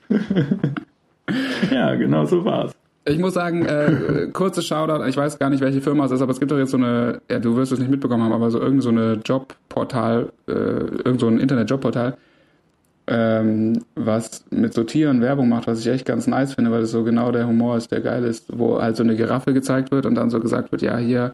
Ja, 1.71 1.95
genau 1.95 2.25
so 2.25 2.43
war's. 2.43 2.71
Ich 3.05 3.17
muss 3.17 3.33
sagen, 3.33 3.65
äh, 3.65 4.29
kurzes 4.33 4.65
Shoutout, 4.67 5.03
ich 5.05 5.17
weiß 5.17 5.39
gar 5.39 5.49
nicht, 5.49 5.61
welche 5.61 5.81
Firma 5.81 6.05
es 6.05 6.11
ist, 6.11 6.21
aber 6.21 6.31
es 6.31 6.39
gibt 6.39 6.51
doch 6.51 6.57
jetzt 6.57 6.71
so 6.71 6.77
eine, 6.77 7.21
ja, 7.29 7.39
du 7.39 7.55
wirst 7.55 7.71
es 7.71 7.79
nicht 7.79 7.89
mitbekommen 7.89 8.23
haben, 8.23 8.33
aber 8.33 8.51
so 8.51 8.59
irgendeine 8.59 8.81
so 8.81 8.89
eine 8.89 9.13
Jobportal, 9.23 10.31
äh, 10.47 10.51
irgend 10.51 11.19
so 11.19 11.27
ein 11.27 11.39
Internet-Jobportal, 11.39 12.17
ähm, 13.11 13.83
was 13.95 14.45
mit 14.51 14.75
so 14.75 14.83
Tieren 14.83 15.19
Werbung 15.21 15.49
macht, 15.49 15.65
was 15.65 15.79
ich 15.79 15.87
echt 15.87 16.05
ganz 16.05 16.27
nice 16.27 16.53
finde, 16.53 16.69
weil 16.69 16.83
es 16.83 16.91
so 16.91 17.03
genau 17.03 17.31
der 17.31 17.47
Humor 17.47 17.75
ist, 17.75 17.91
der 17.91 18.01
geil 18.01 18.23
ist, 18.23 18.55
wo 18.55 18.79
halt 18.79 18.95
so 18.95 19.03
eine 19.03 19.15
Giraffe 19.15 19.51
gezeigt 19.51 19.91
wird 19.91 20.05
und 20.05 20.13
dann 20.13 20.29
so 20.29 20.39
gesagt 20.39 20.71
wird, 20.71 20.83
ja, 20.83 20.95
hier, 20.97 21.33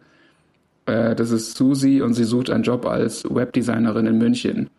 äh, 0.86 1.14
das 1.14 1.30
ist 1.32 1.54
Susi 1.54 2.00
und 2.00 2.14
sie 2.14 2.24
sucht 2.24 2.48
einen 2.48 2.64
Job 2.64 2.86
als 2.86 3.24
Webdesignerin 3.28 4.06
in 4.06 4.16
München. 4.16 4.70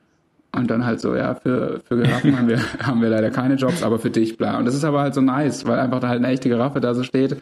Und 0.56 0.72
dann 0.72 0.88
halt 0.88 1.00
so, 1.00 1.16
ja, 1.16 1.36
für, 1.36 1.82
für 1.88 1.98
Giraffen 1.98 2.36
haben 2.36 2.48
wir, 2.48 2.60
haben 2.82 3.00
wir 3.00 3.10
leider 3.10 3.30
keine 3.30 3.56
Jobs, 3.56 3.84
aber 3.84 4.00
für 4.00 4.10
dich, 4.10 4.36
bla. 4.38 4.58
Und 4.58 4.66
das 4.66 4.74
ist 4.74 4.84
aber 4.84 5.02
halt 5.02 5.14
so 5.14 5.22
nice, 5.22 5.68
weil 5.68 5.80
einfach 5.80 6.00
da 6.00 6.08
halt 6.08 6.24
eine 6.24 6.34
echte 6.34 6.50
Giraffe 6.50 6.80
da 6.80 6.96
so 6.96 7.04
steht. 7.04 7.38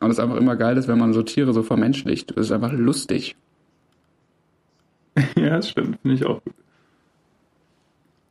Und 0.00 0.10
es 0.10 0.18
einfach 0.18 0.36
immer 0.36 0.56
geil 0.56 0.76
ist, 0.76 0.88
wenn 0.88 0.98
man 0.98 1.14
so 1.14 1.22
Tiere 1.22 1.54
so 1.54 1.62
vermenschlicht. 1.62 2.36
Das 2.36 2.46
ist 2.46 2.52
einfach 2.52 2.72
lustig. 2.72 3.36
Ja, 5.36 5.56
das 5.56 5.70
stimmt. 5.70 5.98
Finde 6.02 6.14
ich 6.14 6.24
auch 6.24 6.42
gut. 6.44 6.54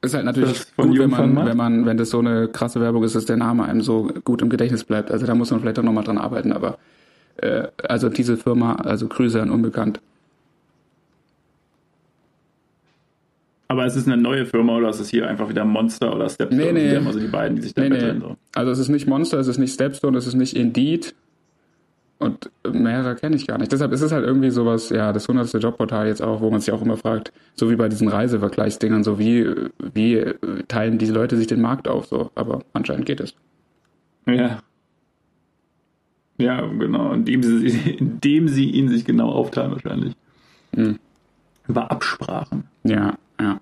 Ist 0.02 0.14
halt 0.14 0.26
natürlich 0.26 0.64
gut, 0.78 0.97
wenn 0.97 1.10
man, 1.10 1.34
macht? 1.34 1.47
wenn 1.47 1.58
man, 1.58 1.86
wenn 1.86 1.97
das 1.97 2.10
so 2.10 2.20
eine 2.20 2.47
krasse 2.47 2.80
Werbung 2.80 3.04
ist, 3.04 3.16
dass 3.16 3.26
der 3.26 3.36
Name 3.36 3.66
einem 3.66 3.82
so 3.82 4.10
gut 4.24 4.41
im 4.41 4.50
Gedächtnis 4.50 4.86
bleibt. 4.86 5.12
Also 5.12 5.26
da 5.26 5.36
muss 5.36 5.52
man 5.52 5.60
vielleicht 5.60 5.78
auch 5.78 5.84
nochmal 5.84 6.06
dran 6.06 6.18
arbeiten, 6.18 6.54
aber 6.54 6.78
äh, 7.38 7.68
also 7.88 8.08
diese 8.08 8.38
Firma, 8.38 8.76
also 8.76 9.08
Grüße 9.08 9.41
an 9.41 9.50
Unbekannt. 9.50 10.00
Aber 13.68 13.86
es 13.86 13.95
ist 13.95 14.08
eine 14.08 14.18
neue 14.18 14.45
Firma 14.47 14.78
oder 14.78 14.89
ist 14.89 15.00
es 15.00 15.10
hier 15.10 15.28
einfach 15.28 15.47
wieder 15.47 15.64
Monster 15.64 16.16
oder 16.16 16.28
Stepstone? 16.28 16.64
Nee, 16.64 16.72
nee. 16.72 16.91
ja 16.91 16.97
immer 16.97 17.14
so 17.14 17.20
die 17.20 17.28
beiden, 17.28 17.56
die 17.58 17.62
sich 17.62 17.74
da 17.76 17.84
Nee, 17.84 17.89
nee. 17.89 17.95
betteln. 17.97 18.22
So. 18.22 18.36
Also 18.56 18.72
es 18.72 18.80
ist 18.80 18.89
nicht 18.89 19.06
Monster, 19.08 19.38
es 19.38 19.47
ist 19.47 19.60
nicht 19.60 19.74
Stepstone, 19.74 20.18
es 20.18 20.26
ist 20.26 20.34
nicht 20.34 20.56
Indeed. 20.56 21.14
Und 22.20 22.51
mehrere 22.70 23.15
kenne 23.15 23.38
ich 23.38 23.47
gar 23.47 23.57
nicht. 23.57 23.72
Deshalb 23.72 23.93
ist 23.93 24.01
es 24.01 24.11
halt 24.11 24.26
irgendwie 24.26 24.49
sowas, 24.49 24.89
ja, 24.89 25.13
das 25.13 25.30
hundertste 25.30 25.57
Jobportal 25.57 26.07
jetzt 26.07 26.22
auch, 26.22 26.41
wo 26.41 26.51
man 26.51 26.59
sich 26.59 26.74
auch 26.74 26.82
immer 26.82 26.97
fragt, 26.97 27.32
so 27.55 27.72
wie 27.72 27.78
bei 27.78 27.88
diesen 27.88 28.09
Reisevergleichsdingern, 28.09 29.05
so 29.05 29.17
wie, 29.20 29.49
wie 29.93 30.26
teilen 30.67 30.97
diese 30.97 31.13
Leute 31.13 31.38
sich 31.38 31.47
den 31.47 31.61
Markt 31.61 31.88
auf, 31.88 32.07
so. 32.07 32.30
Aber 32.36 32.61
anscheinend 32.74 33.05
geht 33.05 33.22
es. 33.22 33.36
Ja. 34.28 34.59
Ja, 36.38 36.61
genau. 36.67 37.13
Indem 37.13 37.41
sie, 37.41 37.67
indem 37.97 38.49
sie 38.49 38.70
ihn 38.70 38.89
sich 38.89 39.05
genau 39.05 39.30
aufteilen 39.30 39.72
wahrscheinlich. 39.72 40.13
Hm. 40.76 40.99
Über 41.70 41.89
Absprachen. 41.89 42.65
Ja, 42.84 43.17
ja. 43.39 43.61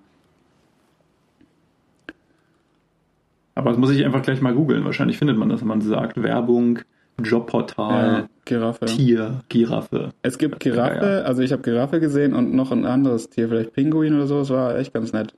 Aber 3.54 3.70
das 3.70 3.78
muss 3.78 3.90
ich 3.90 4.04
einfach 4.04 4.22
gleich 4.22 4.40
mal 4.40 4.54
googeln. 4.54 4.84
Wahrscheinlich 4.84 5.18
findet 5.18 5.38
man 5.38 5.48
das, 5.48 5.60
wenn 5.60 5.68
man 5.68 5.80
sagt 5.80 6.20
Werbung, 6.20 6.80
Jobportal, 7.20 8.12
ja 8.12 8.28
Giraffe. 8.48 8.86
Tier, 8.86 9.40
Giraffe. 9.48 10.12
Es 10.22 10.38
gibt 10.38 10.58
Giraffe, 10.60 11.04
Ja, 11.04 11.18
ja. 11.18 11.22
also 11.22 11.42
ich 11.42 11.52
habe 11.52 11.62
Giraffe 11.62 12.00
gesehen 12.00 12.34
und 12.34 12.54
noch 12.54 12.72
ein 12.72 12.84
anderes 12.84 13.30
Tier, 13.30 13.48
vielleicht 13.48 13.72
Pinguin 13.74 14.16
oder 14.16 14.26
so, 14.26 14.38
das 14.40 14.50
war 14.50 14.76
echt 14.76 14.92
ganz 14.92 15.12
nett. 15.12 15.32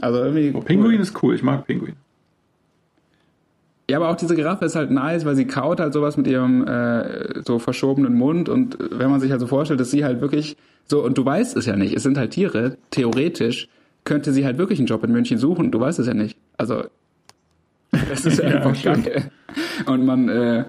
Also 0.00 0.20
irgendwie. 0.20 0.52
Oh, 0.54 0.60
Pinguin 0.60 1.00
ist 1.00 1.22
cool. 1.22 1.34
Ich 1.34 1.42
mag 1.42 1.66
Pinguin. 1.66 1.96
Ja, 3.90 3.96
aber 3.96 4.08
auch 4.08 4.16
diese 4.16 4.36
Giraffe 4.36 4.64
ist 4.64 4.76
halt 4.76 4.92
nice, 4.92 5.24
weil 5.24 5.34
sie 5.34 5.46
kaut 5.46 5.80
halt 5.80 5.92
sowas 5.92 6.16
mit 6.16 6.28
ihrem 6.28 6.64
äh, 6.64 7.42
so 7.42 7.58
verschobenen 7.58 8.14
Mund 8.14 8.48
und 8.48 8.78
wenn 8.78 9.10
man 9.10 9.18
sich 9.18 9.32
halt 9.32 9.40
so 9.40 9.48
vorstellt, 9.48 9.80
dass 9.80 9.90
sie 9.90 10.04
halt 10.04 10.20
wirklich 10.20 10.56
so, 10.86 11.04
und 11.04 11.18
du 11.18 11.24
weißt 11.24 11.56
es 11.56 11.66
ja 11.66 11.74
nicht, 11.74 11.94
es 11.94 12.04
sind 12.04 12.16
halt 12.16 12.30
Tiere, 12.30 12.76
theoretisch 12.90 13.68
könnte 14.04 14.32
sie 14.32 14.44
halt 14.44 14.58
wirklich 14.58 14.78
einen 14.78 14.86
Job 14.86 15.02
in 15.02 15.10
München 15.12 15.38
suchen, 15.38 15.72
du 15.72 15.80
weißt 15.80 15.98
es 15.98 16.06
ja 16.06 16.14
nicht. 16.14 16.38
Also, 16.56 16.84
das 17.90 18.24
ist 18.26 18.38
ja, 18.38 18.44
einfach 18.62 18.80
geil. 18.80 19.30
Und 19.86 20.06
man 20.06 20.28
äh, 20.28 20.64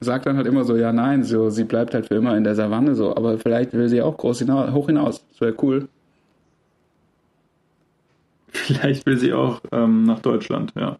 sagt 0.00 0.26
dann 0.26 0.36
halt 0.36 0.46
immer 0.46 0.64
so, 0.64 0.76
ja, 0.76 0.92
nein, 0.92 1.24
so, 1.24 1.50
sie 1.50 1.64
bleibt 1.64 1.94
halt 1.94 2.06
für 2.06 2.16
immer 2.16 2.36
in 2.36 2.44
der 2.44 2.54
Savanne 2.54 2.94
so, 2.94 3.16
aber 3.16 3.38
vielleicht 3.38 3.72
will 3.72 3.88
sie 3.88 4.02
auch 4.02 4.16
groß 4.16 4.40
hinaus, 4.40 4.72
hoch 4.72 4.86
hinaus. 4.86 5.24
Das 5.30 5.40
wäre 5.40 5.54
cool. 5.62 5.88
Vielleicht 8.52 9.04
will 9.04 9.18
sie 9.18 9.34
auch 9.34 9.60
ähm, 9.70 10.04
nach 10.04 10.20
Deutschland, 10.20 10.72
ja. 10.76 10.96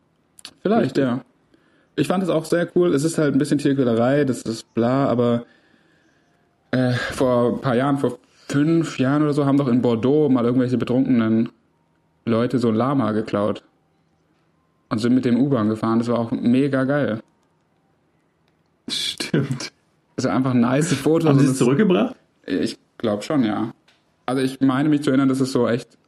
Vielleicht, 0.63 0.99
ja. 0.99 1.23
Ich 1.95 2.07
fand 2.07 2.23
es 2.23 2.29
auch 2.29 2.45
sehr 2.45 2.69
cool. 2.77 2.95
Es 2.95 3.03
ist 3.03 3.17
halt 3.17 3.35
ein 3.35 3.39
bisschen 3.39 3.59
Tierquälerei, 3.59 4.25
das 4.25 4.43
ist 4.43 4.75
bla, 4.75 5.07
aber 5.07 5.47
äh, 6.71 6.93
vor 6.93 7.55
ein 7.55 7.61
paar 7.63 7.75
Jahren, 7.75 7.97
vor 7.97 8.19
fünf 8.49 8.99
Jahren 8.99 9.23
oder 9.23 9.33
so, 9.33 9.47
haben 9.47 9.57
doch 9.57 9.69
in 9.69 9.81
Bordeaux 9.81 10.29
mal 10.29 10.45
irgendwelche 10.45 10.77
betrunkenen 10.77 11.49
Leute 12.27 12.59
so 12.59 12.69
ein 12.69 12.75
Lama 12.75 13.13
geklaut. 13.13 13.63
Und 14.89 14.99
sind 14.99 15.15
mit 15.15 15.25
dem 15.25 15.41
U-Bahn 15.41 15.69
gefahren. 15.69 15.99
Das 15.99 16.09
war 16.09 16.19
auch 16.19 16.31
mega 16.31 16.85
geil. 16.85 17.21
Stimmt. 18.89 19.73
Ist 20.17 20.27
einfach 20.27 20.55
nice 20.55 20.93
Fotos. 20.95 21.29
Haben 21.29 21.39
sie 21.41 21.47
es 21.47 21.53
es- 21.53 21.59
zurückgebracht? 21.59 22.15
Ich 22.47 22.79
glaube 22.99 23.23
schon, 23.23 23.45
ja. 23.45 23.73
Also 24.25 24.43
ich 24.43 24.61
meine 24.61 24.89
mich 24.89 25.03
zu 25.03 25.11
erinnern, 25.11 25.29
dass 25.29 25.41
es 25.41 25.53
so 25.53 25.69
echt 25.69 25.99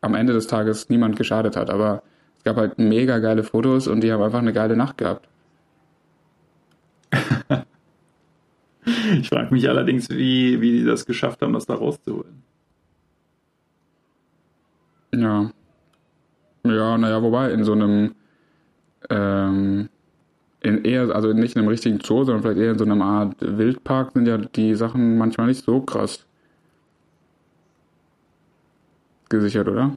am 0.00 0.14
Ende 0.14 0.32
des 0.32 0.46
Tages 0.46 0.88
niemand 0.88 1.16
geschadet 1.16 1.56
hat, 1.56 1.70
aber 1.70 2.02
es 2.38 2.44
gab 2.44 2.56
halt 2.56 2.78
mega 2.78 3.18
geile 3.18 3.42
Fotos 3.42 3.88
und 3.88 4.02
die 4.02 4.12
haben 4.12 4.22
einfach 4.22 4.38
eine 4.38 4.52
geile 4.52 4.76
Nacht 4.76 4.98
gehabt. 4.98 5.28
Ich 9.18 9.30
frage 9.30 9.52
mich 9.52 9.68
allerdings, 9.68 10.08
wie, 10.10 10.60
wie 10.60 10.70
die 10.78 10.84
das 10.84 11.06
geschafft 11.06 11.42
haben, 11.42 11.52
das 11.52 11.66
da 11.66 11.74
rauszuholen. 11.74 12.44
Ja. 15.12 15.50
Ja, 16.64 16.96
naja, 16.98 17.20
wobei 17.22 17.50
in 17.52 17.64
so 17.64 17.72
einem 17.72 18.14
ähm, 19.10 19.88
in 20.66 20.84
eher, 20.84 21.14
also 21.14 21.32
nicht 21.32 21.54
in 21.54 21.60
einem 21.60 21.68
richtigen 21.68 22.00
Zoo, 22.00 22.24
sondern 22.24 22.42
vielleicht 22.42 22.58
eher 22.58 22.72
in 22.72 22.78
so 22.78 22.84
einer 22.84 23.04
Art 23.04 23.36
Wildpark 23.40 24.12
sind 24.12 24.26
ja 24.26 24.36
die 24.38 24.74
Sachen 24.74 25.16
manchmal 25.18 25.46
nicht 25.46 25.64
so 25.64 25.80
krass 25.80 26.26
gesichert, 29.28 29.68
oder? 29.68 29.96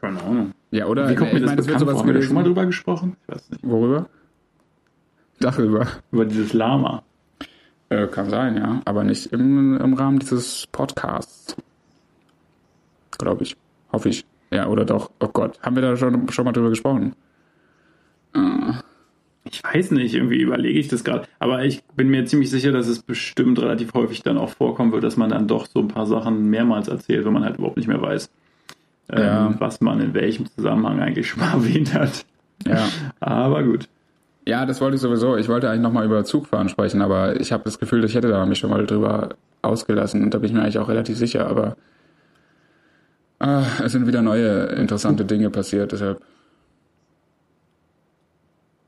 Keine 0.00 0.22
Ahnung. 0.22 0.52
Ja, 0.70 0.86
oder? 0.86 1.08
Wie 1.08 1.14
kommt 1.14 1.32
Nee, 1.32 1.40
mir 1.40 1.46
das 1.46 1.56
das 1.56 1.66
wird 1.66 1.78
sowas 1.80 1.92
vor? 1.92 2.00
Haben 2.00 2.06
wir 2.08 2.14
da 2.14 2.18
gewesen. 2.20 2.28
schon 2.28 2.34
mal 2.36 2.44
drüber 2.44 2.66
gesprochen? 2.66 3.16
Ich 3.26 3.34
weiß 3.34 3.50
nicht. 3.50 3.66
Worüber? 3.68 4.08
Darüber. 5.40 5.86
Über 6.12 6.24
dieses 6.24 6.52
Lama. 6.52 7.02
Äh, 7.88 8.06
kann 8.06 8.30
sein, 8.30 8.56
ja. 8.56 8.80
Aber 8.84 9.04
nicht 9.04 9.32
im, 9.32 9.76
im 9.78 9.94
Rahmen 9.94 10.18
dieses 10.18 10.66
Podcasts. 10.70 11.56
Glaube 13.18 13.42
ich. 13.42 13.56
Hoffe 13.92 14.08
ich. 14.08 14.24
Ja, 14.50 14.68
oder 14.68 14.84
doch. 14.84 15.10
Oh 15.20 15.28
Gott. 15.28 15.58
Haben 15.62 15.76
wir 15.76 15.82
da 15.82 15.96
schon, 15.96 16.28
schon 16.30 16.44
mal 16.44 16.52
drüber 16.52 16.70
gesprochen? 16.70 17.14
Ich 19.44 19.62
weiß 19.64 19.90
nicht, 19.92 20.14
irgendwie 20.14 20.40
überlege 20.40 20.78
ich 20.78 20.88
das 20.88 21.02
gerade. 21.02 21.26
Aber 21.38 21.64
ich 21.64 21.82
bin 21.96 22.08
mir 22.08 22.24
ziemlich 22.26 22.50
sicher, 22.50 22.72
dass 22.72 22.86
es 22.86 23.02
bestimmt 23.02 23.58
relativ 23.60 23.94
häufig 23.94 24.22
dann 24.22 24.38
auch 24.38 24.50
vorkommen 24.50 24.92
wird, 24.92 25.02
dass 25.02 25.16
man 25.16 25.30
dann 25.30 25.48
doch 25.48 25.66
so 25.66 25.80
ein 25.80 25.88
paar 25.88 26.06
Sachen 26.06 26.50
mehrmals 26.50 26.88
erzählt, 26.88 27.24
wenn 27.24 27.32
man 27.32 27.44
halt 27.44 27.56
überhaupt 27.56 27.76
nicht 27.78 27.88
mehr 27.88 28.00
weiß, 28.00 28.30
ähm, 29.10 29.18
Ja. 29.22 29.54
was 29.58 29.80
man 29.80 30.00
in 30.00 30.14
welchem 30.14 30.46
Zusammenhang 30.46 31.00
eigentlich 31.00 31.26
schon 31.30 31.40
mal 31.40 31.52
erwähnt 31.54 31.94
hat. 31.94 32.24
Ja. 32.66 32.86
Aber 33.18 33.62
gut. 33.64 33.88
Ja, 34.46 34.66
das 34.66 34.80
wollte 34.80 34.96
ich 34.96 35.00
sowieso. 35.00 35.36
Ich 35.36 35.48
wollte 35.48 35.68
eigentlich 35.70 35.82
nochmal 35.82 36.04
über 36.04 36.22
Zugfahren 36.24 36.68
sprechen, 36.68 37.02
aber 37.02 37.40
ich 37.40 37.50
habe 37.52 37.64
das 37.64 37.78
Gefühl, 37.78 38.04
ich 38.04 38.14
hätte 38.14 38.28
da 38.28 38.44
mich 38.46 38.58
schon 38.58 38.70
mal 38.70 38.86
drüber 38.86 39.30
ausgelassen 39.62 40.22
und 40.22 40.32
da 40.34 40.38
bin 40.38 40.48
ich 40.48 40.54
mir 40.54 40.62
eigentlich 40.62 40.78
auch 40.78 40.88
relativ 40.88 41.16
sicher, 41.16 41.46
aber 41.48 41.76
ah, 43.38 43.64
es 43.84 43.92
sind 43.92 44.06
wieder 44.06 44.22
neue 44.22 44.64
interessante 44.76 45.24
Dinge 45.24 45.50
passiert, 45.50 45.92
deshalb. 45.92 46.20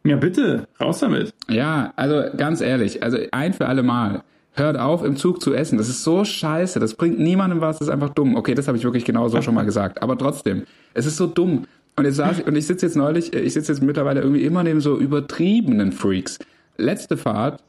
Ja, 0.04 0.16
bitte, 0.16 0.66
raus 0.80 0.98
damit. 0.98 1.32
Ja, 1.48 1.92
also 1.96 2.22
ganz 2.36 2.60
ehrlich, 2.60 3.02
also 3.02 3.18
ein 3.30 3.52
für 3.52 3.66
alle 3.66 3.82
Mal. 3.82 4.22
Hört 4.54 4.76
auf, 4.78 5.02
im 5.02 5.16
Zug 5.16 5.40
zu 5.40 5.54
essen. 5.54 5.78
Das 5.78 5.88
ist 5.88 6.04
so 6.04 6.26
scheiße. 6.26 6.78
Das 6.78 6.94
bringt 6.94 7.18
niemandem 7.18 7.62
was. 7.62 7.78
Das 7.78 7.88
ist 7.88 7.92
einfach 7.92 8.10
dumm. 8.10 8.36
Okay, 8.36 8.54
das 8.54 8.68
habe 8.68 8.76
ich 8.76 8.84
wirklich 8.84 9.06
genau 9.06 9.28
so 9.28 9.40
schon 9.40 9.54
mal 9.54 9.64
gesagt. 9.64 10.02
Aber 10.02 10.18
trotzdem, 10.18 10.64
es 10.92 11.06
ist 11.06 11.16
so 11.16 11.26
dumm. 11.26 11.64
Und 11.96 12.04
jetzt 12.04 12.16
saß 12.16 12.40
ich, 12.40 12.46
und 12.46 12.54
ich 12.54 12.66
sitze 12.66 12.84
jetzt 12.84 12.96
neulich, 12.96 13.32
äh, 13.32 13.40
ich 13.40 13.54
sitze 13.54 13.72
jetzt 13.72 13.82
mittlerweile 13.82 14.20
irgendwie 14.20 14.44
immer 14.44 14.62
neben 14.62 14.80
so 14.80 14.98
übertriebenen 14.98 15.92
Freaks. 15.92 16.38
Letzte 16.76 17.16
Fahrt 17.16 17.62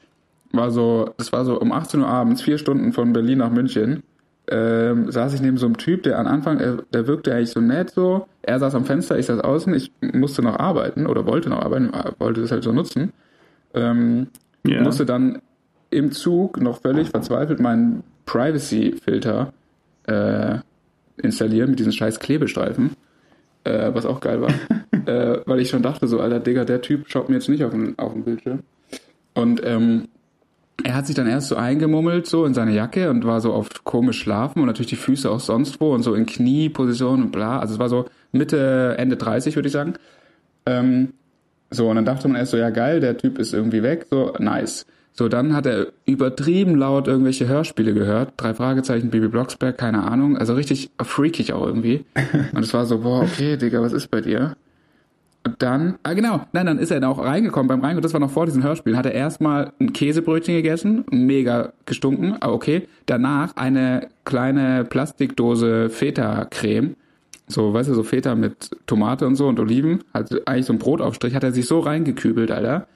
war 0.52 0.72
so, 0.72 1.14
das 1.18 1.32
war 1.32 1.46
so 1.46 1.60
um 1.60 1.72
18 1.72 2.02
Uhr 2.02 2.08
abends, 2.08 2.42
vier 2.42 2.58
Stunden 2.58 2.92
von 2.92 3.14
Berlin 3.14 3.40
nach 3.40 3.50
München. 3.50 4.04
Ähm, 4.50 5.10
saß 5.10 5.34
ich 5.34 5.42
neben 5.42 5.58
so 5.58 5.66
einem 5.66 5.78
Typ, 5.78 6.04
der 6.04 6.20
am 6.20 6.28
Anfang, 6.28 6.58
der, 6.58 6.80
der 6.94 7.08
wirkte 7.08 7.34
eigentlich 7.34 7.52
so 7.52 7.62
nett 7.62 7.92
so. 7.92 8.28
Er 8.42 8.60
saß 8.60 8.76
am 8.76 8.84
Fenster, 8.86 9.18
ich 9.18 9.28
saß 9.28 9.40
außen, 9.40 9.74
ich 9.74 9.92
musste 10.02 10.42
noch 10.42 10.60
arbeiten 10.60 11.08
oder 11.08 11.26
wollte 11.26 11.50
noch 11.50 11.62
arbeiten, 11.62 11.92
wollte 12.20 12.42
das 12.42 12.52
halt 12.52 12.64
so 12.64 12.74
nutzen. 12.74 13.14
Ähm, 13.74 14.28
Ja. 14.68 14.82
musste 14.82 15.06
dann 15.06 15.42
im 15.92 16.12
Zug 16.12 16.60
noch 16.60 16.82
völlig 16.82 17.10
verzweifelt 17.10 17.60
meinen 17.60 18.04
Privacy-Filter 18.26 19.54
äh, 20.08 20.56
installieren 21.18 21.70
mit 21.70 21.80
diesen 21.80 21.92
scheiß 21.94 22.20
Klebestreifen, 22.20 22.92
äh, 23.64 23.94
was 23.94 24.06
auch 24.06 24.20
geil 24.20 24.42
war, 24.42 24.50
äh, 25.06 25.40
weil 25.46 25.60
ich 25.60 25.70
schon 25.70 25.84
dachte 25.84 26.08
so, 26.08 26.20
alter 26.20 26.40
Digga, 26.40 26.66
der 26.66 26.82
Typ 26.82 27.06
schaut 27.10 27.30
mir 27.30 27.36
jetzt 27.36 27.50
nicht 27.50 27.64
auf 27.64 27.72
den, 27.72 27.98
auf 27.98 28.14
den 28.14 28.24
Bildschirm. 28.24 28.60
Und 29.36 29.62
ähm, 29.64 30.08
er 30.84 30.96
hat 30.96 31.08
sich 31.08 31.16
dann 31.16 31.28
erst 31.28 31.48
so 31.48 31.56
eingemummelt 31.56 32.28
so 32.28 32.46
in 32.46 32.54
seine 32.54 32.74
Jacke 32.74 33.10
und 33.10 33.26
war 33.26 33.42
so 33.42 33.54
auf 33.54 33.84
komisch 33.84 34.20
schlafen 34.20 34.60
und 34.60 34.68
natürlich 34.68 34.90
die 34.90 34.96
Füße 34.96 35.30
auch 35.30 35.40
sonst 35.40 35.80
wo 35.80 35.94
und 35.94 36.04
so 36.04 36.14
in 36.14 36.26
Knieposition 36.26 37.24
und 37.24 37.32
bla. 37.32 37.60
Also 37.60 37.74
es 37.74 37.80
war 37.80 37.90
so 37.90 38.06
Mitte, 38.32 38.96
Ende 38.98 39.16
30, 39.18 39.56
würde 39.56 39.68
ich 39.68 39.74
sagen. 39.74 39.94
Ähm, 40.66 41.14
so, 41.70 41.90
und 41.90 41.96
dann 41.96 42.06
dachte 42.06 42.28
man 42.28 42.38
erst 42.38 42.52
so, 42.52 42.58
ja 42.58 42.70
geil, 42.70 43.00
der 43.00 43.18
Typ 43.18 43.40
ist 43.40 43.54
irgendwie 43.54 43.82
weg, 43.82 44.08
so 44.10 44.34
nice. 44.38 44.86
So, 45.16 45.30
dann 45.30 45.56
hat 45.56 45.68
er 45.68 45.88
übertrieben 46.06 46.76
laut 46.76 47.08
irgendwelche 47.08 47.48
Hörspiele 47.48 47.94
gehört. 47.94 48.34
Drei 48.38 48.56
Fragezeichen, 48.56 49.12
Baby 49.12 49.28
Blocksberg, 49.28 49.78
keine 49.78 50.04
Ahnung. 50.04 50.38
Also 50.38 50.56
richtig 50.56 50.90
freakig 51.00 51.54
auch 51.54 51.66
irgendwie. 51.66 52.06
Und 52.54 52.64
es 52.64 52.74
war 52.74 52.86
so, 52.86 53.00
boah, 53.00 53.22
okay, 53.22 53.58
Digga, 53.58 53.82
was 53.82 53.94
ist 53.94 54.10
bei 54.10 54.22
dir? 54.22 54.56
Und 55.46 55.62
dann, 55.62 55.96
ah 56.04 56.14
genau, 56.14 56.42
nein, 56.54 56.66
dann 56.66 56.80
ist 56.80 56.90
er 56.90 57.02
da 57.02 57.10
auch 57.10 57.20
reingekommen. 57.20 57.68
Beim 57.68 57.82
Reinkommen, 57.82 58.02
das 58.02 58.14
war 58.14 58.22
noch 58.22 58.32
vor 58.32 58.46
diesen 58.46 58.64
Hörspielen, 58.64 58.98
hat 58.98 59.06
er 59.06 59.14
erstmal 59.14 59.74
ein 59.80 59.92
Käsebrötchen 59.92 60.56
gegessen, 60.56 61.04
mega 61.12 61.74
gestunken, 61.86 62.38
aber 62.40 62.54
okay. 62.54 62.88
Danach 63.08 63.56
eine 63.58 64.08
kleine 64.24 64.86
Plastikdose 64.86 65.90
Feta-Creme, 65.90 66.96
so, 67.48 67.74
weißt 67.74 67.90
du, 67.90 67.94
so 67.94 68.04
Feta 68.04 68.36
mit 68.36 68.72
Tomate 68.88 69.28
und 69.28 69.36
so 69.36 69.48
und 69.48 69.60
Oliven, 69.60 70.04
also 70.14 70.38
eigentlich 70.46 70.66
so 70.66 70.74
ein 70.74 70.80
Brotaufstrich, 70.80 71.36
hat 71.36 71.44
er 71.44 71.52
sich 71.52 71.66
so 71.66 71.80
reingekübelt, 71.80 72.50
Alter. 72.50 72.88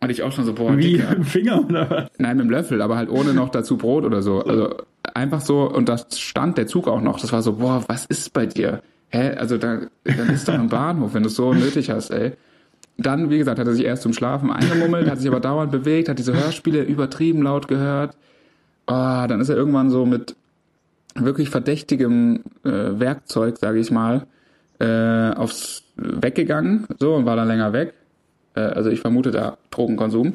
Und 0.00 0.10
ich 0.10 0.22
auch 0.22 0.32
schon 0.32 0.44
so, 0.44 0.54
boah, 0.54 0.76
Wie 0.76 0.92
Digga. 0.92 1.10
mit 1.10 1.18
dem 1.18 1.24
Finger 1.24 1.64
oder 1.64 1.90
was? 1.90 2.10
Nein, 2.18 2.36
mit 2.36 2.46
dem 2.46 2.50
Löffel, 2.50 2.82
aber 2.82 2.96
halt 2.96 3.08
ohne 3.08 3.34
noch 3.34 3.50
dazu 3.50 3.76
Brot 3.76 4.04
oder 4.04 4.22
so. 4.22 4.42
Also 4.42 4.74
einfach 5.14 5.40
so, 5.40 5.62
und 5.70 5.88
da 5.88 5.96
stand 5.98 6.58
der 6.58 6.66
Zug 6.66 6.88
auch 6.88 7.00
noch. 7.00 7.20
Das 7.20 7.32
war 7.32 7.42
so, 7.42 7.54
boah, 7.54 7.84
was 7.88 8.04
ist 8.06 8.32
bei 8.32 8.46
dir? 8.46 8.82
Hä? 9.10 9.34
Also 9.36 9.58
da, 9.58 9.80
dann 10.04 10.30
ist 10.30 10.48
doch 10.48 10.54
im 10.54 10.68
Bahnhof, 10.68 11.14
wenn 11.14 11.22
du 11.22 11.28
es 11.28 11.34
so 11.34 11.52
nötig 11.52 11.90
hast, 11.90 12.10
ey. 12.10 12.32
Dann, 12.96 13.30
wie 13.30 13.38
gesagt, 13.38 13.58
hat 13.58 13.66
er 13.66 13.74
sich 13.74 13.84
erst 13.84 14.02
zum 14.02 14.12
Schlafen 14.12 14.50
eingemummelt, 14.50 15.08
hat 15.08 15.18
sich 15.18 15.28
aber 15.28 15.40
dauernd 15.40 15.70
bewegt, 15.70 16.08
hat 16.08 16.18
diese 16.18 16.34
Hörspiele 16.34 16.82
übertrieben 16.82 17.42
laut 17.42 17.68
gehört. 17.68 18.16
Ah, 18.86 19.26
dann 19.28 19.40
ist 19.40 19.48
er 19.48 19.56
irgendwann 19.56 19.90
so 19.90 20.04
mit 20.04 20.34
wirklich 21.14 21.48
verdächtigem 21.48 22.42
äh, 22.64 22.70
Werkzeug, 22.98 23.58
sage 23.58 23.78
ich 23.78 23.90
mal, 23.90 24.26
äh, 24.80 25.30
aufs 25.30 25.84
weggegangen, 25.96 26.86
so 26.98 27.14
und 27.14 27.26
war 27.26 27.36
dann 27.36 27.48
länger 27.48 27.72
weg. 27.72 27.94
Äh, 28.54 28.60
also 28.60 28.90
ich 28.90 29.00
vermute 29.00 29.30
da 29.30 29.58
Drogenkonsum. 29.70 30.34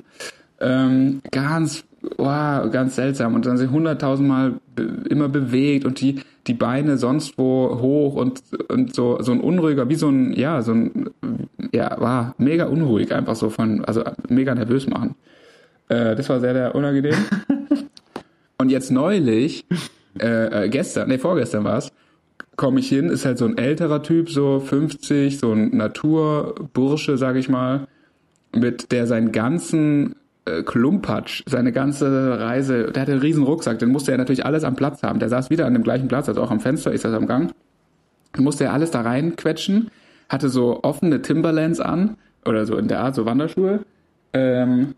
Ähm, 0.60 1.22
ganz, 1.32 1.84
wow, 2.18 2.70
ganz 2.72 2.96
seltsam. 2.96 3.36
Und 3.36 3.46
dann 3.46 3.58
sind 3.58 3.72
hunderttausendmal 3.72 4.56
be 4.76 5.04
immer 5.10 5.30
bewegt 5.30 5.86
und 5.86 6.00
die, 6.02 6.22
die 6.48 6.54
Beine 6.54 6.98
sonst 6.98 7.38
wo 7.38 7.80
hoch 7.82 8.16
und, 8.16 8.41
und 8.70 8.94
so, 8.94 9.22
so 9.22 9.32
ein 9.32 9.39
unruhiger, 9.39 9.88
wie 9.89 9.96
so 9.96 10.10
ein, 10.10 10.34
ja, 10.34 10.62
so 10.62 10.74
ein, 10.74 11.10
ja, 11.72 12.00
war 12.00 12.36
mega 12.38 12.66
unruhig 12.66 13.14
einfach 13.14 13.36
so 13.36 13.50
von, 13.50 13.86
also 13.86 14.04
mega 14.30 14.54
nervös 14.54 14.88
machen. 14.88 15.16
Äh, 15.88 16.16
das 16.16 16.30
war 16.30 16.39
sehr, 16.39 16.54
sehr 16.54 16.76
unangenehm. 16.76 17.16
und 18.58 18.70
jetzt 18.70 18.91
neulich, 18.91 19.66
äh, 20.20 20.66
äh, 20.66 20.70
gestern, 20.70 21.08
nee, 21.08 21.18
vorgestern 21.18 21.64
war's, 21.64 21.91
komme 22.56 22.82
ich 22.82 22.89
hin, 22.89 23.10
ist 23.10 23.26
halt 23.26 23.38
so 23.38 23.46
ein 23.46 23.58
älterer 23.58 24.04
Typ, 24.04 24.30
so 24.30 24.60
50, 24.60 25.39
so 25.39 25.54
ein 25.54 25.76
Naturbursche, 25.76 27.18
sag 27.18 27.38
ich 27.38 27.48
mal, 27.48 27.88
mit 28.54 28.91
der 28.91 29.08
seinen 29.08 29.32
ganzen 29.32 30.16
Klumpatsch, 30.66 31.44
seine 31.46 31.72
ganze 31.72 32.39
Reise, 32.39 32.91
der 32.91 33.04
hatte 33.04 33.14
einen 33.14 33.22
riesen 33.22 33.44
Rucksack, 33.44 33.80
den 33.80 33.89
musste 33.89 34.12
er 34.12 34.18
natürlich 34.18 34.46
alles 34.46 34.64
am 34.64 34.76
Platz 34.76 35.02
haben. 35.02 35.20
Der 35.20 35.30
saß 35.30 35.50
wieder 35.50 35.66
an 35.66 35.74
dem 35.74 35.84
gleichen 35.84 36.08
Platz, 36.08 36.28
also 36.28 36.41
auch 36.41 36.52
am 36.52 36.60
Fenster, 36.60 36.94
ich 36.94 37.02
saß 37.02 37.14
am 37.14 37.28
Gang. 37.28 37.54
Dann 38.34 38.44
musste 38.44 38.66
er 38.66 38.74
alles 38.74 38.91
da 38.91 39.02
reinquetschen, 39.02 39.89
hatte 40.28 40.50
so 40.50 40.84
offene 40.84 41.22
Timberlands 41.22 41.80
an, 41.80 42.18
oder 42.46 42.66
so 42.66 42.78
in 42.78 42.88
der 42.88 43.00
Art, 43.02 43.16
so 43.16 43.26
Wanderschuhe. 43.26 43.86
Ähm, 44.34 44.96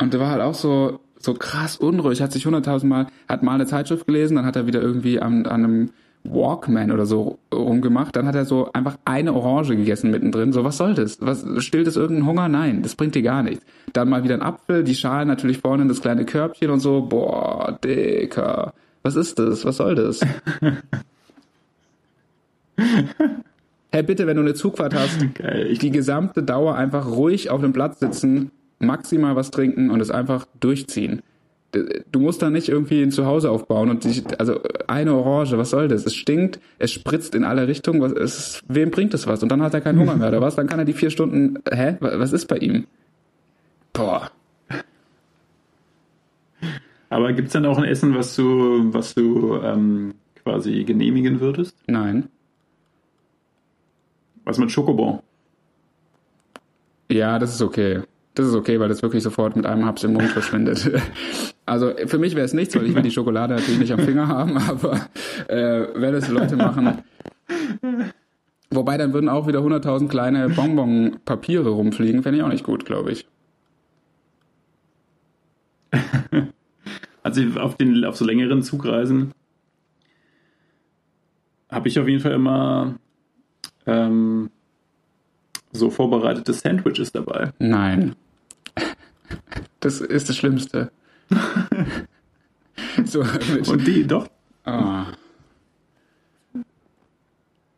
und 0.00 0.12
der 0.12 0.20
war 0.20 0.30
halt 0.30 0.42
auch 0.42 0.54
so, 0.54 1.00
so 1.18 1.34
krass 1.34 1.76
unruhig, 1.76 2.20
hat 2.20 2.32
sich 2.32 2.46
hunderttausendmal, 2.46 3.06
hat 3.28 3.42
mal 3.42 3.54
eine 3.54 3.66
Zeitschrift 3.66 4.06
gelesen, 4.06 4.36
dann 4.36 4.46
hat 4.46 4.56
er 4.56 4.66
wieder 4.66 4.82
irgendwie 4.82 5.20
an, 5.20 5.46
an 5.46 5.64
einem 5.64 5.90
Walkman 6.24 6.92
oder 6.92 7.06
so 7.06 7.38
rumgemacht, 7.52 8.14
dann 8.14 8.26
hat 8.26 8.34
er 8.34 8.44
so 8.44 8.70
einfach 8.72 8.96
eine 9.04 9.32
Orange 9.34 9.76
gegessen 9.76 10.10
mittendrin. 10.10 10.52
So, 10.52 10.64
was 10.64 10.76
soll 10.76 10.94
das? 10.94 11.18
Was, 11.20 11.44
stillt 11.58 11.86
das 11.86 11.96
irgendeinen 11.96 12.28
Hunger? 12.28 12.48
Nein, 12.48 12.82
das 12.82 12.94
bringt 12.94 13.14
dir 13.14 13.22
gar 13.22 13.42
nichts. 13.42 13.64
Dann 13.92 14.08
mal 14.08 14.24
wieder 14.24 14.34
ein 14.34 14.42
Apfel, 14.42 14.84
die 14.84 14.94
Schalen 14.94 15.28
natürlich 15.28 15.58
vorne 15.58 15.82
in 15.82 15.88
das 15.88 16.00
kleine 16.00 16.24
Körbchen 16.24 16.70
und 16.70 16.80
so. 16.80 17.02
Boah, 17.02 17.78
Dicker. 17.84 18.72
Was 19.02 19.16
ist 19.16 19.38
das? 19.38 19.64
Was 19.64 19.76
soll 19.78 19.94
das? 19.94 20.20
Hey, 23.94 24.02
bitte, 24.02 24.26
wenn 24.26 24.36
du 24.36 24.42
eine 24.42 24.54
Zugfahrt 24.54 24.94
hast, 24.94 25.34
Geil. 25.34 25.74
Die 25.74 25.90
gesamte 25.90 26.42
Dauer 26.42 26.76
einfach 26.76 27.06
ruhig 27.06 27.50
auf 27.50 27.60
dem 27.60 27.74
Platz 27.74 28.00
sitzen, 28.00 28.50
maximal 28.78 29.36
was 29.36 29.50
trinken 29.50 29.90
und 29.90 30.00
es 30.00 30.10
einfach 30.10 30.46
durchziehen. 30.60 31.20
Du 31.72 32.20
musst 32.20 32.42
da 32.42 32.50
nicht 32.50 32.68
irgendwie 32.68 33.02
ein 33.02 33.10
Zuhause 33.10 33.50
aufbauen 33.50 33.88
und 33.88 34.04
dich, 34.04 34.22
also 34.38 34.60
eine 34.86 35.14
Orange, 35.14 35.56
was 35.56 35.70
soll 35.70 35.88
das? 35.88 36.04
Es 36.04 36.14
stinkt, 36.14 36.60
es 36.78 36.92
spritzt 36.92 37.34
in 37.34 37.44
alle 37.44 37.66
Richtungen, 37.66 38.02
was, 38.02 38.12
es, 38.12 38.62
wem 38.68 38.90
bringt 38.90 39.14
das 39.14 39.26
was? 39.26 39.42
Und 39.42 39.50
dann 39.50 39.62
hat 39.62 39.72
er 39.72 39.80
keinen 39.80 39.98
Hunger 39.98 40.16
mehr, 40.16 40.28
oder 40.28 40.42
was? 40.42 40.54
Dann 40.54 40.66
kann 40.66 40.78
er 40.78 40.84
die 40.84 40.92
vier 40.92 41.10
Stunden, 41.10 41.58
hä? 41.70 41.96
Was 42.00 42.34
ist 42.34 42.46
bei 42.46 42.58
ihm? 42.58 42.86
Boah. 43.94 44.30
aber 47.08 47.32
gibt's 47.32 47.52
dann 47.52 47.66
auch 47.66 47.78
ein 47.78 47.84
Essen, 47.84 48.14
was 48.14 48.36
du, 48.36 48.92
was 48.92 49.14
du 49.14 49.56
ähm, 49.62 50.14
quasi 50.42 50.84
genehmigen 50.84 51.40
würdest? 51.40 51.76
Nein. 51.86 52.28
Was 54.44 54.58
mit 54.58 54.70
Schokobon? 54.70 55.20
Ja, 57.10 57.38
das 57.38 57.54
ist 57.54 57.62
okay. 57.62 58.02
Das 58.34 58.46
ist 58.46 58.54
okay, 58.54 58.80
weil 58.80 58.88
das 58.88 59.02
wirklich 59.02 59.22
sofort 59.22 59.56
mit 59.56 59.66
einem 59.66 59.84
Haps 59.84 60.04
im 60.04 60.14
Mund 60.14 60.30
verschwindet. 60.30 60.90
Also 61.64 61.92
für 62.06 62.18
mich 62.18 62.34
wäre 62.34 62.44
es 62.44 62.54
nichts, 62.54 62.74
weil 62.74 62.86
ich 62.86 62.94
will 62.94 63.02
die 63.02 63.12
Schokolade 63.12 63.54
natürlich 63.54 63.78
nicht 63.78 63.92
am 63.92 64.00
Finger 64.00 64.26
haben, 64.26 64.58
aber 64.68 64.96
äh, 65.46 65.86
wenn 65.94 66.12
es 66.12 66.28
Leute 66.28 66.56
machen. 66.56 66.98
Wobei 68.68 68.98
dann 68.98 69.14
würden 69.14 69.28
auch 69.28 69.46
wieder 69.46 69.60
100.000 69.60 70.08
kleine 70.08 70.48
Bonbon-Papiere 70.48 71.68
rumfliegen, 71.70 72.24
fände 72.24 72.38
ich 72.38 72.44
auch 72.44 72.48
nicht 72.48 72.64
gut, 72.64 72.84
glaube 72.84 73.12
ich. 73.12 73.28
Also 77.24 77.40
auf, 77.60 77.76
den, 77.76 78.04
auf 78.04 78.16
so 78.16 78.24
längeren 78.24 78.64
Zugreisen 78.64 79.32
habe 81.70 81.86
ich 81.86 82.00
auf 82.00 82.08
jeden 82.08 82.20
Fall 82.20 82.32
immer 82.32 82.96
ähm, 83.86 84.50
so 85.72 85.90
vorbereitete 85.90 86.52
Sandwiches 86.52 87.12
dabei. 87.12 87.52
Nein. 87.60 88.16
Das 89.80 90.00
ist 90.00 90.28
das 90.28 90.36
Schlimmste. 90.36 90.90
so 93.04 93.22
mit, 93.24 93.68
Und 93.68 93.86
die, 93.86 94.06
doch, 94.06 94.28
ah. 94.64 95.06
so 96.54 96.60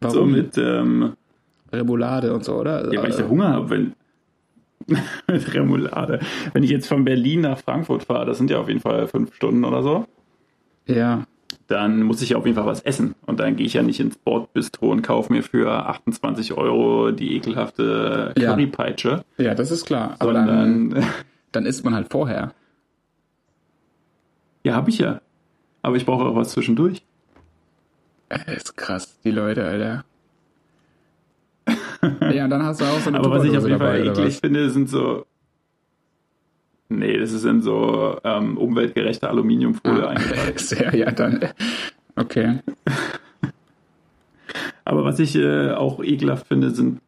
Warum? 0.01 0.33
mit, 0.33 0.57
ähm, 0.59 1.15
Remoulade 1.73 2.33
und 2.35 2.45
so, 2.45 2.55
oder? 2.55 2.93
ja, 2.93 3.03
weil 3.03 3.11
ich 3.11 3.17
Äh, 3.19 3.23
ja 3.23 3.29
Hunger 3.29 3.49
habe, 3.49 3.71
wenn 3.71 3.93
mit 5.29 5.55
Remoulade. 5.55 6.21
Wenn 6.53 6.63
ich 6.63 6.71
jetzt 6.71 6.87
von 6.87 7.05
Berlin 7.05 7.41
nach 7.43 7.59
Frankfurt 7.59 8.05
fahre, 8.05 8.27
das 8.27 8.39
sind 8.39 8.51
ja 8.51 8.59
auf 8.59 8.69
jeden 8.69 8.81
Fall 8.81 9.07
fünf 9.09 9.35
Stunden 9.35 9.65
oder 9.65 9.83
so, 9.83 10.05
ja. 10.87 11.25
dann 11.69 12.03
muss 12.03 12.21
ich 12.23 12.31
ja 12.31 12.37
auf 12.37 12.45
jeden 12.45 12.55
Fall 12.57 12.67
was 12.67 12.83
essen. 12.83 13.15
Und 13.27 13.41
dann 13.41 13.57
gehe 13.57 13.67
ich 13.67 13.73
ja 13.75 13.83
nicht 13.83 13.99
ins 13.99 14.17
Bordbistro 14.19 14.91
und 14.91 15.03
kaufe 15.03 15.33
mir 15.33 15.43
für 15.43 15.71
28 15.87 16.53
Euro 16.53 17.11
die 17.13 17.35
ekelhafte 17.37 18.35
Ja. 18.37 18.51
Currypeitsche, 18.53 19.25
ja, 19.39 19.55
das 19.55 19.71
ist 19.71 19.87
klar. 19.87 20.17
Aber 20.19 20.35
sondern 20.35 20.91
dann 20.91 21.05
isst 21.67 21.85
man 21.85 21.95
halt 21.95 22.11
vorher. 22.11 22.53
Ja, 24.65 24.75
habe 24.75 24.91
ich 24.91 24.99
ja. 24.99 25.21
Aber 25.83 25.97
ich 25.97 26.07
brauche 26.07 26.25
auch 26.25 26.35
was 26.35 26.51
zwischendurch. 26.51 27.03
Das 28.29 28.47
ist 28.47 28.77
krass, 28.77 29.19
die 29.23 29.31
Leute, 29.31 29.65
Alter. 29.65 30.05
ja, 32.33 32.45
und 32.45 32.51
dann 32.51 32.63
hast 32.63 32.81
du 32.81 32.85
auch 32.85 33.01
so 33.01 33.09
eine 33.09 33.19
Aber 33.19 33.31
was 33.31 33.45
ich 33.45 33.57
auf 33.57 33.67
jeden 33.67 33.79
Fall 33.79 34.07
eklig 34.07 34.39
finde, 34.39 34.71
sind 34.71 34.89
so. 34.89 35.27
Nee, 36.89 37.19
das 37.19 37.33
ist 37.33 37.45
in 37.45 37.63
so 37.63 38.19
ähm, 38.25 38.59
umweltgerechte 38.59 39.29
Aluminiumfolie 39.29 40.07
eingepackt. 40.07 40.61
Sehr, 40.61 40.95
ja, 40.95 41.11
dann. 41.11 41.41
Okay. 42.17 42.61
Aber 44.85 45.05
was 45.05 45.19
ich 45.19 45.35
äh, 45.35 45.73
auch 45.73 46.03
ekelhaft 46.03 46.47
finde, 46.47 46.71
sind, 46.71 47.01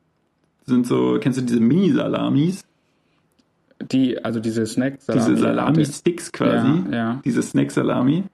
sind 0.64 0.86
so, 0.86 1.18
kennst 1.20 1.38
du 1.38 1.42
diese 1.42 1.61
Mini-Salamis? 1.61 2.64
Die, 3.93 4.22
also 4.24 4.41
diese 4.41 4.66
Snacks. 4.66 5.07
Diese 5.07 5.37
Salami-Sticks 5.37 6.32
quasi. 6.32 6.82
Ja, 6.91 6.97
ja. 6.97 7.20
Diese 7.24 7.43
Snack-Salami. 7.43 8.24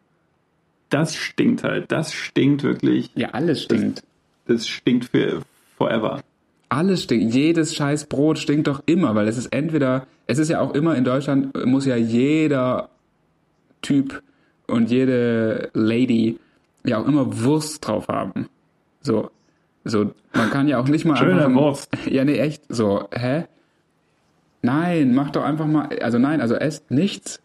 Das 0.91 1.17
stinkt 1.17 1.65
halt. 1.65 1.91
Das 1.91 2.13
stinkt 2.13 2.63
wirklich. 2.63 3.11
Ja, 3.15 3.31
alles 3.31 3.63
stinkt. 3.63 4.03
Das 4.47 4.69
stinkt 4.69 5.07
für 5.07 5.43
forever. 5.77 6.21
Alles 6.69 7.05
stinkt. 7.05 7.35
Jedes 7.35 7.75
scheiß 7.75 8.07
Brot 8.07 8.39
stinkt 8.39 8.67
doch 8.67 8.83
immer, 8.87 9.15
weil 9.15 9.29
es 9.29 9.37
ist 9.37 9.53
entweder, 9.53 10.07
es 10.27 10.39
ist 10.39 10.49
ja 10.49 10.61
auch 10.61 10.75
immer 10.75 10.97
in 10.97 11.05
Deutschland, 11.05 11.67
muss 11.67 11.87
ja 11.87 11.97
jeder 11.97 12.89
Typ 13.83 14.23
und 14.67 14.91
jede 14.91 15.71
Lady 15.75 16.39
ja 16.85 16.99
auch 16.99 17.07
immer 17.07 17.43
Wurst 17.43 17.87
drauf 17.87 18.09
haben. 18.09 18.49
So, 19.01 19.31
so, 19.85 20.13
man 20.33 20.51
kann 20.51 20.69
ja 20.69 20.79
auch 20.79 20.89
nicht 20.89 21.05
mal 21.05 21.17
Schöne 21.17 21.47
einfach, 21.47 21.61
Wurst. 21.61 21.91
Ja, 22.11 22.25
nee, 22.25 22.39
echt, 22.39 22.65
so, 22.69 23.09
hä? 23.13 23.45
Nein, 24.63 25.15
macht 25.15 25.37
doch 25.37 25.43
einfach 25.43 25.67
mal, 25.67 25.89
also 26.01 26.19
nein, 26.19 26.41
also 26.41 26.55
esst 26.55 26.91
nichts, 26.91 27.43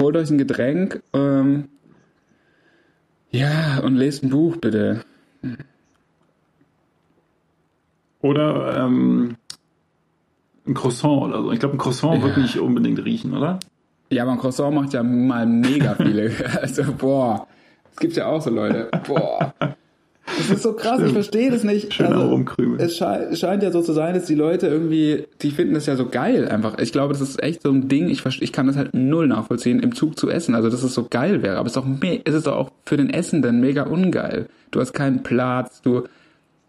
holt 0.00 0.16
euch 0.16 0.30
ein 0.30 0.38
Getränk, 0.38 1.02
ähm, 1.14 1.68
ja, 3.30 3.80
und 3.80 3.96
lest 3.96 4.22
ein 4.22 4.30
Buch, 4.30 4.56
bitte. 4.56 5.04
Oder 8.20 8.84
ähm, 8.84 9.36
ein 10.66 10.74
Croissant 10.74 11.22
oder 11.22 11.42
so. 11.42 11.52
Ich 11.52 11.60
glaube, 11.60 11.76
ein 11.76 11.78
Croissant 11.78 12.22
wird 12.22 12.36
nicht 12.36 12.58
unbedingt 12.58 13.04
riechen, 13.04 13.34
oder? 13.34 13.58
Ja, 14.10 14.22
aber 14.22 14.32
ein 14.32 14.38
Croissant 14.38 14.74
macht 14.74 14.92
ja 14.92 15.02
mal 15.02 15.46
mega 15.46 15.94
viele. 15.94 16.30
Also, 16.60 16.84
boah. 16.92 17.46
Es 17.92 17.98
gibt 17.98 18.16
ja 18.16 18.26
auch 18.26 18.40
so 18.40 18.50
Leute. 18.50 18.90
Boah. 19.06 19.54
Das 20.36 20.50
ist 20.50 20.62
so 20.62 20.72
krass, 20.72 21.00
ich 21.00 21.12
verstehe 21.12 21.50
das 21.50 21.64
nicht. 21.64 21.94
Schön 21.94 22.06
also, 22.06 22.20
herumkrümeln. 22.20 22.80
es 22.80 23.00
es 23.00 23.38
scheint 23.38 23.62
ja 23.62 23.70
so 23.70 23.82
zu 23.82 23.92
sein, 23.92 24.14
dass 24.14 24.26
die 24.26 24.34
Leute 24.34 24.66
irgendwie, 24.66 25.24
die 25.42 25.50
finden 25.50 25.74
das 25.74 25.86
ja 25.86 25.96
so 25.96 26.06
geil 26.06 26.48
einfach. 26.48 26.78
Ich 26.78 26.92
glaube, 26.92 27.12
das 27.12 27.22
ist 27.22 27.42
echt 27.42 27.62
so 27.62 27.70
ein 27.70 27.88
Ding, 27.88 28.08
ich, 28.08 28.24
ich 28.24 28.52
kann 28.52 28.66
das 28.66 28.76
halt 28.76 28.94
null 28.94 29.26
nachvollziehen, 29.28 29.80
im 29.80 29.94
Zug 29.94 30.18
zu 30.18 30.28
essen. 30.28 30.54
Also, 30.54 30.68
dass 30.70 30.82
es 30.82 30.94
so 30.94 31.06
geil 31.08 31.42
wäre. 31.42 31.56
Aber 31.56 31.66
es 31.66 31.72
ist 31.72 31.76
doch, 31.76 31.86
me 31.86 32.20
es 32.24 32.34
ist 32.34 32.48
auch 32.48 32.70
für 32.84 32.96
den 32.96 33.10
Essenden 33.10 33.60
mega 33.60 33.84
ungeil. 33.84 34.48
Du 34.70 34.80
hast 34.80 34.92
keinen 34.92 35.22
Platz, 35.22 35.80
du, 35.82 36.04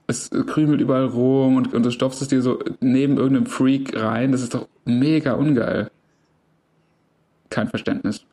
es 0.07 0.29
krümelt 0.29 0.81
überall 0.81 1.05
rum 1.05 1.57
und, 1.57 1.73
und 1.73 1.85
du 1.85 1.91
stopfst 1.91 2.21
es 2.21 2.29
dir 2.29 2.41
so 2.41 2.59
neben 2.79 3.17
irgendeinem 3.17 3.45
Freak 3.45 3.99
rein. 3.99 4.31
Das 4.31 4.41
ist 4.41 4.53
doch 4.53 4.67
mega 4.85 5.33
ungeil. 5.33 5.91
Kein 7.49 7.67
Verständnis. 7.67 8.25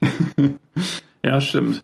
Ja, 1.22 1.40
stimmt. 1.40 1.82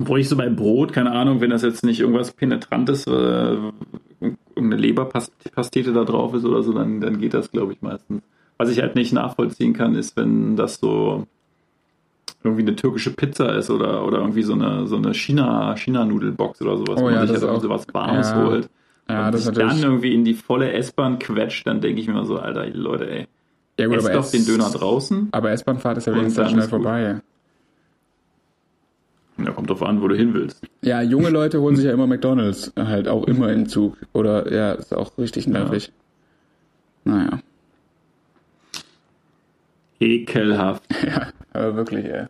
Obwohl 0.00 0.20
ich 0.20 0.28
so 0.28 0.36
bei 0.36 0.48
Brot, 0.48 0.92
keine 0.92 1.10
Ahnung, 1.12 1.40
wenn 1.40 1.50
das 1.50 1.62
jetzt 1.62 1.84
nicht 1.84 2.00
irgendwas 2.00 2.32
Penetrantes, 2.32 3.06
äh, 3.06 3.56
irgendeine 4.54 4.76
Leberpastete 4.80 5.92
da 5.92 6.04
drauf 6.04 6.34
ist 6.34 6.44
oder 6.44 6.62
so, 6.62 6.72
dann, 6.72 7.00
dann 7.00 7.18
geht 7.18 7.34
das, 7.34 7.50
glaube 7.50 7.72
ich, 7.72 7.82
meistens. 7.82 8.22
Was 8.58 8.70
ich 8.70 8.80
halt 8.80 8.94
nicht 8.96 9.12
nachvollziehen 9.12 9.72
kann, 9.72 9.94
ist, 9.94 10.16
wenn 10.16 10.56
das 10.56 10.76
so 10.80 11.26
irgendwie 12.44 12.62
eine 12.62 12.76
türkische 12.76 13.12
Pizza 13.12 13.54
ist 13.56 13.70
oder, 13.70 14.04
oder 14.06 14.18
irgendwie 14.18 14.42
so 14.42 14.52
eine, 14.54 14.86
so 14.86 14.96
eine 14.96 15.14
China, 15.14 15.74
China-Nudelbox 15.76 16.62
oder 16.62 16.76
sowas, 16.76 16.98
Oh 17.00 17.04
wo 17.04 17.10
ja, 17.10 17.16
man 17.16 17.26
sich 17.28 17.36
halt 17.40 17.48
auch- 17.50 17.60
sowas 17.60 17.86
Warmes 17.92 18.30
ja. 18.30 18.44
holt. 18.44 18.68
Ja, 19.08 19.26
und 19.26 19.32
das 19.34 19.44
sich 19.44 19.54
natürlich. 19.54 19.80
dann 19.80 19.90
irgendwie 19.90 20.14
in 20.14 20.24
die 20.24 20.34
volle 20.34 20.72
S-Bahn 20.72 21.18
quetscht, 21.18 21.66
dann 21.66 21.80
denke 21.80 22.00
ich 22.00 22.08
mir 22.08 22.24
so, 22.24 22.38
Alter, 22.38 22.66
Leute, 22.68 23.10
ey, 23.10 23.26
ja, 23.78 23.86
gut, 23.86 23.96
esst 23.96 24.06
aber 24.06 24.14
doch 24.16 24.24
S- 24.24 24.30
den 24.32 24.44
Döner 24.46 24.70
draußen. 24.70 25.28
Aber 25.32 25.50
S-Bahn-Fahrt 25.50 25.98
ist 25.98 26.06
ja 26.06 26.14
wenigstens 26.14 26.50
schnell 26.50 26.64
ist 26.64 26.70
gut. 26.70 26.84
Ja, 29.38 29.52
kommt 29.52 29.70
drauf 29.70 29.82
an, 29.82 30.02
wo 30.02 30.08
du 30.08 30.16
hin 30.16 30.34
willst. 30.34 30.62
Ja, 30.82 31.00
junge 31.00 31.30
Leute 31.30 31.60
holen 31.60 31.76
sich 31.76 31.84
ja 31.84 31.92
immer 31.92 32.06
McDonalds, 32.08 32.72
halt 32.76 33.06
auch 33.08 33.24
immer 33.24 33.52
im 33.52 33.68
Zug. 33.68 33.96
Oder 34.12 34.52
ja, 34.52 34.72
ist 34.72 34.92
auch 34.92 35.16
richtig 35.16 35.46
nervig. 35.46 35.92
Naja. 37.04 37.40
Ekelhaft. 40.00 40.82
Ja, 41.06 41.28
aber 41.52 41.76
wirklich, 41.76 42.04
ey. 42.04 42.26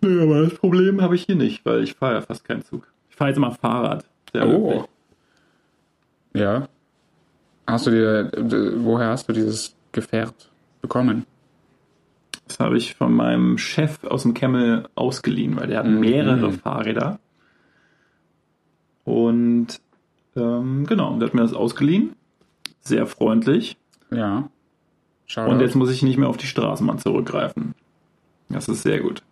Nö, 0.00 0.22
aber 0.22 0.42
das 0.42 0.54
Problem 0.58 1.00
habe 1.02 1.14
ich 1.16 1.24
hier 1.24 1.34
nicht, 1.36 1.64
weil 1.64 1.82
ich 1.82 1.94
fahre 1.94 2.14
ja 2.14 2.20
fast 2.20 2.44
keinen 2.44 2.62
Zug. 2.64 2.86
Ich 3.10 3.16
fahre 3.16 3.30
jetzt 3.30 3.36
immer 3.38 3.52
Fahrrad. 3.52 4.04
Sehr 4.32 4.46
Oh. 4.46 4.68
glücklich. 4.68 4.84
Ja. 6.34 6.68
Hast 7.66 7.86
du 7.86 7.90
dir, 7.90 8.30
woher 8.84 9.08
hast 9.08 9.28
du 9.28 9.32
dieses 9.32 9.74
Gefährt 9.92 10.50
bekommen? 10.82 11.26
Das 12.48 12.58
habe 12.60 12.76
ich 12.76 12.94
von 12.94 13.12
meinem 13.12 13.58
Chef 13.58 14.02
aus 14.04 14.22
dem 14.22 14.34
Kemmel 14.34 14.88
ausgeliehen, 14.94 15.56
weil 15.56 15.68
der 15.68 15.78
hat 15.78 15.86
mehrere 15.86 16.50
Fahrräder. 16.52 17.18
Und 19.04 19.80
ähm, 20.34 20.86
genau, 20.86 21.16
der 21.18 21.28
hat 21.28 21.34
mir 21.34 21.42
das 21.42 21.54
ausgeliehen. 21.54 22.14
Sehr 22.80 23.06
freundlich. 23.06 23.76
Ja. 24.10 24.48
Schau. 25.26 25.48
Und 25.50 25.60
jetzt 25.60 25.74
muss 25.74 25.90
ich 25.90 26.02
nicht 26.02 26.16
mehr 26.16 26.28
auf 26.28 26.38
die 26.38 26.46
Straßenbahn 26.46 26.98
zurückgreifen. 26.98 27.74
Das 28.48 28.68
ist 28.68 28.82
sehr 28.82 29.00
gut. 29.00 29.22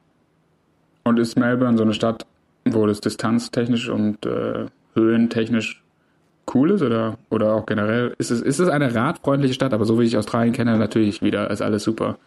Und 1.04 1.18
ist 1.18 1.38
Melbourne 1.38 1.78
so 1.78 1.84
eine 1.84 1.94
Stadt, 1.94 2.26
wo 2.66 2.86
das 2.86 3.00
distanztechnisch 3.00 3.88
und 3.88 4.26
äh, 4.26 4.66
höhentechnisch 4.94 5.82
cool 6.52 6.72
ist 6.72 6.82
oder, 6.82 7.16
oder 7.30 7.54
auch 7.54 7.64
generell? 7.64 8.14
Ist 8.18 8.30
es, 8.30 8.42
ist 8.42 8.58
es 8.58 8.68
eine 8.68 8.94
radfreundliche 8.94 9.54
Stadt, 9.54 9.72
aber 9.72 9.84
so 9.84 9.98
wie 9.98 10.04
ich 10.04 10.16
Australien 10.18 10.52
kenne, 10.52 10.76
natürlich 10.76 11.22
wieder 11.22 11.50
ist 11.50 11.62
alles 11.62 11.82
super. 11.82 12.18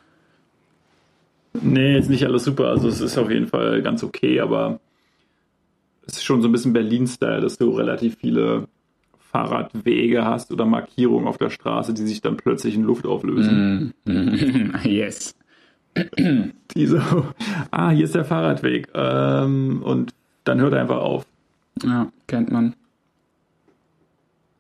Nee, 1.53 1.97
ist 1.97 2.09
nicht 2.09 2.25
alles 2.25 2.43
super. 2.43 2.67
Also 2.67 2.87
es 2.87 3.01
ist 3.01 3.17
auf 3.17 3.29
jeden 3.29 3.47
Fall 3.47 3.81
ganz 3.81 4.03
okay, 4.03 4.39
aber 4.39 4.79
es 6.05 6.17
ist 6.17 6.23
schon 6.23 6.41
so 6.41 6.47
ein 6.47 6.51
bisschen 6.51 6.73
Berlin-Style, 6.73 7.41
dass 7.41 7.57
du 7.57 7.71
relativ 7.71 8.17
viele 8.17 8.67
Fahrradwege 9.31 10.25
hast 10.25 10.51
oder 10.51 10.65
Markierungen 10.65 11.27
auf 11.27 11.37
der 11.37 11.49
Straße, 11.49 11.93
die 11.93 12.05
sich 12.05 12.21
dann 12.21 12.37
plötzlich 12.37 12.75
in 12.75 12.83
Luft 12.83 13.05
auflösen. 13.05 13.93
Mm. 14.05 14.71
yes. 14.83 15.35
Die 16.75 16.85
so, 16.85 16.99
ah, 17.71 17.89
hier 17.89 18.05
ist 18.05 18.15
der 18.15 18.25
Fahrradweg. 18.25 18.89
Ähm, 18.93 19.81
und 19.83 20.13
dann 20.43 20.61
hört 20.61 20.73
er 20.73 20.81
einfach 20.81 20.99
auf. 20.99 21.25
Ja, 21.83 22.11
kennt 22.27 22.51
man. 22.51 22.75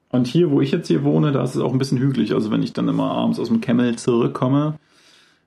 Und 0.09 0.27
hier, 0.27 0.49
wo 0.49 0.59
ich 0.59 0.71
jetzt 0.71 0.87
hier 0.87 1.03
wohne, 1.03 1.31
da 1.31 1.43
ist 1.43 1.55
es 1.55 1.61
auch 1.61 1.71
ein 1.71 1.77
bisschen 1.77 1.99
hügelig. 1.99 2.33
Also 2.33 2.51
wenn 2.51 2.63
ich 2.63 2.73
dann 2.73 2.87
immer 2.87 3.11
abends 3.11 3.39
aus 3.39 3.49
dem 3.49 3.61
Kemmel 3.61 3.95
zurückkomme, 3.95 4.79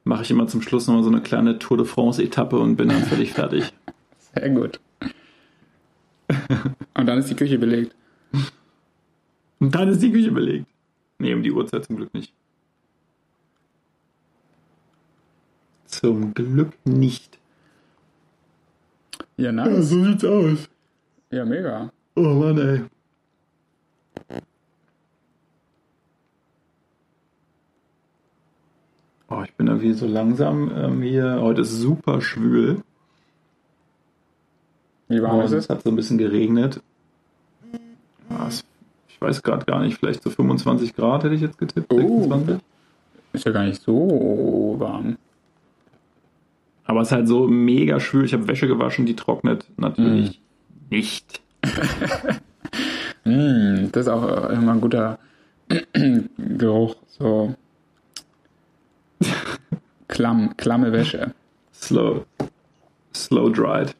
mache 0.05 0.23
ich 0.23 0.31
immer 0.31 0.47
zum 0.47 0.63
Schluss 0.63 0.87
nochmal 0.87 1.05
so 1.05 1.11
eine 1.11 1.21
kleine 1.21 1.59
Tour 1.59 1.77
de 1.77 1.87
France-Etappe 1.87 2.59
und 2.59 2.77
bin 2.77 2.89
dann 2.89 3.03
völlig 3.03 3.33
fertig. 3.33 3.73
Sehr 4.35 4.51
gut. 4.51 4.81
Und 6.95 7.07
dann 7.07 7.19
ist 7.19 7.31
die 7.31 7.37
Küche 7.37 7.59
belegt. 7.59 7.95
Und 9.59 9.75
dann 9.75 9.89
ist 9.89 10.03
die 10.03 10.13
Küche 10.13 10.33
belegt. 10.33 10.67
Nee, 11.19 11.35
um 11.35 11.43
die 11.43 11.53
Uhrzeit 11.53 11.85
zum 11.85 11.97
Glück 11.97 12.13
nicht. 12.15 12.33
Zum 15.87 16.35
Glück 16.35 16.73
nicht. 16.85 17.39
Ja, 19.37 19.53
nice. 19.53 19.89
so 19.89 20.05
sieht's 20.05 20.25
aus. 20.25 20.69
Ja, 21.31 21.45
mega. 21.45 21.93
Oh 22.17 22.21
Mann, 22.21 22.59
ey. 22.59 22.85
Oh, 29.35 29.43
ich 29.45 29.55
bin 29.55 29.67
irgendwie 29.67 29.93
so 29.93 30.07
langsam 30.07 30.71
ähm, 30.77 31.03
hier. 31.03 31.39
Heute 31.41 31.63
ist 31.63 31.73
super 31.79 32.21
schwül. 32.21 32.83
Wie 35.09 35.23
warm 35.23 35.41
ist 35.41 35.53
es 35.53 35.65
es? 35.65 35.71
hat 35.71 35.83
so 35.83 35.91
ein 35.91 35.97
bisschen 35.97 36.19
geregnet. 36.19 36.81
Ja, 38.31 38.49
es- 38.49 38.65
ich 39.09 39.21
weiß 39.21 39.43
gerade 39.43 39.65
gar 39.65 39.81
nicht, 39.81 39.99
vielleicht 39.99 40.23
so 40.23 40.31
25 40.31 40.95
Grad 40.97 41.23
hätte 41.25 41.35
ich 41.35 41.41
jetzt 41.41 41.59
getippt. 41.59 41.93
Oh. 41.93 42.23
26. 42.25 42.59
Ist 43.33 43.45
ja 43.47 43.53
gar 43.53 43.65
nicht 43.65 43.81
so 43.81 44.75
warm. 44.79 45.17
Aber 46.85 47.01
es 47.01 47.09
ist 47.09 47.13
halt 47.13 47.29
so 47.29 47.47
mega 47.49 48.01
schwül. 48.01 48.25
Ich 48.25 48.35
habe 48.35 48.49
Wäsche 48.49 48.67
gewaschen, 48.67 49.07
die 49.07 49.17
trocknet 49.17 49.67
natürlich 49.77 50.41
nicht. 50.91 51.41
Mm, 53.25 53.87
das 53.93 54.07
ist 54.07 54.09
auch 54.09 54.51
immer 54.51 54.73
ein 54.73 54.81
guter 54.81 55.21
Geruch. 56.37 56.97
So. 57.07 57.55
Klamm, 60.13 60.55
klamme 60.59 60.93
Wäsche. 60.93 61.33
Slow, 61.73 62.27
slow 63.15 63.51
dried. 63.51 63.97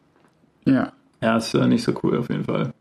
Ja. 0.67 0.93
Ja, 1.23 1.39
ist 1.39 1.55
äh, 1.55 1.67
nicht 1.67 1.85
so 1.85 1.99
cool 2.03 2.19
auf 2.19 2.29
jeden 2.29 2.45
Fall. 2.45 2.75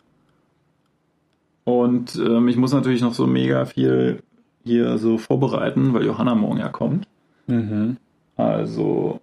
Und 1.64 2.18
ähm, 2.18 2.50
ich 2.50 2.58
muss 2.58 2.74
natürlich 2.74 3.02
noch 3.02 3.14
so 3.14 3.28
mega 3.28 3.64
viel 3.64 4.22
hier 4.66 4.98
so 4.98 5.18
vorbereiten, 5.18 5.94
weil 5.94 6.06
Johanna 6.06 6.36
morgen 6.36 6.58
ja 6.58 6.68
kommt. 6.68 7.08
Mhm. 7.48 7.96
Also 8.36 9.22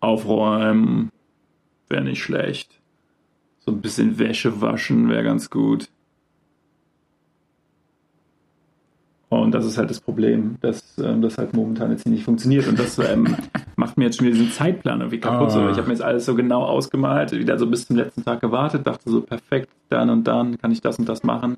aufräumen 0.00 1.12
wäre 1.88 2.02
nicht 2.02 2.20
schlecht. 2.20 2.80
So 3.60 3.70
ein 3.70 3.82
bisschen 3.82 4.18
Wäsche 4.18 4.60
waschen 4.60 5.08
wäre 5.08 5.22
ganz 5.22 5.48
gut. 5.48 5.90
Und 9.28 9.52
das 9.52 9.64
ist 9.66 9.76
halt 9.76 9.90
das 9.90 10.00
Problem, 10.00 10.56
dass 10.60 10.96
ähm, 10.98 11.20
das 11.20 11.36
halt 11.36 11.52
momentan 11.52 11.90
jetzt 11.90 12.04
hier 12.04 12.12
nicht 12.12 12.24
funktioniert. 12.24 12.68
Und 12.68 12.78
das 12.78 12.96
ähm, 12.98 13.36
macht 13.76 13.96
mir 13.98 14.04
jetzt 14.04 14.18
schon 14.18 14.26
wieder 14.28 14.36
diesen 14.36 14.52
Zeitplan 14.52 15.00
irgendwie 15.00 15.18
kaputt. 15.18 15.50
So, 15.50 15.60
Ah. 15.60 15.70
ich 15.70 15.76
habe 15.78 15.88
mir 15.88 15.94
jetzt 15.94 16.02
alles 16.02 16.26
so 16.26 16.34
genau 16.36 16.62
ausgemalt, 16.62 17.32
wieder 17.32 17.58
so 17.58 17.66
bis 17.66 17.86
zum 17.86 17.96
letzten 17.96 18.24
Tag 18.24 18.40
gewartet, 18.40 18.86
dachte 18.86 19.10
so, 19.10 19.20
perfekt, 19.22 19.68
dann 19.88 20.10
und 20.10 20.24
dann 20.24 20.58
kann 20.58 20.70
ich 20.70 20.80
das 20.80 20.98
und 21.00 21.08
das 21.08 21.24
machen. 21.24 21.56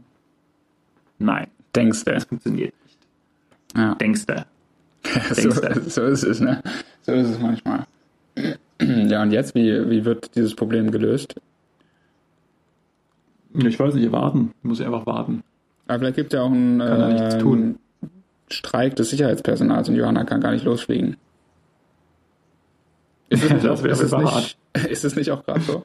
Nein, 1.18 1.48
Denkst 1.76 2.04
du? 2.04 2.12
das 2.12 2.24
funktioniert 2.24 2.72
nicht. 2.84 2.98
Ja. 3.76 3.94
Denkst 3.96 4.24
du? 4.26 4.46
so, 5.34 5.50
so 5.86 6.02
ist 6.04 6.22
es, 6.22 6.40
ne? 6.40 6.62
So 7.02 7.12
ist 7.12 7.28
es 7.28 7.38
manchmal. 7.38 7.84
Ja, 8.80 9.22
und 9.22 9.32
jetzt, 9.32 9.56
wie, 9.56 9.90
wie 9.90 10.04
wird 10.04 10.36
dieses 10.36 10.54
Problem 10.54 10.92
gelöst? 10.92 11.34
Ich 13.54 13.80
weiß 13.80 13.94
nicht, 13.94 14.12
warten. 14.12 14.52
Muss 14.62 14.78
ich 14.78 14.86
einfach 14.86 15.04
warten. 15.04 15.42
Aber 15.88 15.98
vielleicht 15.98 16.16
gibt 16.16 16.32
es 16.32 16.38
ja 16.38 16.44
auch 16.44 16.50
einen 16.50 17.40
tun. 17.40 17.78
Streik 18.50 18.96
des 18.96 19.10
Sicherheitspersonals 19.10 19.88
und 19.90 19.96
Johanna 19.96 20.24
kann 20.24 20.40
gar 20.40 20.52
nicht 20.52 20.64
losfliegen. 20.64 21.16
Ist 23.28 23.44
es 23.44 23.50
nicht, 23.52 23.64
Das 23.64 23.80
auch, 23.80 23.84
ist 23.84 24.00
es 24.00 24.12
nicht, 24.12 24.58
ist 24.90 25.04
es 25.04 25.16
nicht 25.16 25.30
auch 25.30 25.44
gerade 25.44 25.60
so? 25.60 25.84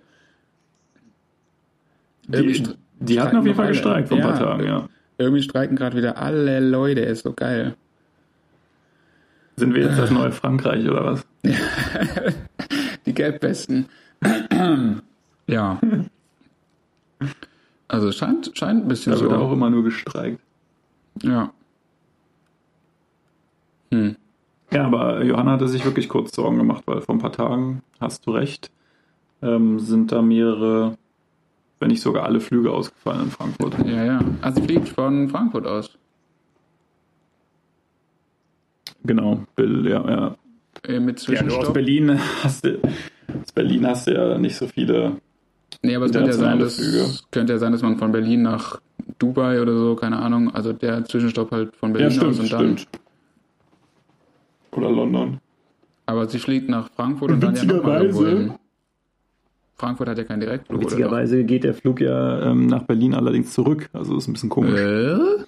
Die, 2.28 2.64
die 3.00 3.20
hatten 3.20 3.36
auf 3.36 3.44
jeden 3.46 3.58
Fall 3.58 3.68
gestreikt 3.70 4.08
vor 4.08 4.18
ein 4.18 4.24
paar 4.24 4.40
Ja. 4.40 4.46
Tagen, 4.46 4.64
ja. 4.66 4.90
Irgendwie 5.18 5.44
streiken 5.44 5.76
gerade 5.76 5.98
wieder 5.98 6.18
alle 6.18 6.60
Leute, 6.62 7.02
ist 7.02 7.24
so 7.24 7.34
geil. 7.34 7.76
Sind 9.58 9.74
wir 9.76 9.84
jetzt 9.84 10.00
das 10.00 10.10
neue 10.10 10.32
Frankreich 10.32 10.88
oder 10.90 11.04
was? 11.06 11.26
Die 13.06 13.14
Gelbwesten. 13.14 13.88
ja. 15.48 15.80
Also 17.88 18.08
es 18.10 18.16
scheint, 18.16 18.52
scheint 18.56 18.86
ein 18.86 18.88
bisschen 18.88 19.12
Da 19.12 19.18
so. 19.18 19.26
wird 19.26 19.34
auch 19.34 19.52
immer 19.52 19.70
nur 19.70 19.84
gestreikt. 19.84 20.40
Ja. 21.22 21.52
Hm. 23.92 24.16
Ja, 24.72 24.86
aber 24.86 25.24
Johanna 25.24 25.52
hatte 25.52 25.68
sich 25.68 25.86
wirklich 25.86 26.10
kurz 26.10 26.36
Sorgen 26.36 26.58
gemacht, 26.58 26.84
weil 26.88 27.02
vor 27.02 27.14
ein 27.14 27.20
paar 27.20 27.32
Tagen, 27.32 27.84
hast 28.00 28.26
du 28.26 28.32
recht, 28.32 28.72
ähm, 29.44 29.80
sind 29.80 30.12
da 30.12 30.22
mehrere, 30.24 30.98
wenn 31.80 31.90
nicht 31.90 32.02
sogar 32.02 32.24
alle 32.26 32.40
Flüge 32.40 32.72
ausgefallen 32.72 33.26
in 33.26 33.32
Frankfurt. 33.32 33.76
Ja, 33.86 34.04
ja. 34.04 34.20
Also 34.42 34.62
sie 34.62 34.68
fliegt 34.68 34.90
von 34.90 35.30
Frankfurt 35.30 35.68
aus. 35.68 35.92
Genau, 39.04 39.44
Bill, 39.56 39.88
ja, 39.88 40.10
ja. 40.10 40.36
Äh, 40.88 41.00
mit 41.00 41.20
Ja, 41.28 41.34
du 41.44 41.44
aus 41.44 41.46
Zwischenstopp. 41.46 41.74
Berlin 41.74 42.20
hast 42.44 42.66
du, 42.66 42.80
aus 42.82 43.52
Berlin 43.54 43.86
hast 43.86 44.08
du 44.08 44.14
ja 44.14 44.38
nicht 44.38 44.56
so 44.56 44.68
viele. 44.68 45.18
Nee, 45.84 45.96
aber 45.96 46.06
es 46.06 46.12
könnte 46.12 46.32
ja 46.32 46.38
sein, 46.38 46.60
dass, 46.60 46.76
Flüge. 46.76 47.06
könnte 47.32 47.54
ja 47.54 47.60
sein, 47.60 47.72
dass 47.72 47.82
man 47.82 47.98
von 47.98 48.12
Berlin 48.12 48.42
nach 48.42 48.82
Dubai 49.20 49.62
oder 49.62 49.78
so, 49.78 49.96
keine 49.96 50.18
Ahnung, 50.18 50.54
also 50.54 50.74
der 50.74 51.06
Zwischenstopp 51.06 51.52
halt 51.52 51.76
von 51.76 51.94
Berlin 51.94 52.20
aus 52.22 52.40
und 52.40 52.52
dann. 52.52 52.78
Oder 54.72 54.90
London. 54.92 55.40
Aber 56.06 56.28
sie 56.28 56.40
fliegt 56.40 56.68
nach 56.68 56.90
Frankfurt 56.90 57.32
und 57.32 57.42
dann 57.42 57.56
ja 57.56 57.64
nochmal 57.66 58.02
irgendwo 58.02 58.26
hin. 58.26 58.54
Frankfurt 59.76 60.10
hat 60.10 60.18
ja 60.18 60.24
keinen 60.24 60.40
Direktflug, 60.40 60.80
oder? 60.80 60.92
Witzigerweise 60.92 61.44
geht 61.44 61.64
der 61.64 61.74
Flug 61.74 62.02
ja 62.02 62.52
ähm, 62.52 62.68
nach 62.68 62.84
Berlin 62.84 63.14
allerdings 63.14 63.54
zurück. 63.54 63.90
Also 63.94 64.18
ist 64.18 64.28
ein 64.28 64.34
bisschen 64.34 64.50
komisch. 64.50 64.80
Äh? 64.80 65.18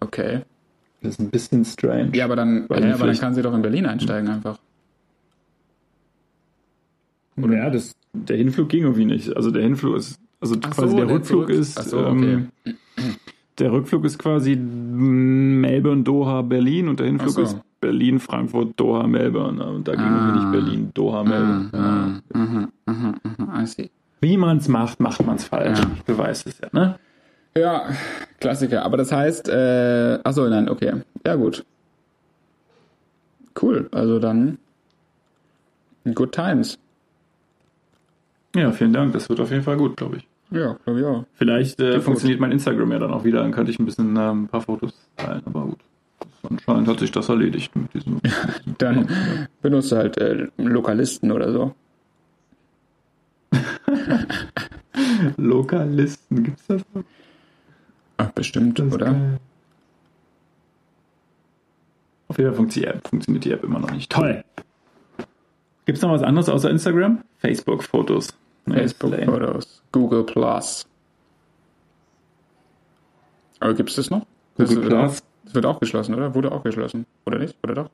Okay. 0.00 0.42
Das 1.00 1.12
ist 1.12 1.20
ein 1.20 1.30
bisschen 1.30 1.64
strange. 1.64 2.10
Ja, 2.14 2.26
aber 2.26 2.36
dann, 2.36 2.66
die 2.68 2.74
aber 2.74 3.06
dann 3.06 3.18
kann 3.18 3.34
sie 3.34 3.40
doch 3.40 3.54
in 3.54 3.62
Berlin 3.62 3.86
einsteigen 3.86 4.28
einfach. 4.28 4.58
Oder 7.36 7.56
ja, 7.56 7.70
das, 7.70 7.94
der 8.12 8.36
Hinflug 8.36 8.68
ging 8.68 8.82
irgendwie 8.84 9.04
nicht. 9.06 9.34
Also 9.36 9.50
der 9.50 9.62
Hinflug 9.62 9.96
ist, 9.96 10.18
also 10.40 10.56
Ach 10.62 10.70
quasi 10.70 10.90
so, 10.90 10.96
der 10.96 11.06
der 11.06 11.14
Rückflug 11.16 11.46
zurück- 11.46 11.58
ist, 11.58 11.74
so, 11.90 11.98
okay. 12.06 12.44
ähm, 12.66 12.76
der 13.58 13.72
Rückflug 13.72 14.04
ist 14.04 14.18
quasi 14.18 14.56
Melbourne, 14.56 16.02
Doha, 16.02 16.42
Berlin 16.42 16.88
und 16.88 17.00
der 17.00 17.06
Hinflug 17.06 17.32
so. 17.32 17.42
ist 17.42 17.58
Berlin, 17.80 18.18
Frankfurt, 18.20 18.72
Doha, 18.78 19.06
Melbourne. 19.06 19.64
Und 19.64 19.86
da 19.88 19.92
ging 19.94 20.04
Ah. 20.04 20.16
irgendwie 20.26 20.38
nicht 20.38 20.52
Berlin, 20.52 20.90
Doha, 20.94 21.22
Melbourne. 21.24 22.22
Mhm, 22.32 22.40
mhm, 22.42 22.68
mhm, 22.86 23.14
mhm, 23.38 23.50
I 23.62 23.66
see. 23.66 23.90
Wie 24.20 24.36
man 24.36 24.56
es 24.58 24.68
macht, 24.68 25.00
macht 25.00 25.24
man 25.26 25.36
es 25.36 25.44
falsch. 25.44 25.78
Ja. 25.78 25.86
Ich 25.96 26.02
beweise 26.04 26.48
es 26.48 26.58
ja, 26.60 26.68
ne? 26.72 26.98
Ja, 27.56 27.82
Klassiker. 28.40 28.84
Aber 28.84 28.96
das 28.96 29.12
heißt, 29.12 29.48
äh, 29.48 30.18
achso, 30.24 30.48
nein, 30.48 30.68
okay. 30.68 31.02
Ja, 31.26 31.34
gut. 31.36 31.64
Cool. 33.60 33.88
Also 33.92 34.18
dann 34.18 34.58
good 36.14 36.32
times. 36.32 36.78
Ja, 38.54 38.72
vielen 38.72 38.92
Dank. 38.92 39.12
Das 39.12 39.28
wird 39.28 39.40
auf 39.40 39.50
jeden 39.50 39.62
Fall 39.62 39.76
gut, 39.76 39.96
glaube 39.96 40.16
ich. 40.18 40.28
Ja, 40.50 40.76
glaube 40.84 41.00
ich 41.00 41.06
auch. 41.06 41.24
Vielleicht 41.34 41.80
äh, 41.80 42.00
funktioniert 42.00 42.38
mein 42.40 42.52
Instagram 42.52 42.92
ja 42.92 42.98
dann 43.00 43.12
auch 43.12 43.24
wieder. 43.24 43.40
Dann 43.40 43.52
könnte 43.52 43.70
ich 43.72 43.78
ein 43.78 43.86
bisschen 43.86 44.16
ähm, 44.16 44.44
ein 44.44 44.48
paar 44.48 44.60
Fotos 44.60 44.92
teilen. 45.16 45.42
Aber 45.46 45.62
gut. 45.66 45.78
Anscheinend 46.48 46.88
hat 46.88 47.00
sich 47.00 47.10
das 47.10 47.28
erledigt 47.28 47.74
mit 47.74 47.92
diesem. 47.94 48.20
Dann 48.78 49.08
benutze 49.62 49.96
halt 49.96 50.18
äh, 50.18 50.46
Lokalisten 50.58 51.32
oder 51.32 51.50
so. 51.52 51.74
Lokalisten, 55.36 56.44
gibt's 56.44 56.66
das 56.66 56.82
noch? 56.94 57.02
Ach, 58.18 58.30
bestimmt, 58.32 58.78
Das 58.78 58.92
oder? 58.92 59.06
geil. 59.06 59.38
Auf 62.28 62.38
jeden 62.38 62.50
Fall 62.50 62.56
funktioniert 62.56 63.08
funktioniert 63.08 63.44
die 63.44 63.52
App 63.52 63.64
immer 63.64 63.78
noch 63.80 63.90
nicht. 63.90 64.10
Toll. 64.12 64.44
Gibt 65.86 65.98
es 65.98 66.02
noch 66.02 66.10
was 66.10 66.22
anderes 66.22 66.48
außer 66.48 66.70
Instagram? 66.70 67.22
Facebook-Fotos. 67.38 68.34
Facebook-Fotos, 68.68 69.82
Google 69.92 70.24
Plus. 70.24 70.86
Aber 73.60 73.74
gibt 73.74 73.90
es 73.90 73.96
das 73.96 74.10
noch? 74.10 74.26
Das 74.56 74.68
Google 74.68 74.84
wird, 74.84 74.92
Plus. 74.94 75.18
Auch, 75.20 75.24
das 75.44 75.54
wird 75.54 75.66
auch 75.66 75.80
geschlossen, 75.80 76.14
oder? 76.14 76.34
Wurde 76.34 76.52
auch 76.52 76.62
geschlossen. 76.62 77.06
Oder 77.26 77.38
nicht? 77.38 77.56
Oder 77.62 77.74
doch? 77.74 77.90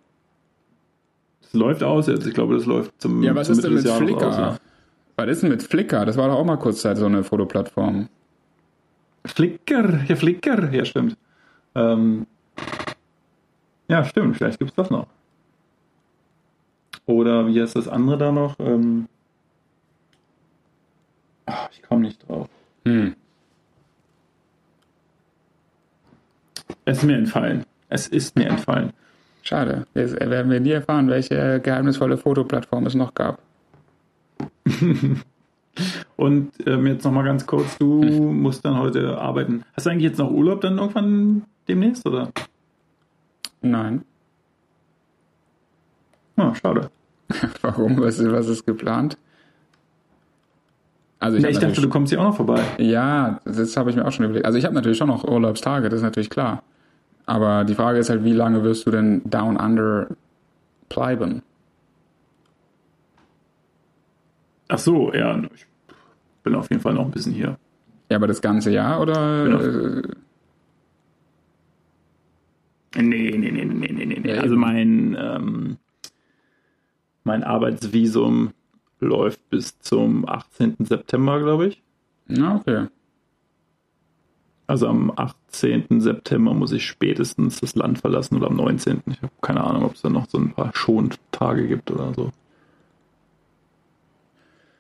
Es 1.42 1.52
läuft 1.52 1.82
aus 1.82 2.06
jetzt. 2.06 2.26
Ich 2.26 2.34
glaube, 2.34 2.54
das 2.54 2.66
läuft 2.66 2.92
zum 3.00 3.22
Ja, 3.22 3.34
was 3.34 3.48
zum 3.48 3.56
ist 3.56 3.64
denn 3.64 3.74
mit 3.74 3.88
Flickr? 3.88 4.28
aus, 4.28 4.36
ja. 4.36 4.56
Was 5.16 5.28
ist 5.28 5.42
denn 5.42 5.50
mit 5.50 5.62
Flickr? 5.62 6.06
Das 6.06 6.16
war 6.16 6.28
doch 6.28 6.36
auch 6.36 6.44
mal 6.44 6.56
kurz 6.56 6.80
Zeit 6.80 6.96
so 6.96 7.06
eine 7.06 7.24
Fotoplattform. 7.24 8.08
Flickr, 9.26 10.04
ja, 10.08 10.16
Flickr, 10.16 10.72
ja, 10.72 10.84
stimmt. 10.84 11.16
Ähm, 11.74 12.26
ja, 13.88 14.04
stimmt, 14.04 14.36
vielleicht 14.36 14.58
gibt 14.58 14.70
es 14.70 14.76
das 14.76 14.90
noch. 14.90 15.06
Oder 17.06 17.46
wie 17.48 17.60
heißt 17.60 17.76
das 17.76 17.88
andere 17.88 18.16
da 18.18 18.32
noch? 18.32 18.54
Ähm, 18.60 19.08
ach, 21.50 21.68
ich 21.72 21.82
komme 21.82 22.02
nicht 22.02 22.26
drauf. 22.28 22.48
Hm. 22.86 23.14
Es 26.84 26.98
ist 26.98 27.04
mir 27.04 27.16
entfallen. 27.16 27.64
Es 27.88 28.06
ist 28.08 28.36
mir 28.36 28.46
entfallen. 28.48 28.92
Schade. 29.42 29.86
Jetzt 29.94 30.18
werden 30.20 30.50
wir 30.50 30.60
nie 30.60 30.70
erfahren, 30.70 31.08
welche 31.08 31.60
geheimnisvolle 31.60 32.16
Fotoplattform 32.18 32.86
es 32.86 32.94
noch 32.94 33.14
gab. 33.14 33.40
Und 36.16 36.52
ähm, 36.66 36.86
jetzt 36.86 37.04
nochmal 37.04 37.24
ganz 37.24 37.46
kurz, 37.46 37.78
du 37.78 38.02
Hm. 38.02 38.42
musst 38.42 38.64
dann 38.64 38.78
heute 38.78 39.18
arbeiten. 39.18 39.64
Hast 39.74 39.86
du 39.86 39.90
eigentlich 39.90 40.04
jetzt 40.04 40.18
noch 40.18 40.30
Urlaub 40.30 40.60
dann 40.60 40.78
irgendwann 40.78 41.44
demnächst, 41.68 42.06
oder? 42.06 42.30
Nein. 43.62 44.04
Ah, 46.36 46.54
schade. 46.54 46.90
Warum? 47.62 47.98
Was, 48.00 48.18
ist- 48.18 48.30
was 48.32 48.46
ist 48.48 48.66
geplant? 48.66 49.16
Also 51.20 51.36
Ich, 51.36 51.44
hab 51.44 51.50
ich 51.50 51.58
dachte, 51.58 51.80
du 51.82 51.88
kommst 51.88 52.10
hier 52.10 52.20
auch 52.20 52.24
noch 52.24 52.36
vorbei. 52.36 52.62
Ja, 52.78 53.40
das 53.44 53.76
habe 53.76 53.90
ich 53.90 53.96
mir 53.96 54.06
auch 54.06 54.12
schon 54.12 54.24
überlegt. 54.24 54.46
Also 54.46 54.58
ich 54.58 54.64
habe 54.64 54.74
natürlich 54.74 54.96
schon 54.98 55.08
noch 55.08 55.22
Urlaubstage, 55.24 55.88
das 55.88 55.98
ist 55.98 56.02
natürlich 56.02 56.30
klar. 56.30 56.62
Aber 57.26 57.64
die 57.64 57.74
Frage 57.74 57.98
ist 57.98 58.08
halt, 58.10 58.24
wie 58.24 58.32
lange 58.32 58.64
wirst 58.64 58.86
du 58.86 58.90
denn 58.90 59.22
down 59.24 59.56
under 59.56 60.08
bleiben? 60.88 61.42
Ach 64.68 64.78
so, 64.78 65.12
ja, 65.12 65.38
ich 65.54 65.66
bin 66.42 66.54
auf 66.54 66.70
jeden 66.70 66.80
Fall 66.82 66.94
noch 66.94 67.04
ein 67.04 67.10
bisschen 67.10 67.32
hier. 67.32 67.58
Ja, 68.10 68.16
aber 68.16 68.26
das 68.26 68.40
ganze 68.40 68.70
Jahr 68.70 69.00
oder? 69.00 69.44
Genau. 69.44 69.60
äh, 69.60 70.02
Nee, 72.96 73.30
nee, 73.38 73.50
nee, 73.52 73.64
nee, 73.64 73.64
nee, 73.64 74.04
nee, 74.04 74.20
nee. 74.20 74.34
Ja, 74.34 74.40
Also 74.40 74.56
mein, 74.56 75.16
ähm, 75.20 75.76
mein 77.22 77.44
Arbeitsvisum 77.44 78.49
läuft 79.00 79.48
bis 79.50 79.78
zum 79.80 80.28
18. 80.28 80.76
September, 80.80 81.40
glaube 81.40 81.68
ich. 81.68 81.82
Na, 82.26 82.56
okay. 82.56 82.86
Also 84.66 84.86
am 84.86 85.12
18. 85.16 86.00
September 86.00 86.54
muss 86.54 86.70
ich 86.70 86.86
spätestens 86.86 87.60
das 87.60 87.74
Land 87.74 87.98
verlassen 87.98 88.36
oder 88.36 88.46
am 88.46 88.56
19. 88.56 89.02
Ich 89.06 89.20
habe 89.20 89.32
keine 89.40 89.64
Ahnung, 89.64 89.84
ob 89.84 89.96
es 89.96 90.02
da 90.02 90.08
noch 90.08 90.28
so 90.28 90.38
ein 90.38 90.52
paar 90.52 90.70
Schontage 90.74 91.66
gibt 91.66 91.90
oder 91.90 92.14
so. 92.14 92.30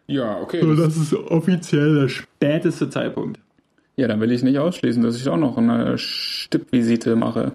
Ja, 0.06 0.40
okay. 0.40 0.60
So, 0.60 0.74
das 0.74 0.96
ist 0.96 1.12
offiziell 1.12 1.94
der 2.02 2.08
späteste 2.08 2.88
Zeitpunkt. 2.88 3.40
Ja, 3.96 4.08
dann 4.08 4.20
will 4.20 4.32
ich 4.32 4.42
nicht 4.42 4.58
ausschließen, 4.58 5.02
dass 5.02 5.16
ich 5.16 5.28
auch 5.28 5.36
noch 5.36 5.56
eine 5.56 5.98
Stippvisite 5.98 7.16
mache. 7.16 7.52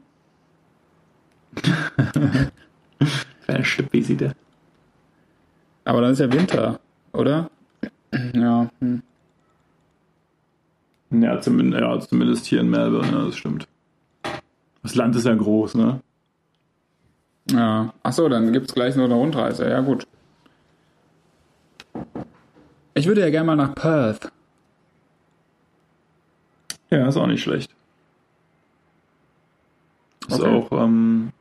Kleine 3.46 3.64
Stippvisite. 3.64 4.36
Aber 5.86 6.02
dann 6.02 6.12
ist 6.12 6.20
ja 6.20 6.32
Winter, 6.32 6.80
oder? 7.14 7.50
Ja. 8.34 8.70
Hm. 8.80 9.02
Ja, 11.12 11.40
zumindest, 11.40 11.82
ja, 11.82 12.00
zumindest 12.00 12.46
hier 12.46 12.60
in 12.60 12.70
Melbourne, 12.70 13.08
ja, 13.12 13.26
das 13.26 13.38
stimmt. 13.38 13.68
Das 14.84 14.96
Land 14.96 15.16
ist 15.16 15.26
ja 15.26 15.34
groß, 15.34 15.76
ne? 15.76 16.02
Ja. 17.52 17.94
Achso, 18.04 18.28
dann 18.28 18.52
gibt's 18.52 18.74
gleich 18.74 18.96
nur 18.96 19.06
eine 19.06 19.14
Rundreise. 19.16 19.70
Ja, 19.70 19.82
gut. 19.82 20.08
Ich 22.96 23.06
würde 23.08 23.22
ja 23.22 23.30
gerne 23.30 23.46
mal 23.48 23.56
nach 23.56 23.76
Perth. 23.76 24.32
Ja, 26.90 27.08
ist 27.08 27.18
auch 27.18 27.28
nicht 27.28 27.44
schlecht. 27.44 27.74
Ist 30.28 30.40
Okay. 30.40 30.50
auch 30.50 30.72
ähm, 30.84 31.32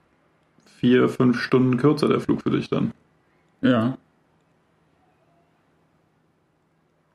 vier, 0.79 1.09
fünf 1.09 1.41
Stunden 1.41 1.77
kürzer 1.79 2.09
der 2.09 2.21
Flug 2.21 2.43
für 2.43 2.51
dich 2.51 2.69
dann. 2.69 2.93
Ja. 3.63 3.97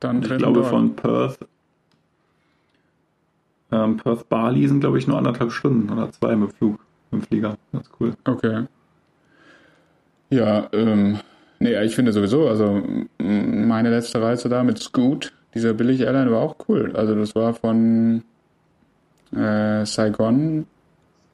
Dann 0.00 0.22
Ich 0.22 0.36
glaube 0.38 0.64
von 0.64 0.96
Perth. 0.96 1.38
Ähm, 3.70 3.98
Perth 3.98 4.28
Bali 4.28 4.66
sind, 4.66 4.80
glaube 4.80 4.98
ich, 4.98 5.06
nur 5.06 5.18
anderthalb 5.18 5.52
Stunden 5.52 5.90
oder 5.90 6.10
zwei 6.10 6.34
mit 6.34 6.52
Flug, 6.54 6.80
dem 7.12 7.22
Flieger. 7.22 7.56
Das 7.72 7.82
ist 7.82 7.92
cool. 8.00 8.14
Okay. 8.24 8.64
Ja, 10.30 10.68
ähm, 10.72 11.18
nee, 11.58 11.80
ich 11.84 11.94
finde 11.94 12.12
sowieso, 12.12 12.48
also 12.48 12.82
meine 13.18 13.90
letzte 13.90 14.22
Reise 14.22 14.48
da 14.48 14.64
mit 14.64 14.78
Scoot, 14.78 15.32
dieser 15.54 15.74
billige 15.74 16.04
Airline, 16.04 16.30
war 16.30 16.40
auch 16.40 16.56
cool. 16.68 16.92
Also 16.94 17.14
das 17.14 17.34
war 17.34 17.52
von 17.54 18.22
äh, 19.32 19.84
Saigon, 19.84 20.66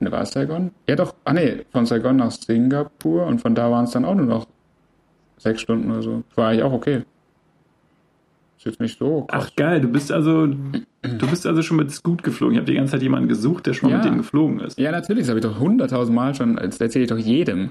ne, 0.00 0.12
war 0.12 0.22
es 0.22 0.32
Saigon? 0.32 0.72
Ja 0.88 0.96
doch, 0.96 1.14
ah 1.24 1.32
nee, 1.32 1.64
von 1.70 1.86
Saigon 1.86 2.16
nach 2.16 2.30
Singapur 2.30 3.26
und 3.26 3.40
von 3.40 3.54
da 3.54 3.70
waren 3.70 3.84
es 3.84 3.92
dann 3.92 4.04
auch 4.04 4.14
nur 4.14 4.26
noch 4.26 4.46
sechs 5.38 5.60
Stunden 5.60 5.90
oder 5.90 6.02
so. 6.02 6.22
War 6.34 6.48
eigentlich 6.48 6.62
auch 6.62 6.72
okay. 6.72 7.04
Ist 8.59 8.64
jetzt 8.64 8.80
nicht 8.80 8.98
so 8.98 9.22
krass. 9.22 9.46
Ach 9.50 9.57
geil, 9.57 9.80
du 9.80 9.88
bist 9.88 10.11
also 10.11 10.46
du 10.46 11.26
bist 11.30 11.46
also 11.46 11.62
schon 11.62 11.76
mit 11.76 11.90
Scoot 11.90 12.22
geflogen. 12.22 12.54
Ich 12.54 12.59
habe 12.61 12.70
die 12.70 12.76
ganze 12.76 12.92
Zeit 12.92 13.02
jemanden 13.02 13.28
gesucht, 13.28 13.66
der 13.66 13.74
schon 13.74 13.90
mal 13.90 13.96
Ja. 13.96 14.02
mit 14.02 14.11
dem 14.12 14.18
geflogen 14.18 14.61
ist. 14.61 14.78
Ja, 14.78 14.90
natürlich, 14.92 15.24
das 15.24 15.28
habe 15.30 15.40
ich 15.40 15.44
doch 15.44 15.59
hunderttausend 15.61 16.14
Mal 16.14 16.34
schon, 16.34 16.57
das 16.57 16.80
erzähle 16.80 17.04
ich 17.04 17.11
doch 17.11 17.18
jedem. 17.18 17.70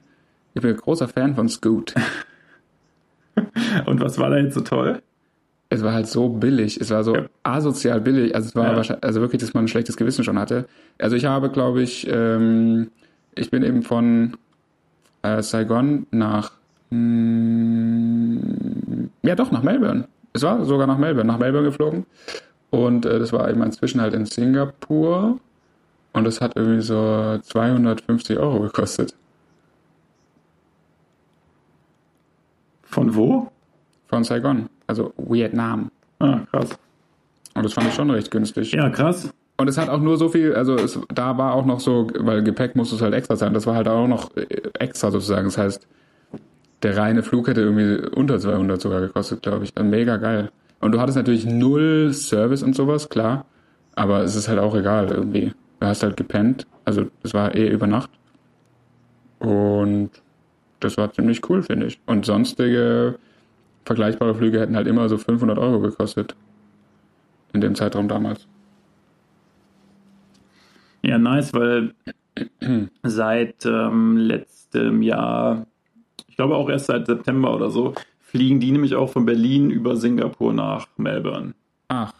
Ich 0.53 0.61
bin 0.61 0.71
ein 0.71 0.77
großer 0.77 1.07
Fan 1.07 1.35
von 1.35 1.49
Scoot. 1.49 1.93
Und 3.85 3.99
was 3.99 4.17
war 4.17 4.29
da 4.29 4.37
jetzt 4.37 4.53
so 4.53 4.61
toll? 4.61 5.01
Es 5.69 5.83
war 5.83 5.93
halt 5.93 6.07
so 6.07 6.29
billig. 6.29 6.79
Es 6.79 6.91
war 6.91 7.03
so 7.03 7.15
Ja. 7.15 7.25
asozial 7.43 7.99
billig. 7.99 8.33
Also 8.35 8.49
es 8.49 8.55
war 8.55 8.71
Ja. 8.71 8.75
wahrscheinlich, 8.77 9.03
also 9.03 9.19
wirklich, 9.21 9.41
dass 9.41 9.53
man 9.53 9.65
ein 9.65 9.67
schlechtes 9.67 9.97
Gewissen 9.97 10.23
schon 10.23 10.39
hatte. 10.39 10.65
Also 10.99 11.15
ich 11.15 11.25
habe, 11.25 11.49
glaube 11.49 11.81
ich, 11.81 12.07
ähm, 12.09 12.89
ich 13.33 13.49
bin 13.51 13.63
eben 13.63 13.81
von 13.81 14.37
äh, 15.23 15.41
Saigon 15.41 16.05
nach, 16.11 16.51
mm, 16.91 18.37
ja 19.23 19.35
doch, 19.35 19.51
nach 19.51 19.63
Melbourne. 19.63 20.07
Es 20.35 20.43
war 20.43 20.65
sogar 20.65 20.85
nach 20.85 20.97
Melbourne, 20.97 21.31
nach 21.31 21.39
Melbourne 21.39 21.65
geflogen. 21.65 22.05
Und 22.69 23.05
äh, 23.05 23.19
das 23.19 23.31
war 23.31 23.49
eben 23.49 23.63
inzwischen 23.63 24.01
halt 24.01 24.13
in 24.13 24.25
Singapur. 24.25 25.39
Und 26.11 26.23
das 26.25 26.41
hat 26.41 26.57
irgendwie 26.57 26.81
so 26.81 27.39
250 27.41 28.37
Euro 28.37 28.59
gekostet. 28.59 29.15
Von 32.83 33.15
wo? 33.15 33.49
Von 34.07 34.25
Saigon, 34.25 34.69
also 34.87 35.13
Vietnam. 35.17 35.89
Ah, 36.19 36.39
krass. 36.51 36.77
Und 37.53 37.63
das 37.63 37.73
fand 37.73 37.87
ich 37.87 37.93
schon 37.93 38.11
recht 38.11 38.29
günstig. 38.29 38.73
Ja, 38.73 38.89
krass. 38.89 39.33
Und 39.55 39.69
es 39.69 39.77
hat 39.77 39.87
auch 39.87 40.01
nur 40.01 40.17
so 40.17 40.27
viel, 40.27 40.53
also 40.53 40.75
es, 40.75 40.99
da 41.13 41.37
war 41.37 41.53
auch 41.53 41.65
noch 41.65 41.79
so, 41.79 42.07
weil 42.19 42.43
Gepäck 42.43 42.75
musste 42.75 42.95
es 42.95 43.01
halt 43.01 43.13
extra 43.13 43.37
sein, 43.37 43.53
das 43.53 43.65
war 43.65 43.75
halt 43.75 43.87
auch 43.87 44.07
noch 44.07 44.35
äh, 44.35 44.47
extra 44.79 45.11
sozusagen. 45.11 45.45
Das 45.45 45.57
heißt, 45.57 45.87
der 46.83 46.97
reine 46.97 47.23
Flug 47.23 47.47
hätte 47.47 47.61
irgendwie 47.61 48.07
unter 48.09 48.39
200 48.39 48.79
sogar 48.79 49.01
gekostet, 49.01 49.41
glaube 49.41 49.63
ich. 49.63 49.73
Mega 49.75 50.17
geil. 50.17 50.51
Und 50.79 50.91
du 50.91 50.99
hattest 50.99 51.17
natürlich 51.17 51.45
null 51.45 52.13
Service 52.13 52.63
und 52.63 52.75
sowas, 52.75 53.09
klar. 53.09 53.45
Aber 53.95 54.21
es 54.21 54.35
ist 54.35 54.47
halt 54.47 54.59
auch 54.59 54.75
egal 54.75 55.09
irgendwie. 55.09 55.53
Du 55.79 55.87
hast 55.87 56.03
halt 56.03 56.17
gepennt. 56.17 56.67
Also 56.83 57.07
es 57.23 57.33
war 57.33 57.55
eh 57.55 57.67
über 57.67 57.87
Nacht. 57.87 58.09
Und 59.39 60.11
das 60.79 60.97
war 60.97 61.11
ziemlich 61.11 61.49
cool, 61.49 61.63
finde 61.63 61.87
ich. 61.87 61.99
Und 62.05 62.25
sonstige 62.25 63.17
vergleichbare 63.85 64.35
Flüge 64.35 64.59
hätten 64.59 64.75
halt 64.75 64.87
immer 64.87 65.07
so 65.09 65.17
500 65.17 65.57
Euro 65.57 65.79
gekostet. 65.79 66.35
In 67.53 67.61
dem 67.61 67.75
Zeitraum 67.75 68.07
damals. 68.07 68.47
Ja, 71.01 71.17
nice, 71.17 71.53
weil 71.53 71.93
seit 73.03 73.65
ähm, 73.65 74.17
letztem 74.17 75.01
Jahr, 75.01 75.67
ich 76.35 76.37
glaube 76.37 76.57
auch 76.57 76.69
erst 76.69 76.87
seit 76.87 77.05
September 77.05 77.55
oder 77.55 77.69
so, 77.69 77.93
fliegen 78.19 78.59
die 78.59 78.73
nämlich 78.73 78.93
auch 78.95 79.09
von 79.09 79.25
Berlin 79.25 79.69
über 79.69 79.95
Singapur 79.95 80.51
nach 80.51 80.87
Melbourne. 80.97 81.53
Ach. 81.87 82.11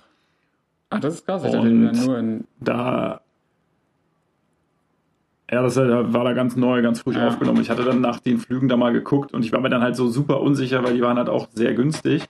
Ach, 0.89 0.99
das 1.01 1.15
ist 1.15 1.25
krass. 1.25 1.43
Ich 1.43 1.53
Und- 1.53 1.91
nur 2.05 2.17
in. 2.17 2.45
Da. 2.61 3.19
Ja, 5.51 5.61
das 5.63 5.75
war 5.75 6.23
da 6.23 6.31
ganz 6.31 6.55
neu, 6.55 6.81
ganz 6.81 7.01
frisch 7.01 7.17
Ja. 7.17 7.27
aufgenommen. 7.27 7.59
Ich 7.59 7.69
hatte 7.69 7.83
dann 7.83 7.99
nach 7.99 8.21
den 8.21 8.37
Flügen 8.37 8.69
da 8.69 8.77
mal 8.77 8.93
geguckt 8.93 9.33
und 9.33 9.43
ich 9.43 9.51
war 9.51 9.59
mir 9.59 9.69
dann 9.69 9.81
halt 9.81 9.97
so 9.97 10.07
super 10.07 10.39
unsicher, 10.39 10.81
weil 10.81 10.93
die 10.93 11.01
waren 11.01 11.17
halt 11.17 11.27
auch 11.27 11.49
sehr 11.53 11.73
günstig. 11.73 12.23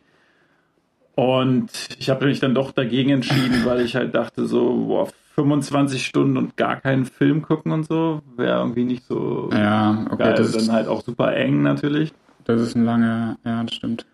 Und 1.13 1.69
ich 1.99 2.09
habe 2.09 2.25
mich 2.25 2.39
dann 2.39 2.55
doch 2.55 2.71
dagegen 2.71 3.11
entschieden, 3.11 3.63
weil 3.63 3.81
ich 3.81 3.95
halt 3.95 4.15
dachte, 4.15 4.47
so, 4.47 4.86
boah, 4.88 5.07
25 5.36 6.05
Stunden 6.05 6.38
und 6.38 6.55
gar 6.57 6.77
keinen 6.77 7.05
Film 7.05 7.41
gucken 7.41 7.71
und 7.71 7.86
so, 7.86 8.21
wäre 8.38 8.59
irgendwie 8.59 8.86
nicht 8.86 9.05
so 9.05 9.49
Ja, 9.53 10.05
okay, 10.09 10.17
geil. 10.23 10.33
das 10.36 10.51
dann 10.53 10.61
ist, 10.61 10.71
halt 10.71 10.88
auch 10.88 11.03
super 11.03 11.36
eng 11.36 11.61
natürlich. 11.61 12.13
das 12.45 12.61
ist 12.61 12.75
ein 12.75 12.86
langer. 12.86 13.38
Ja, 13.45 13.63
das 13.63 13.75
stimmt. 13.75 14.05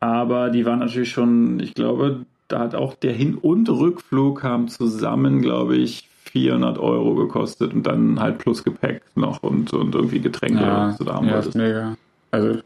Aber 0.00 0.50
die 0.50 0.64
waren 0.66 0.78
natürlich 0.80 1.10
schon, 1.10 1.60
ich 1.60 1.74
glaube, 1.74 2.24
da 2.48 2.58
hat 2.60 2.74
auch 2.74 2.94
der 2.94 3.12
Hin- 3.12 3.36
und 3.36 3.68
Rückflug 3.68 4.42
haben 4.42 4.68
zusammen, 4.68 5.40
glaube 5.42 5.76
ich, 5.76 6.08
400 6.24 6.78
Euro 6.78 7.14
gekostet 7.14 7.72
und 7.74 7.86
dann 7.86 8.18
halt 8.20 8.38
plus 8.38 8.64
Gepäck 8.64 9.02
noch 9.16 9.42
und, 9.42 9.72
und 9.72 9.94
irgendwie 9.94 10.20
Getränke, 10.20 10.62
Ja, 10.62 10.94
du 10.98 11.04
da 11.04 11.14
haben 11.14 11.28
ja, 11.28 11.38
ist 11.40 11.54
mega. 11.54 11.96
Also, 12.30 12.60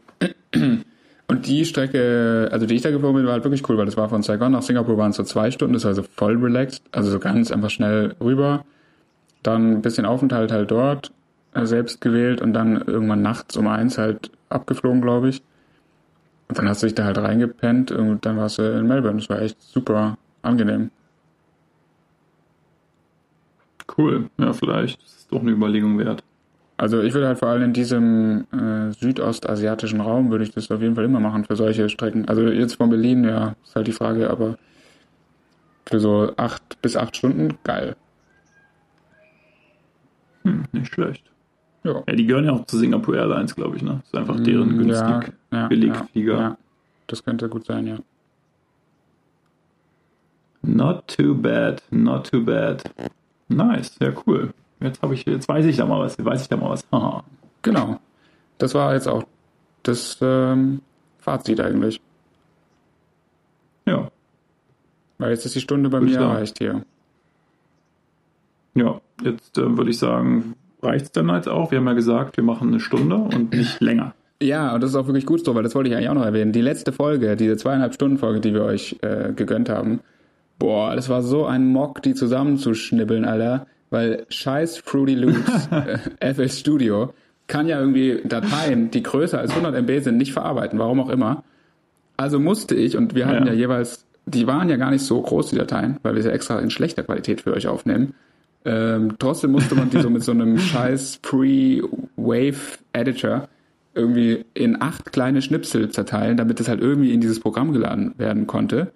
und 1.29 1.45
die 1.45 1.65
Strecke, 1.65 2.47
also 2.51 2.65
die 2.65 2.75
ich 2.75 2.81
da 2.81 2.91
geflogen 2.91 3.17
bin, 3.17 3.25
war 3.25 3.33
halt 3.33 3.43
wirklich 3.43 3.67
cool, 3.69 3.77
weil 3.77 3.85
das 3.85 3.97
war 3.97 4.07
von 4.07 4.23
Saigon 4.23 4.53
nach 4.53 4.61
Singapur 4.61 4.97
waren 4.97 5.11
es 5.11 5.17
so 5.17 5.23
zwei 5.23 5.51
Stunden, 5.51 5.73
das 5.73 5.83
war 5.83 5.89
also 5.89 6.03
voll 6.03 6.37
relaxed, 6.37 6.83
also 6.91 7.11
so 7.11 7.19
ganz 7.19 7.51
einfach 7.51 7.69
schnell 7.69 8.15
rüber. 8.21 8.63
Dann 9.43 9.73
ein 9.73 9.81
bisschen 9.81 10.05
Aufenthalt 10.05 10.51
halt 10.51 10.71
dort, 10.71 11.11
äh, 11.53 11.65
selbst 11.65 11.99
gewählt 11.99 12.41
und 12.41 12.53
dann 12.53 12.81
irgendwann 12.81 13.21
nachts 13.21 13.57
um 13.57 13.67
eins 13.67 13.97
halt 13.97 14.31
abgeflogen, 14.49 15.01
glaube 15.01 15.29
ich. 15.29 15.41
Und 16.47 16.57
dann 16.57 16.69
hast 16.69 16.81
du 16.81 16.87
dich 16.87 16.95
da 16.95 17.03
halt 17.03 17.17
reingepennt 17.17 17.91
und 17.91 18.25
dann 18.25 18.37
warst 18.37 18.57
du 18.57 18.63
in 18.63 18.87
Melbourne. 18.87 19.17
Das 19.19 19.29
war 19.29 19.41
echt 19.41 19.61
super 19.61 20.17
angenehm. 20.43 20.91
Cool, 23.97 24.29
ja, 24.37 24.53
vielleicht 24.53 25.01
ist 25.03 25.17
es 25.19 25.27
doch 25.27 25.41
eine 25.41 25.51
Überlegung 25.51 25.97
wert. 25.97 26.23
Also 26.77 27.01
ich 27.01 27.13
würde 27.13 27.27
halt 27.27 27.39
vor 27.39 27.47
allem 27.49 27.63
in 27.63 27.73
diesem 27.73 28.45
äh, 28.51 28.91
südostasiatischen 28.91 29.99
Raum 29.99 30.29
würde 30.29 30.43
ich 30.43 30.51
das 30.51 30.69
auf 30.69 30.81
jeden 30.81 30.93
Fall 30.93 31.05
immer 31.05 31.19
machen 31.19 31.43
für 31.43 31.55
solche 31.55 31.89
Strecken. 31.89 32.27
Also 32.27 32.43
jetzt 32.47 32.75
von 32.75 32.91
Berlin, 32.91 33.23
ja, 33.23 33.55
ist 33.63 33.75
halt 33.75 33.87
die 33.87 33.93
Frage, 33.93 34.29
aber 34.29 34.57
für 35.87 35.99
so 35.99 36.31
acht 36.37 36.79
bis 36.83 36.95
acht 36.95 37.17
Stunden, 37.17 37.57
geil. 37.63 37.95
Hm, 40.43 40.65
nicht 40.71 40.93
schlecht. 40.93 41.23
Ja. 41.83 42.03
Ja, 42.07 42.15
die 42.15 42.25
gehören 42.27 42.45
ja 42.45 42.51
auch 42.51 42.65
zu 42.65 42.77
Singapore 42.77 43.17
Airlines, 43.17 43.55
glaube 43.55 43.77
ich, 43.77 43.81
ne? 43.81 44.01
Das 44.01 44.07
ist 44.07 44.15
einfach 44.15 44.39
deren 44.39 44.77
günstig 44.77 45.33
ja, 45.51 45.59
ja, 45.61 45.67
Billigflieger. 45.67 46.33
Ja, 46.33 46.39
ja, 46.39 46.57
das 47.07 47.23
könnte 47.23 47.49
gut 47.49 47.65
sein, 47.65 47.87
ja. 47.87 47.97
Not 50.61 51.07
too 51.07 51.33
bad, 51.33 51.81
not 51.89 52.29
too 52.29 52.43
bad. 52.43 52.83
Nice, 53.47 53.95
ja 53.99 54.11
cool. 54.27 54.53
Jetzt 54.79 55.01
habe 55.01 55.13
ich, 55.13 55.25
jetzt 55.25 55.47
weiß 55.49 55.65
ich 55.65 55.77
da 55.77 55.85
mal 55.85 55.99
was, 55.99 56.23
weiß 56.23 56.41
ich 56.41 56.49
da 56.49 56.57
mal 56.57 56.69
was. 56.69 56.85
Haha. 56.91 57.23
Genau. 57.63 57.99
Das 58.57 58.73
war 58.73 58.93
jetzt 58.93 59.07
auch 59.07 59.23
das 59.83 60.17
ähm, 60.21 60.81
Fazit 61.19 61.59
eigentlich. 61.59 61.99
Ja, 63.85 64.09
Weil 65.17 65.31
jetzt 65.31 65.45
ist 65.45 65.55
die 65.55 65.61
Stunde 65.61 65.89
bei 65.89 65.99
Würde 66.01 66.11
mir 66.13 66.19
erreicht 66.19 66.57
hier. 66.59 66.83
ja. 68.75 68.99
Jetzt 69.23 69.57
äh, 69.57 69.75
würde 69.77 69.89
ich 69.89 69.97
sagen, 69.97 70.53
reicht's 70.83 71.11
dann 71.11 71.27
jetzt 71.29 71.49
auch. 71.49 71.71
Wir 71.71 71.79
haben 71.79 71.87
ja 71.87 71.93
gesagt, 71.93 72.37
wir 72.37 72.43
machen 72.43 72.67
eine 72.67 72.79
Stunde 72.79 73.15
und 73.15 73.51
nicht 73.51 73.79
länger. 73.81 74.13
Ja, 74.39 74.75
und 74.75 74.83
das 74.83 74.91
ist 74.91 74.95
auch 74.95 75.07
wirklich 75.07 75.25
gut 75.25 75.43
so, 75.43 75.55
weil 75.55 75.63
das 75.63 75.73
wollte 75.73 75.89
ich 75.89 75.95
eigentlich 75.95 76.09
auch 76.09 76.13
noch 76.13 76.25
erwähnen. 76.25 76.51
Die 76.51 76.61
letzte 76.61 76.91
Folge, 76.91 77.35
diese 77.35 77.57
zweieinhalb 77.57 77.95
Stunden 77.95 78.19
Folge, 78.19 78.39
die 78.41 78.53
wir 78.53 78.63
euch 78.63 78.97
äh, 79.01 79.33
gegönnt 79.33 79.69
haben, 79.69 80.01
boah, 80.59 80.95
das 80.95 81.09
war 81.09 81.23
so 81.23 81.47
ein 81.47 81.65
Mock, 81.71 82.03
die 82.03 82.13
zusammenzuschnibbeln, 82.13 83.25
Alter. 83.25 83.65
Weil 83.89 84.25
scheiß 84.29 84.77
Fruity 84.79 85.15
Loops 85.15 85.69
äh, 86.19 86.33
FL 86.33 86.49
Studio 86.49 87.13
kann 87.47 87.67
ja 87.67 87.79
irgendwie 87.79 88.19
Dateien, 88.25 88.91
die 88.91 89.03
größer 89.03 89.39
als 89.39 89.51
100 89.51 89.75
MB 89.75 90.03
sind, 90.03 90.17
nicht 90.17 90.33
verarbeiten, 90.33 90.79
warum 90.79 90.99
auch 90.99 91.09
immer. 91.09 91.43
Also 92.17 92.39
musste 92.39 92.75
ich, 92.75 92.97
und 92.97 93.15
wir 93.15 93.27
hatten 93.27 93.45
ja, 93.45 93.53
Ja. 93.53 93.59
jeweils, 93.59 94.05
die 94.25 94.47
waren 94.47 94.67
ja 94.69 94.75
gar 94.75 94.91
nicht 94.91 95.03
so 95.03 95.21
groß, 95.21 95.51
die 95.51 95.55
Dateien, 95.55 95.97
weil 96.03 96.15
wir 96.15 96.23
sie 96.23 96.31
extra 96.31 96.59
in 96.59 96.69
schlechter 96.69 97.03
Qualität 97.03 97.41
für 97.41 97.53
euch 97.53 97.67
aufnehmen. 97.67 98.13
Ähm, 98.65 99.15
trotzdem 99.17 99.51
musste 99.51 99.75
man 99.75 99.89
die 99.89 100.01
so 100.01 100.09
mit 100.09 100.23
so 100.23 100.33
einem 100.33 100.57
scheiß 100.59 101.19
Pre-Wave-Editor 101.21 103.47
irgendwie 103.93 104.45
in 104.53 104.81
acht 104.81 105.11
kleine 105.11 105.41
Schnipsel 105.41 105.89
zerteilen, 105.89 106.37
damit 106.37 106.59
es 106.59 106.67
halt 106.67 106.81
irgendwie 106.81 107.13
in 107.13 107.21
dieses 107.21 107.39
Programm 107.39 107.71
geladen 107.71 108.13
werden 108.17 108.45
konnte. 108.45 108.91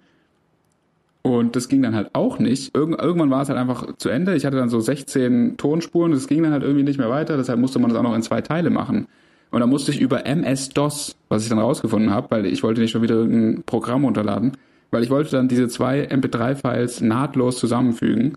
Und 1.22 1.54
das 1.54 1.68
ging 1.68 1.82
dann 1.82 1.94
halt 1.94 2.10
auch 2.14 2.38
nicht. 2.38 2.74
Irgend, 2.76 3.00
irgendwann 3.00 3.30
war 3.30 3.42
es 3.42 3.48
halt 3.48 3.58
einfach 3.58 3.96
zu 3.96 4.08
Ende. 4.08 4.34
Ich 4.34 4.44
hatte 4.44 4.56
dann 4.56 4.68
so 4.68 4.80
16 4.80 5.56
Tonspuren, 5.56 6.12
das 6.12 6.26
ging 6.26 6.42
dann 6.42 6.52
halt 6.52 6.64
irgendwie 6.64 6.82
nicht 6.82 6.98
mehr 6.98 7.10
weiter, 7.10 7.36
deshalb 7.36 7.60
musste 7.60 7.78
man 7.78 7.90
das 7.90 7.98
auch 7.98 8.02
noch 8.02 8.14
in 8.14 8.22
zwei 8.22 8.40
Teile 8.40 8.70
machen. 8.70 9.06
Und 9.50 9.60
dann 9.60 9.68
musste 9.68 9.92
ich 9.92 10.00
über 10.00 10.26
MS-DOS, 10.26 11.16
was 11.28 11.42
ich 11.42 11.48
dann 11.48 11.58
rausgefunden 11.58 12.10
habe, 12.10 12.30
weil 12.30 12.46
ich 12.46 12.62
wollte 12.62 12.80
nicht 12.80 12.90
schon 12.90 13.02
wieder 13.02 13.16
irgendein 13.16 13.62
Programm 13.64 14.04
runterladen, 14.04 14.56
weil 14.90 15.04
ich 15.04 15.10
wollte 15.10 15.30
dann 15.30 15.46
diese 15.46 15.68
zwei 15.68 16.08
MP3-Files 16.08 17.02
nahtlos 17.02 17.58
zusammenfügen. 17.58 18.36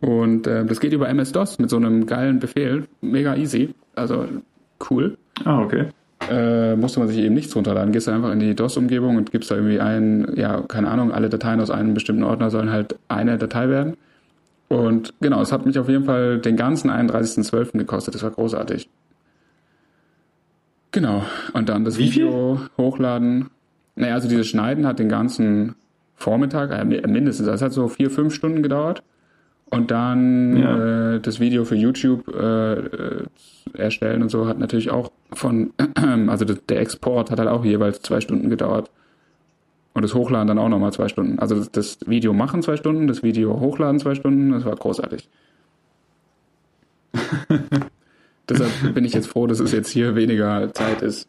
Und 0.00 0.46
äh, 0.46 0.64
das 0.64 0.80
geht 0.80 0.92
über 0.92 1.08
MS-DOS 1.08 1.58
mit 1.58 1.68
so 1.68 1.76
einem 1.76 2.06
geilen 2.06 2.38
Befehl. 2.38 2.86
Mega 3.00 3.34
easy. 3.34 3.74
Also 3.94 4.26
cool 4.88 5.18
Ah, 5.44 5.62
okay. 5.62 5.88
Äh, 6.30 6.76
musste 6.76 7.00
man 7.00 7.08
sich 7.08 7.18
eben 7.18 7.34
nichts 7.34 7.54
runterladen. 7.56 7.92
Gehst 7.92 8.06
du 8.06 8.10
einfach 8.10 8.32
in 8.32 8.40
die 8.40 8.54
DOS-Umgebung 8.54 9.16
und 9.16 9.30
gibst 9.32 9.50
da 9.50 9.54
irgendwie 9.56 9.80
ein, 9.80 10.32
ja, 10.36 10.62
keine 10.68 10.88
Ahnung, 10.90 11.12
alle 11.12 11.28
Dateien 11.28 11.60
aus 11.60 11.70
einem 11.70 11.94
bestimmten 11.94 12.22
Ordner 12.24 12.50
sollen 12.50 12.70
halt 12.70 12.96
eine 13.08 13.38
Datei 13.38 13.68
werden. 13.68 13.96
Und 14.68 15.14
genau, 15.20 15.40
es 15.40 15.50
hat 15.52 15.64
mich 15.64 15.78
auf 15.78 15.88
jeden 15.88 16.04
Fall 16.04 16.38
den 16.38 16.56
ganzen 16.56 16.90
31.12. 16.90 17.78
gekostet. 17.78 18.14
Das 18.14 18.22
war 18.22 18.30
großartig. 18.30 18.88
Genau. 20.92 21.24
Und 21.52 21.68
dann 21.68 21.84
das 21.84 21.98
Wie 21.98 22.08
viel? 22.10 22.24
Video 22.26 22.60
hochladen. 22.76 23.50
Naja, 23.96 24.14
also 24.14 24.28
dieses 24.28 24.46
Schneiden 24.46 24.86
hat 24.86 24.98
den 24.98 25.08
ganzen 25.08 25.74
Vormittag, 26.16 26.70
äh, 26.72 26.84
mindestens, 26.84 27.46
das 27.46 27.62
hat 27.62 27.72
so 27.72 27.88
vier, 27.88 28.10
fünf 28.10 28.34
Stunden 28.34 28.62
gedauert. 28.62 29.02
Und 29.70 29.90
dann 29.90 30.56
Ja. 30.56 31.14
äh, 31.14 31.20
das 31.20 31.40
Video 31.40 31.64
für 31.64 31.74
YouTube 31.74 32.26
äh, 32.34 32.72
äh, 32.74 33.22
erstellen 33.74 34.22
und 34.22 34.30
so 34.30 34.46
hat 34.46 34.58
natürlich 34.58 34.90
auch 34.90 35.10
von, 35.32 35.72
also 36.28 36.44
der 36.44 36.80
Export 36.80 37.30
hat 37.30 37.38
halt 37.38 37.48
auch 37.48 37.64
jeweils 37.64 38.02
zwei 38.02 38.20
Stunden 38.20 38.50
gedauert. 38.50 38.90
Und 39.94 40.02
das 40.02 40.14
Hochladen 40.14 40.46
dann 40.46 40.58
auch 40.58 40.68
nochmal 40.68 40.92
zwei 40.92 41.08
Stunden. 41.08 41.40
Also 41.40 41.64
das 41.64 41.98
Video 42.06 42.32
machen 42.32 42.62
zwei 42.62 42.76
Stunden, 42.76 43.08
das 43.08 43.22
Video 43.22 43.58
hochladen 43.58 43.98
zwei 43.98 44.14
Stunden, 44.14 44.52
das 44.52 44.64
war 44.64 44.76
großartig. 44.76 45.28
Deshalb 48.48 48.94
bin 48.94 49.04
ich 49.04 49.12
jetzt 49.12 49.26
froh, 49.26 49.46
dass 49.46 49.60
es 49.60 49.72
jetzt 49.72 49.90
hier 49.90 50.14
weniger 50.14 50.72
Zeit 50.72 51.02
ist. 51.02 51.28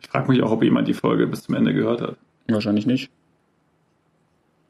Ich 0.00 0.08
frage 0.08 0.30
mich 0.30 0.42
auch, 0.42 0.50
ob 0.50 0.62
jemand 0.62 0.88
die 0.88 0.94
Folge 0.94 1.26
bis 1.26 1.42
zum 1.42 1.54
Ende 1.54 1.72
gehört 1.72 2.00
hat. 2.02 2.16
Wahrscheinlich 2.48 2.86
nicht. 2.86 3.10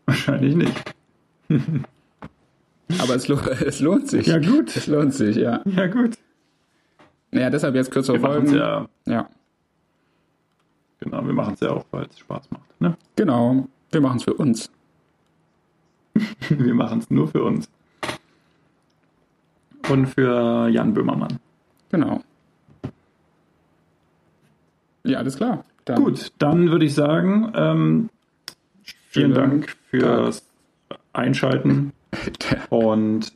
Wahrscheinlich 0.06 0.54
nicht. 0.54 0.94
Aber 2.98 3.14
es, 3.14 3.28
lo 3.28 3.38
es 3.66 3.80
lohnt 3.80 4.08
sich. 4.08 4.26
Ja, 4.26 4.38
gut. 4.38 4.76
Es 4.76 4.86
lohnt 4.86 5.14
sich, 5.14 5.36
ja. 5.36 5.62
Ja, 5.64 5.86
gut. 5.86 6.18
Naja, 7.30 7.50
deshalb 7.50 7.74
jetzt 7.74 7.90
kürzere 7.90 8.16
Wir 8.16 8.22
machen 8.22 8.44
es 8.44 8.50
Folgen. 8.50 8.56
ja, 8.56 8.88
ja, 9.06 9.28
genau, 11.00 11.24
wir 11.24 11.32
machen 11.32 11.54
es 11.54 11.60
ja 11.60 11.70
auch, 11.70 11.84
weil 11.90 12.06
es 12.06 12.18
Spaß 12.18 12.50
macht. 12.50 12.80
Ne? 12.80 12.96
genau. 13.16 13.68
Wir 13.92 14.00
machen 14.00 14.18
es 14.18 14.24
für 14.24 14.34
uns. 14.34 14.70
Wir 16.48 16.74
machen 16.74 17.00
es 17.00 17.10
nur 17.10 17.28
für 17.28 17.42
uns. 17.42 17.68
Und 19.88 20.06
für 20.06 20.68
Jan 20.68 20.94
Böhmermann. 20.94 21.38
Genau. 21.90 22.20
Ja, 25.04 25.18
alles 25.18 25.36
klar. 25.36 25.64
Dann 25.86 26.02
Gut, 26.04 26.32
dann 26.38 26.70
würde 26.70 26.84
ich 26.84 26.94
sagen, 26.94 27.52
ähm, 27.54 28.10
vielen. 29.08 29.34
Dank 29.34 29.76
fürs 29.88 30.44
Einschalten 31.12 31.92
und 32.70 33.32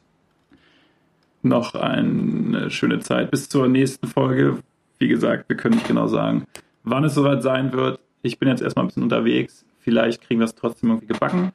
noch 1.42 1.74
eine 1.74 2.70
schöne 2.70 3.00
Zeit 3.00 3.30
bis 3.30 3.48
zur 3.48 3.68
nächsten 3.68 4.06
Folge. 4.06 4.58
Wie 4.98 5.08
gesagt, 5.08 5.48
wir 5.48 5.56
können 5.56 5.74
nicht 5.74 5.88
genau 5.88 6.06
sagen, 6.06 6.46
wann 6.84 7.04
es 7.04 7.14
soweit 7.14 7.42
sein 7.42 7.72
wird. 7.72 8.00
Ich 8.22 8.38
bin 8.38 8.48
jetzt 8.48 8.62
erstmal 8.62 8.84
ein 8.84 8.88
bisschen 8.88 9.02
unterwegs. 9.02 9.64
Vielleicht 9.80 10.22
kriegen 10.22 10.40
wir 10.40 10.46
es 10.46 10.54
trotzdem 10.54 10.90
irgendwie 10.90 11.08
gebacken. 11.08 11.52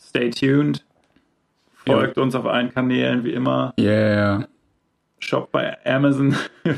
Stay 0.00 0.30
tuned. 0.30 0.84
Folgt 1.74 2.18
uns 2.18 2.34
auf 2.34 2.46
allen 2.46 2.72
Kanälen, 2.72 3.24
wie 3.24 3.32
immer. 3.32 3.72
Yeah. 3.78 4.46
Shop 5.18 5.50
bei 5.50 5.76
Amazon. 5.84 6.36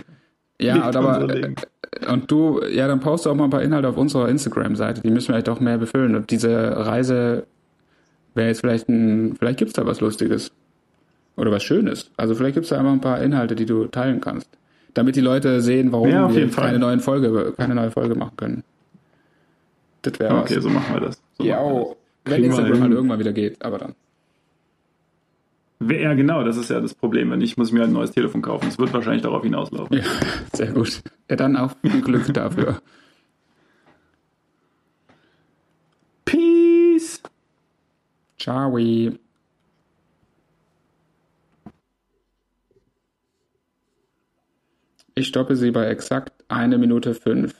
Ja, 0.62 0.82
aber 0.82 1.26
und 2.06 2.30
du, 2.30 2.60
ja, 2.70 2.86
dann 2.86 3.00
poste 3.00 3.30
auch 3.30 3.34
mal 3.34 3.44
ein 3.44 3.50
paar 3.50 3.62
Inhalte 3.62 3.88
auf 3.88 3.96
unserer 3.96 4.28
Instagram-Seite. 4.28 5.00
Die 5.00 5.10
müssen 5.10 5.28
wir 5.28 5.34
vielleicht 5.34 5.48
auch 5.48 5.58
mehr 5.58 5.78
befüllen. 5.78 6.14
Und 6.14 6.30
diese 6.30 6.86
Reise 6.86 7.46
wäre 8.34 8.48
jetzt 8.48 8.60
vielleicht 8.60 8.88
ein, 8.88 9.36
vielleicht 9.36 9.58
gibt's 9.58 9.74
da 9.74 9.86
was 9.86 10.00
Lustiges. 10.00 10.52
Oder 11.36 11.50
was 11.52 11.62
Schönes. 11.62 12.10
Also 12.16 12.34
vielleicht 12.34 12.54
gibt's 12.54 12.68
da 12.70 12.78
einfach 12.78 12.92
ein 12.92 13.00
paar 13.00 13.22
Inhalte, 13.22 13.54
die 13.54 13.66
du 13.66 13.86
teilen 13.86 14.20
kannst. 14.20 14.48
Damit 14.94 15.16
die 15.16 15.20
Leute 15.20 15.60
sehen, 15.60 15.92
warum 15.92 16.08
Ja, 16.08 16.34
wir 16.34 16.50
keine 16.50 16.78
neuen 16.78 17.00
Folge, 17.00 17.54
keine 17.56 17.74
neue 17.74 17.90
Folge 17.90 18.14
machen 18.14 18.36
können. 18.36 18.64
Das 20.02 20.18
wäre 20.18 20.34
Okay, 20.38 20.56
was. 20.56 20.64
so 20.64 20.68
machen 20.70 20.94
wir 20.94 21.00
das. 21.00 21.22
So 21.38 21.44
Ja, 21.44 21.58
wir 21.60 21.64
oh, 21.64 21.96
wenn 22.24 22.44
Instagram 22.44 22.82
halt 22.82 22.92
irgendwann 22.92 23.18
wieder 23.18 23.32
geht, 23.32 23.62
aber 23.64 23.78
dann. 23.78 23.94
Ja, 25.88 26.12
genau, 26.12 26.44
das 26.44 26.58
ist 26.58 26.68
ja 26.68 26.80
das 26.80 26.92
Problem. 26.92 27.30
Wenn 27.30 27.38
nicht, 27.38 27.56
muss 27.56 27.68
ich 27.68 27.72
mir 27.72 27.80
halt 27.80 27.90
ein 27.90 27.94
neues 27.94 28.10
Telefon 28.10 28.42
kaufen. 28.42 28.68
Es 28.68 28.78
wird 28.78 28.92
wahrscheinlich 28.92 29.22
darauf 29.22 29.42
hinauslaufen. 29.42 29.96
Ja, 29.96 30.04
sehr 30.52 30.72
gut. 30.72 31.00
Ja, 31.30 31.36
dann 31.36 31.56
auch 31.56 31.72
viel 31.80 32.02
Glück 32.02 32.26
dafür. 32.34 32.82
Ciao. 38.40 38.74
Ich 45.14 45.26
stoppe 45.28 45.56
sie 45.56 45.70
bei 45.70 45.86
exakt 45.88 46.32
eine 46.48 46.78
Minute 46.78 47.14
fünf. 47.14 47.59